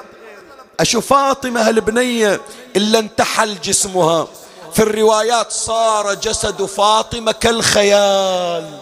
أشوف 0.80 1.07
فاطمة 1.07 1.68
هالبنية 1.68 2.41
إلا 2.76 2.99
انتحل 2.99 3.61
جسمها. 3.61 4.28
في 4.72 4.82
الروايات 4.82 5.52
صار 5.52 6.14
جسد 6.14 6.62
فاطمة 6.62 7.32
كالخيال. 7.32 8.78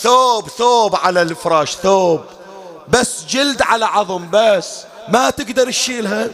ثوب 0.00 0.48
ثوب 0.48 0.96
على 0.96 1.22
الفراش 1.22 1.76
ثوب. 1.76 2.20
بس 2.88 3.24
جلد 3.24 3.62
على 3.62 3.84
عظم 3.84 4.28
بس. 4.32 4.84
ما 5.08 5.30
تقدر 5.30 5.70
تشيلها. 5.70 6.28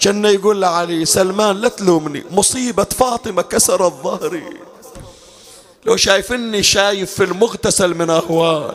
كان 0.00 0.24
يقول 0.24 0.62
لعلي 0.62 1.04
سلمان 1.04 1.56
لا 1.56 1.68
تلومني. 1.68 2.24
مصيبة 2.30 2.84
فاطمة 2.84 3.42
كسرت 3.42 3.92
ظهري 4.02 4.44
لو 5.84 5.96
شايفني 5.96 6.62
شايف 6.62 7.14
في 7.14 7.24
المغتسل 7.24 7.94
من 7.94 8.10
أهوال. 8.10 8.74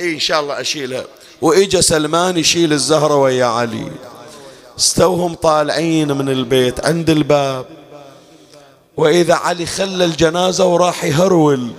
إيه 0.00 0.14
إن 0.14 0.20
شاء 0.20 0.40
الله 0.40 0.60
أشيلها. 0.60 1.04
وإجا 1.42 1.80
سلمان 1.80 2.36
يشيل 2.36 2.72
الزهرة 2.72 3.14
ويا 3.14 3.46
علي. 3.46 3.92
استوهم 4.78 5.34
طالعين 5.34 6.12
من 6.12 6.28
البيت 6.28 6.86
عند 6.86 7.10
الباب. 7.10 7.77
وإذا 8.98 9.34
علي 9.34 9.66
خلى 9.66 10.04
الجنازة 10.04 10.64
وراح 10.64 11.04
يهرول. 11.04 11.70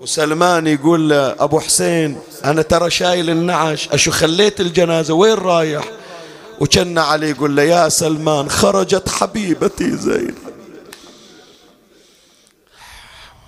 وسلمان 0.00 0.66
يقول 0.66 1.08
له 1.08 1.36
أبو 1.38 1.60
حسين 1.60 2.20
أنا 2.44 2.62
ترى 2.62 2.90
شايل 2.90 3.30
النعش 3.30 3.88
أشو 3.88 4.10
خليت 4.10 4.60
الجنازة؟ 4.60 5.14
وين 5.14 5.34
رايح؟ 5.34 5.84
وكان 6.60 6.98
علي 6.98 7.30
يقول 7.30 7.56
له 7.56 7.62
يا 7.62 7.88
سلمان 7.88 8.50
خرجت 8.50 9.08
حبيبتي 9.08 9.96
زينب 9.96 10.38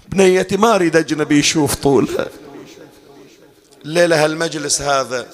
بنيتي 0.08 0.56
ما 0.56 0.74
أريد 0.74 0.96
أجنبي 0.96 1.38
يشوف 1.38 1.74
طولها 1.74 2.26
الليلة 3.84 4.24
هالمجلس 4.24 4.82
هذا 4.82 5.26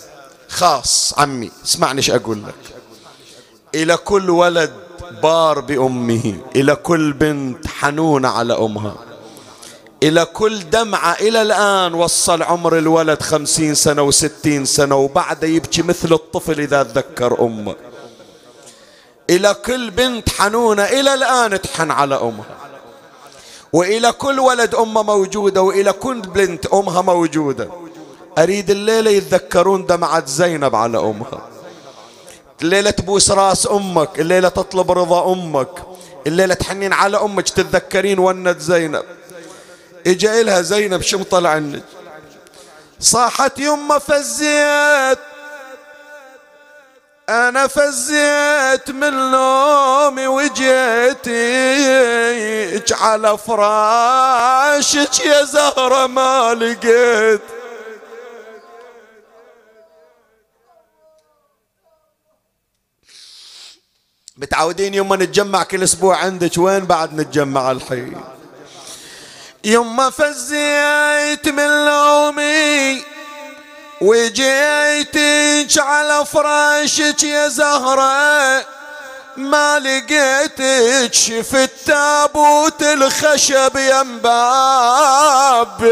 خاص 0.49 1.15
عمي 1.19 1.51
اسمعني 1.65 1.99
إيش 1.99 2.11
أقول 2.11 2.43
لك. 2.43 2.75
إلى 3.75 3.97
كل 3.97 4.31
ولد 4.31 4.88
بار 5.23 5.61
بأمه. 5.61 6.35
إلى 6.57 6.75
كل 6.75 7.13
بنت 7.13 7.67
حنونة 7.67 8.29
على 8.29 8.55
أمها. 8.59 8.95
إلى 10.03 10.25
كل 10.25 10.71
دمعة 10.71 11.13
إلى 11.13 11.43
الآن 11.43 11.95
وصل 11.95 12.43
عمر 12.43 12.79
الولد 12.79 13.23
خمسين 13.23 13.75
سنة 13.75 14.03
وستين 14.03 14.65
سنة 14.65 14.97
وبعد 14.97 15.43
يبكي 15.43 15.83
مثل 15.83 16.13
الطفل 16.13 16.61
إذا 16.61 16.83
تذكر 16.83 17.41
أمه. 17.41 17.75
إلى 19.31 19.55
كل 19.55 19.91
بنت 19.91 20.29
حنونة 20.29 20.85
إلى 20.85 21.15
الآن 21.15 21.61
تحن 21.61 21.91
على 21.91 22.15
أمها. 22.15 22.57
وإلى 23.73 24.13
كل 24.13 24.41
ولد 24.41 24.75
أمه 24.75 25.03
موجودة 25.03 25.63
وإلى 25.63 25.93
كل 25.93 26.21
بنت 26.21 26.67
أمها 26.67 27.03
موجودة. 27.03 27.69
أريد 28.39 28.71
الليلة 28.71 29.11
يتذكرون 29.11 29.87
دمعة 29.87 30.27
زينب 30.27 30.75
على 30.77 30.99
أمها. 30.99 31.58
الليلة 32.63 32.91
تبوس 32.91 33.31
راس 33.31 33.67
أمك 33.67 34.21
الليلة 34.21 34.49
تطلب 34.49 34.91
رضا 34.93 35.33
أمك 35.33 35.69
الليلة 36.27 36.55
تحنين 36.55 36.93
على 36.93 37.17
أمك 37.17 37.49
تتذكرين 37.49 38.19
ونت 38.19 38.61
زينب. 38.61 39.05
إجا 40.07 40.43
لها 40.43 40.63
زينب 40.63 41.03
شم 41.03 41.23
طلع 41.23 41.51
عنك؟ 41.51 41.83
صاحت 43.01 43.59
يمه 43.59 43.99
فزيت 43.99 45.19
أنا 47.29 47.67
فزيت 47.67 48.91
من 48.91 49.31
نومي 49.31 50.27
وجيتك 50.27 51.33
على 52.93 53.39
فراشك 53.39 55.27
يا 55.27 55.45
زهرة 55.45 56.07
ما 56.07 56.55
لقيت. 56.55 57.41
متعودين 64.39 64.95
يوم 64.95 65.15
نتجمع 65.15 65.63
كل 65.63 65.83
أسبوع 65.83 66.17
عندك 66.17 66.59
وين 66.59 66.85
بعد 66.87 67.15
نتجمع 67.21 67.71
الحين؟ 67.71 68.21
يما 69.65 70.11
فزيت 70.11 71.49
من 71.49 71.87
لومي 71.87 73.03
وجيتك 74.01 75.79
على 75.79 76.25
فراشك 76.27 77.23
يا 77.23 77.49
زهرة 77.49 78.65
ما 79.37 79.79
لقيتك 79.79 81.15
شفت 81.15 81.71
تابوت 81.87 82.83
الخشب 82.83 83.77
يم 83.77 84.19
باب 84.19 85.83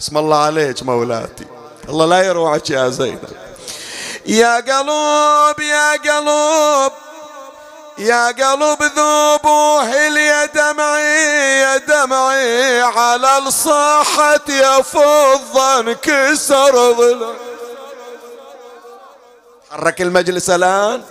اسم 0.00 0.18
الله 0.18 0.36
عليك 0.38 0.82
مولاتي 0.82 1.44
الله 1.88 2.06
لا 2.06 2.22
يروعك 2.22 2.70
يا 2.70 2.88
زينب. 2.88 3.49
يا 4.30 4.56
قلوب 4.56 5.60
يا 5.60 5.92
قلوب 5.92 6.92
يا 7.98 8.26
قلب 8.26 8.82
ذوبوه 8.82 9.94
يا 10.18 10.46
دمعي 10.46 11.60
يا 11.60 11.76
دمعي 11.76 12.82
على 12.82 13.38
الصاحة 13.38 14.40
يا 14.48 14.82
فضة 14.82 15.80
انكسر 15.80 16.94
ظلم 16.94 17.34
حرك 19.70 20.02
المجلس 20.02 20.50
الآن. 20.50 21.02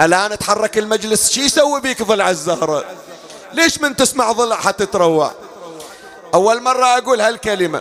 الآن 0.00 0.38
تحرك 0.38 0.78
المجلس. 0.78 1.30
شي 1.30 1.40
يسوي 1.40 1.80
بيك 1.80 2.02
ضلع 2.02 2.30
الزهرة 2.30 2.84
ليش 3.52 3.80
من 3.80 3.96
تسمع 3.96 4.32
ضلع 4.32 4.56
حتتروع 4.56 5.32
أول 6.34 6.62
مرة 6.62 6.98
أقول 6.98 7.20
هالكلمة. 7.20 7.80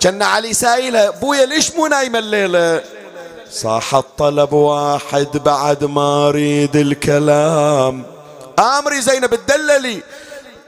كان 0.00 0.22
علي 0.22 0.54
سائلة 0.54 1.10
بويا 1.10 1.46
ليش 1.46 1.70
مو 1.70 1.86
نايمة 1.86 2.18
الليلة؟ 2.18 2.99
صاح 3.50 3.94
الطلب 3.94 4.52
واحد 4.52 5.36
بعد 5.44 5.84
ما 5.84 6.28
اريد 6.28 6.76
الكلام. 6.76 8.04
آمري 8.58 9.00
زينب 9.00 9.34
تدللي 9.34 10.02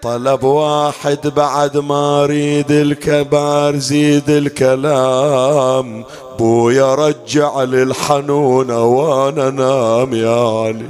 طلب 0.02 0.44
واحد 0.44 1.26
بعد 1.26 1.76
ما 1.76 2.24
اريد 2.24 2.70
الكبار 2.70 3.76
زيد 3.76 4.30
الكلام. 4.30 6.04
بويا 6.38 6.94
رجع 6.94 7.62
للحنونة 7.62 8.84
وأنا 8.84 9.50
نام 9.50 10.14
يا 10.14 10.64
علي. 10.66 10.88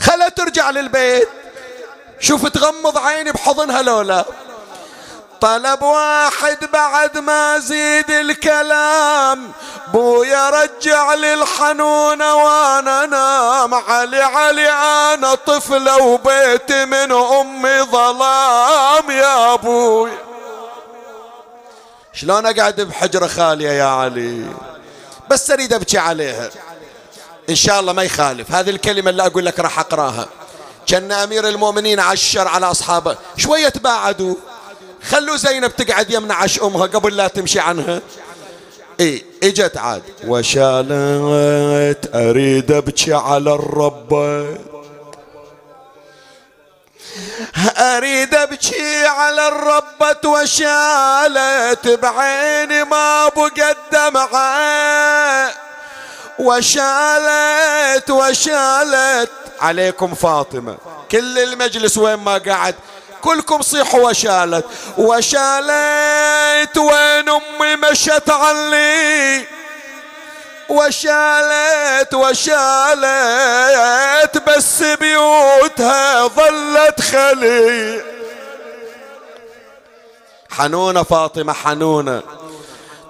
خلا 0.00 0.28
ترجع 0.28 0.70
للبيت. 0.70 1.28
شوف 2.20 2.46
تغمض 2.48 2.98
عيني 2.98 3.32
بحضنها 3.32 3.82
لولا. 3.82 4.24
طلب 5.40 5.82
واحد 5.82 6.58
بعد 6.72 7.18
ما 7.18 7.58
زيد 7.58 8.10
الكلام. 8.10 9.52
بويا 9.92 10.50
رجع 10.50 11.14
للحنون 11.14 12.22
وأنا 12.22 13.06
نام. 13.06 13.74
علي 13.74 14.22
علي 14.22 14.68
أنا 15.14 15.34
طفلة 15.34 16.02
وبيتي 16.02 16.84
من 16.84 17.12
امي 17.12 17.82
ظلام. 17.82 19.10
يا 19.10 19.54
أبوي 19.54 20.12
شلون 22.12 22.46
اقعد 22.46 22.80
بحجرة 22.80 23.26
خالية 23.26 23.70
يا 23.70 23.84
علي؟ 23.84 24.46
بس 25.30 25.50
اريد 25.50 25.72
ابكي 25.72 25.98
عليها. 25.98 26.50
إن 27.50 27.54
شاء 27.54 27.80
الله 27.80 27.92
ما 27.92 28.02
يخالف. 28.02 28.52
هذه 28.52 28.70
الكلمة 28.70 29.10
اللي 29.10 29.26
أقول 29.26 29.46
لك 29.46 29.60
راح 29.60 29.78
أقراها. 29.78 30.28
كان 30.86 31.12
أمير 31.12 31.48
المؤمنين 31.48 32.00
عشر 32.00 32.48
على 32.48 32.70
أصحابه. 32.70 33.16
شوية 33.36 33.68
تباعدوا. 33.68 34.34
خلوا 35.10 35.36
زينب 35.36 35.76
تقعد 35.76 36.10
يمنع 36.10 36.34
عش 36.34 36.62
أمها 36.62 36.86
قبل 36.86 37.16
لا 37.16 37.28
تمشي 37.28 37.60
عنها. 37.60 38.00
اي 39.00 39.24
إجت 39.42 39.76
عاد. 39.76 40.02
وشالت 40.26 42.10
أريد 42.14 42.72
أبكي 42.72 43.14
على 43.14 43.54
الرب. 43.54 44.12
أريد 47.78 48.34
أبكي 48.34 49.06
على 49.06 49.48
الربة 49.48 50.28
وشالت 50.28 51.88
بعيني 51.88 52.84
ما 52.84 53.28
بقى 53.28 53.76
دمعة 53.92 55.50
وشالت 56.38 58.10
وشالت. 58.10 59.30
عليكم 59.60 60.14
فاطمة. 60.14 60.76
كل 61.10 61.38
المجلس 61.38 61.98
وين 61.98 62.14
ما 62.14 62.38
قعد؟ 62.38 62.74
كلكم 63.22 63.62
صيحوا 63.62 64.10
وشالت. 64.10 64.64
وشالت 64.98 66.78
وين 66.78 67.28
أمي 67.28 67.76
مشت 67.76 68.30
عني 68.30 69.44
وشالت 70.68 72.14
وشالت 72.14 72.88
بس 74.48 74.82
بيوتها 74.82 76.26
ظلت 76.28 77.00
خلي. 77.00 78.02
حنونة 80.50 81.02
فاطمة 81.02 81.52
حنونة. 81.52 82.22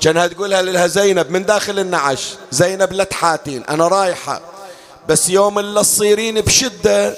كانها 0.00 0.26
تقولها 0.26 0.62
لها 0.62 0.86
زينب 0.86 1.30
من 1.30 1.44
داخل 1.44 1.78
النعش. 1.78 2.34
زينب 2.50 2.92
لا 2.92 3.04
تحاتين 3.04 3.64
أنا 3.68 3.88
رايحة. 3.88 4.40
بس 5.08 5.28
يوم 5.28 5.58
اللي 5.58 5.80
تصيرين 5.80 6.40
بشدة 6.40 7.14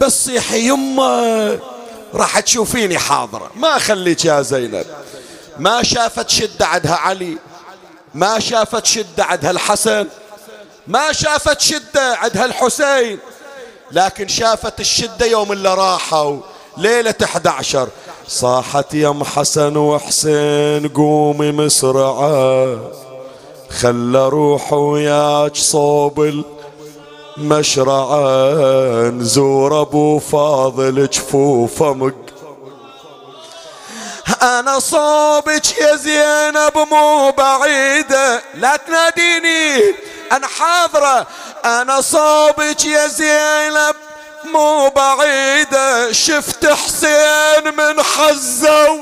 بس 0.00 0.24
صيحي 0.24 0.68
يمه. 0.68 1.75
راح 2.14 2.40
تشوفيني 2.40 2.98
حاضرة. 2.98 3.50
ما 3.56 3.76
أخليك 3.76 4.24
يا 4.24 4.42
زينب. 4.42 4.86
ما 5.58 5.82
شافت 5.82 6.30
شدة 6.30 6.66
عدها 6.66 6.94
علي؟ 6.94 7.38
ما 8.14 8.38
شافت 8.38 8.86
شدة 8.86 9.24
عدها 9.24 9.50
الحسن؟ 9.50 10.06
ما 10.86 11.12
شافت 11.12 11.60
شدة 11.60 12.16
عدها 12.16 12.44
الحسين؟ 12.44 13.18
لكن 13.92 14.28
شافت 14.28 14.80
الشدة 14.80 15.26
يوم 15.26 15.52
اللي 15.52 15.74
راحوا. 15.74 16.40
ليلة 16.76 17.14
11 17.24 17.88
صاحت 18.28 18.94
يم 18.94 19.24
حسن 19.24 19.76
وحسين 19.76 20.88
قومي 20.88 21.52
مسرعة 21.52 22.78
خلى 23.70 24.28
روح 24.28 24.72
وياك 24.72 25.56
صوب 25.56 26.44
مشرعا 27.38 29.10
نزور 29.10 29.80
ابو 29.80 30.18
فاضل 30.18 31.10
جفوفه 31.10 31.94
مق. 31.94 32.14
أنا 34.42 34.78
صوبك 34.78 35.78
يا 35.78 35.96
زينب 35.96 36.88
مو 36.90 37.30
بعيدة 37.30 38.42
لا 38.54 38.76
تناديني 38.76 39.94
أنا 40.32 40.46
حاضرة. 40.46 41.26
أنا 41.64 42.00
صوبك 42.00 42.84
يا 42.84 43.06
زينب 43.06 43.94
مو 44.44 44.88
بعيدة 44.88 46.12
شفت 46.12 46.66
حسين 46.66 47.74
من 47.76 48.02
حزه 48.02 49.00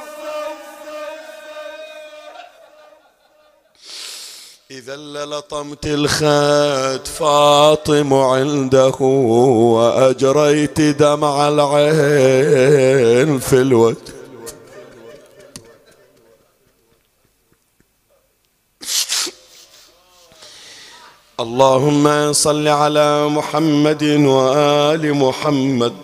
إذا 4.75 4.97
لطمت 4.97 5.87
الخد 5.87 7.07
فاطم 7.07 8.15
عنده 8.15 8.97
وأجريت 9.75 10.81
دمع 10.81 11.49
العين 11.49 13.39
في 13.39 13.53
الوجه 13.53 14.15
اللهم 21.41 22.33
صل 22.33 22.69
على 22.69 23.29
محمد 23.29 24.03
وآل 24.03 25.15
محمد. 25.15 25.95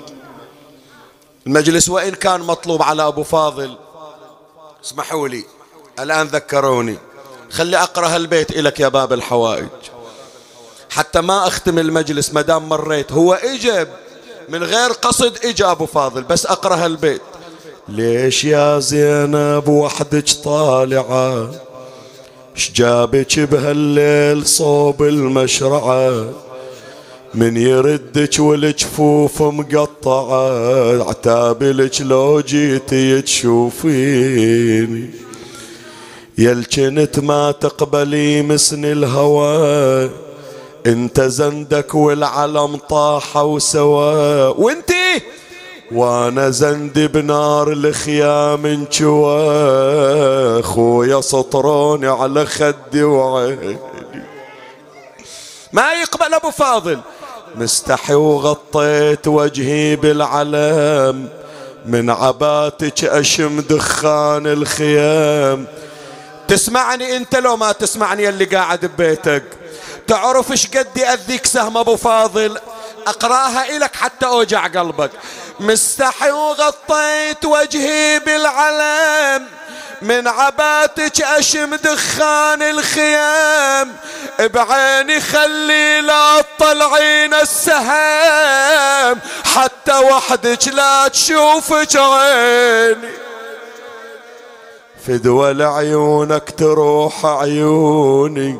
المجلس 1.46 1.88
وإن 1.88 2.14
كان 2.14 2.40
مطلوب 2.40 2.82
على 2.82 3.06
أبو 3.06 3.22
فاضل 3.22 3.76
اسمحوا 4.84 5.28
لي 5.28 5.44
الآن 5.98 6.26
ذكروني. 6.26 7.09
خلي 7.50 7.76
أقرأ 7.76 8.16
البيت 8.16 8.50
إلك 8.50 8.80
يا 8.80 8.88
باب 8.88 9.12
الحوائج. 9.12 9.68
حتى 10.90 11.20
ما 11.20 11.46
أختم 11.46 11.78
المجلس 11.78 12.34
مدام 12.34 12.68
مريت 12.68 13.12
هو 13.12 13.32
إجب. 13.34 13.88
من 14.48 14.64
غير 14.64 14.90
قصد 14.90 15.38
إجا 15.44 15.70
أبو 15.70 15.86
فاضل 15.86 16.22
بس 16.22 16.46
أقرأ 16.46 16.86
البيت 16.86 17.20
ليش 17.88 18.44
يا 18.44 18.78
زينب 18.78 19.68
وحدك 19.68 20.30
طالعة؟ 20.44 21.50
شجابك 22.54 23.40
بهالليل 23.40 24.46
صوب 24.46 25.02
المشرعة؟ 25.02 26.30
من 27.34 27.56
يردك 27.56 28.38
والجفوف 28.38 29.42
مقطعة؟ 29.42 31.08
عتابلك 31.08 32.00
لو 32.00 32.40
جيتي 32.40 33.22
تشوفيني. 33.22 35.10
يل 36.40 36.64
كنت 36.64 37.18
ما 37.18 37.52
تقبلي 37.52 38.42
مسن 38.42 38.84
الهوى. 38.84 40.10
انت 40.86 41.20
زندك 41.20 41.94
والعلم 41.94 42.76
طاحوا 42.76 43.58
سوا 43.58 44.48
وانتي 44.48 45.22
وأنا 45.92 46.50
زندي 46.50 47.08
بنار 47.08 47.72
الخيام 47.72 48.66
انشوى 48.66 49.42
خويا 50.62 51.20
سطروني 51.20 52.08
على 52.08 52.46
خدي 52.46 53.02
وعيني. 53.02 53.78
ما 55.72 55.92
يقبل 55.92 56.34
أبو 56.34 56.50
فاضل. 56.50 56.98
مستحي 57.54 58.14
وغطيت 58.14 59.28
وجهي 59.28 59.96
بالعلم. 59.96 61.28
من 61.86 62.10
عباتك 62.10 63.04
أشم 63.04 63.60
دخان 63.60 64.46
الخيام. 64.46 65.66
تسمعني 66.50 67.16
انت 67.16 67.36
لو 67.36 67.56
ما 67.56 67.72
تسمعني 67.72 68.28
اللي 68.28 68.44
قاعد 68.44 68.84
ببيتك. 68.86 69.44
تعرف 70.06 70.50
إيش 70.52 70.66
قد 70.66 70.96
يأذيك 70.96 71.46
سهم 71.46 71.76
ابو 71.76 71.96
فاضل؟ 71.96 72.58
اقراها 73.06 73.76
إلك 73.76 73.96
حتى 73.96 74.26
اوجع 74.26 74.66
قلبك. 74.66 75.10
مستحي 75.60 76.30
وغطيت 76.30 77.44
وجهي 77.44 78.18
بالعلم. 78.18 79.46
من 80.02 80.28
عباتك 80.28 81.22
أشم 81.22 81.74
دخان 81.74 82.62
الخيام. 82.62 83.96
بعيني 84.40 85.20
خلي 85.20 86.00
لا 86.00 86.40
تطلعين 86.40 87.34
السهام 87.34 89.20
حتى 89.54 89.92
وحدك 89.92 90.68
لا 90.68 91.08
تشوفك 91.08 91.96
عيني 91.96 93.29
في 95.06 95.18
دول 95.18 95.62
عيونك 95.62 96.50
تروح 96.56 97.26
عيوني 97.26 98.56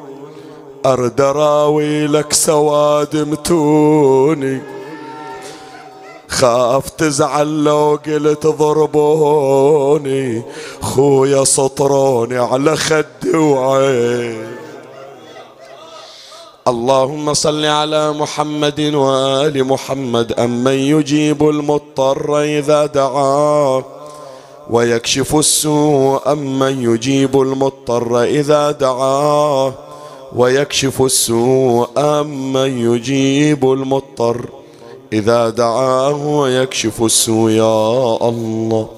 أرد 0.86 1.20
راوي 1.20 2.06
لك 2.06 2.32
سواد 2.32 3.16
متوني. 3.16 4.60
خاف 6.28 6.90
تزعل 6.90 7.64
لو 7.64 7.98
قلت 8.06 8.46
ضربوني 8.46 10.42
خويا 10.80 11.44
سطروني 11.44 12.38
على 12.38 12.76
خدي 12.76 13.36
وعين 13.36 14.56
اللهم 16.68 17.34
صل 17.34 17.64
على 17.64 18.12
محمد 18.12 18.80
وآل 18.80 19.64
محمد 19.64 20.32
أمن 20.32 20.72
يجيب 20.72 21.48
المضطر 21.48 22.42
إذا 22.42 22.86
دعاه. 22.86 23.99
ويكشف 24.70 25.36
السوء 25.36 26.32
أمن 26.32 26.82
يجيب 26.82 27.40
المضطر 27.40 28.22
إذا 28.22 28.70
دعاه 28.70 29.74
ويكشف 30.36 31.02
السوء 31.02 31.88
أمن 31.98 32.78
يجيب 32.78 33.72
المضطر 33.72 34.48
إذا 35.12 35.50
دعاه 35.50 36.26
ويكشف 36.26 37.02
السوء 37.02 37.50
يا 37.50 38.28
الله. 38.28 38.88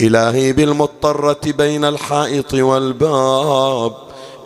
إلهي 0.00 0.52
بالمضطرة 0.52 1.40
بين 1.44 1.84
الحائط 1.84 2.54
والباب. 2.54 3.92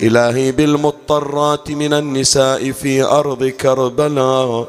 إلهي 0.03 0.53
بالمضطرات 0.53 1.71
من 1.71 1.93
النساء 1.93 2.71
في 2.71 3.03
أرض 3.03 3.45
كربلاء. 3.45 4.67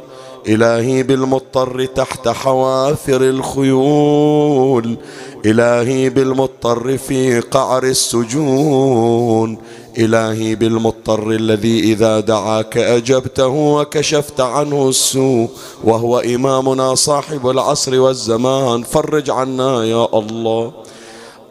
إلهي 0.48 1.04
بالمضطر 1.04 1.86
تحت 1.86 2.28
حوافر 2.28 3.22
الخيول. 3.22 4.98
إلهي 5.46 6.10
بالمضطر 6.10 6.98
في 6.98 7.40
قعر 7.40 7.84
السجون. 7.84 9.58
إلهي 9.98 10.56
بالمضطر 10.56 11.32
الذي 11.32 11.80
إذا 11.80 12.20
دعاك 12.20 12.78
أجبته 12.78 13.48
وكشفت 13.48 14.42
عنه 14.42 14.90
السوء. 14.90 15.50
وهو 15.84 16.20
إمامنا 16.20 16.96
صاحب 16.96 17.50
العصر 17.50 18.00
والزمان. 18.00 18.84
فرج 18.84 19.30
عنا 19.30 19.84
يا 19.84 20.08
الله. 20.14 20.72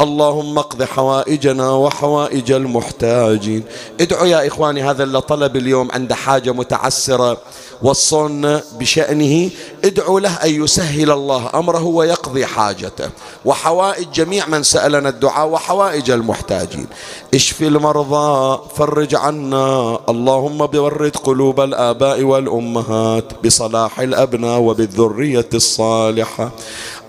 اللهم 0.01 0.59
اقض 0.59 0.83
حوائجنا 0.83 1.71
وحوائج 1.71 2.53
المحتاجين. 2.53 3.63
ادعوا 4.01 4.27
يا 4.27 4.47
إخواني 4.47 4.83
هذا 4.83 5.03
اللي 5.03 5.21
طلب 5.21 5.57
اليوم 5.57 5.93
عند 5.93 6.13
حاجة 6.13 6.53
متعسرة. 6.53 7.39
وصلنا 7.83 8.63
بشأنه 8.81 9.51
ادعوا 9.85 10.21
له 10.21 10.35
أن 10.35 10.65
يسهل 10.65 11.11
الله 11.11 11.51
أمره 11.55 11.85
ويقضي 11.85 12.47
حاجته. 12.47 13.11
وحوائج 13.45 14.07
جميع 14.15 14.47
من 14.47 14.63
سألنا 14.63 15.09
الدعاء 15.09 15.49
وحوائج 15.49 16.11
المحتاجين. 16.11 16.87
اشف 17.35 17.63
المرضى؟ 17.63 18.59
فرج 18.77 19.15
عنا. 19.15 19.99
اللهم 20.09 20.67
بورد 20.67 21.17
قلوب 21.17 21.61
الآباء 21.61 22.23
والأمهات 22.23 23.45
بصلاح 23.45 24.01
الأبناء 24.01 24.61
وبالذرية 24.61 25.49
الصالحة. 25.55 26.51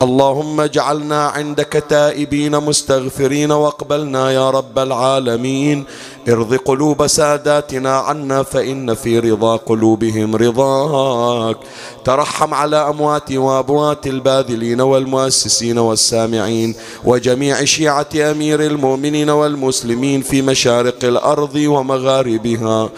اللهم 0.02 0.62
اجعلنا 0.62 1.28
عندك 1.28 1.84
تائبين 1.90 2.60
مستغفرين 2.60 3.52
واقبلنا 3.52 4.32
يا 4.32 4.50
رب 4.50 4.80
العالمين. 4.80 5.86
ارض 6.30 6.56
قلوب 6.56 7.08
ساداتنا 7.08 7.98
عنا 7.98 8.44
فإن 8.44 8.94
في 8.94 9.20
رضا 9.20 9.56
قلوبهم 9.56 10.36
رضاك. 10.36 11.58
ترحم 12.06 12.54
على 12.66 12.90
أموات 12.90 13.32
وأبوات 13.32 14.08
الباذلين 14.08 14.82
والمؤسسين 14.82 15.78
والسامعين 15.78 16.76
وجميع 17.06 17.64
شيعة 17.64 18.10
أمير 18.16 18.62
المؤمنين 18.62 19.30
والمسلمين 19.30 20.22
في 20.22 20.42
مشارق 20.42 21.04
الأرض 21.04 21.56
ومغاربها. 21.56 22.90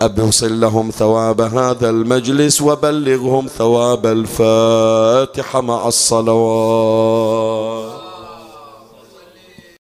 أبصل 0.00 0.60
لهم 0.60 0.90
ثواب 0.90 1.40
هذا 1.40 1.90
المجلس 1.90 2.62
وبلغهم 2.62 3.46
ثواب 3.58 4.06
الفاتحة 4.06 5.60
مع 5.60 5.88
الصلوات. 5.88 8.05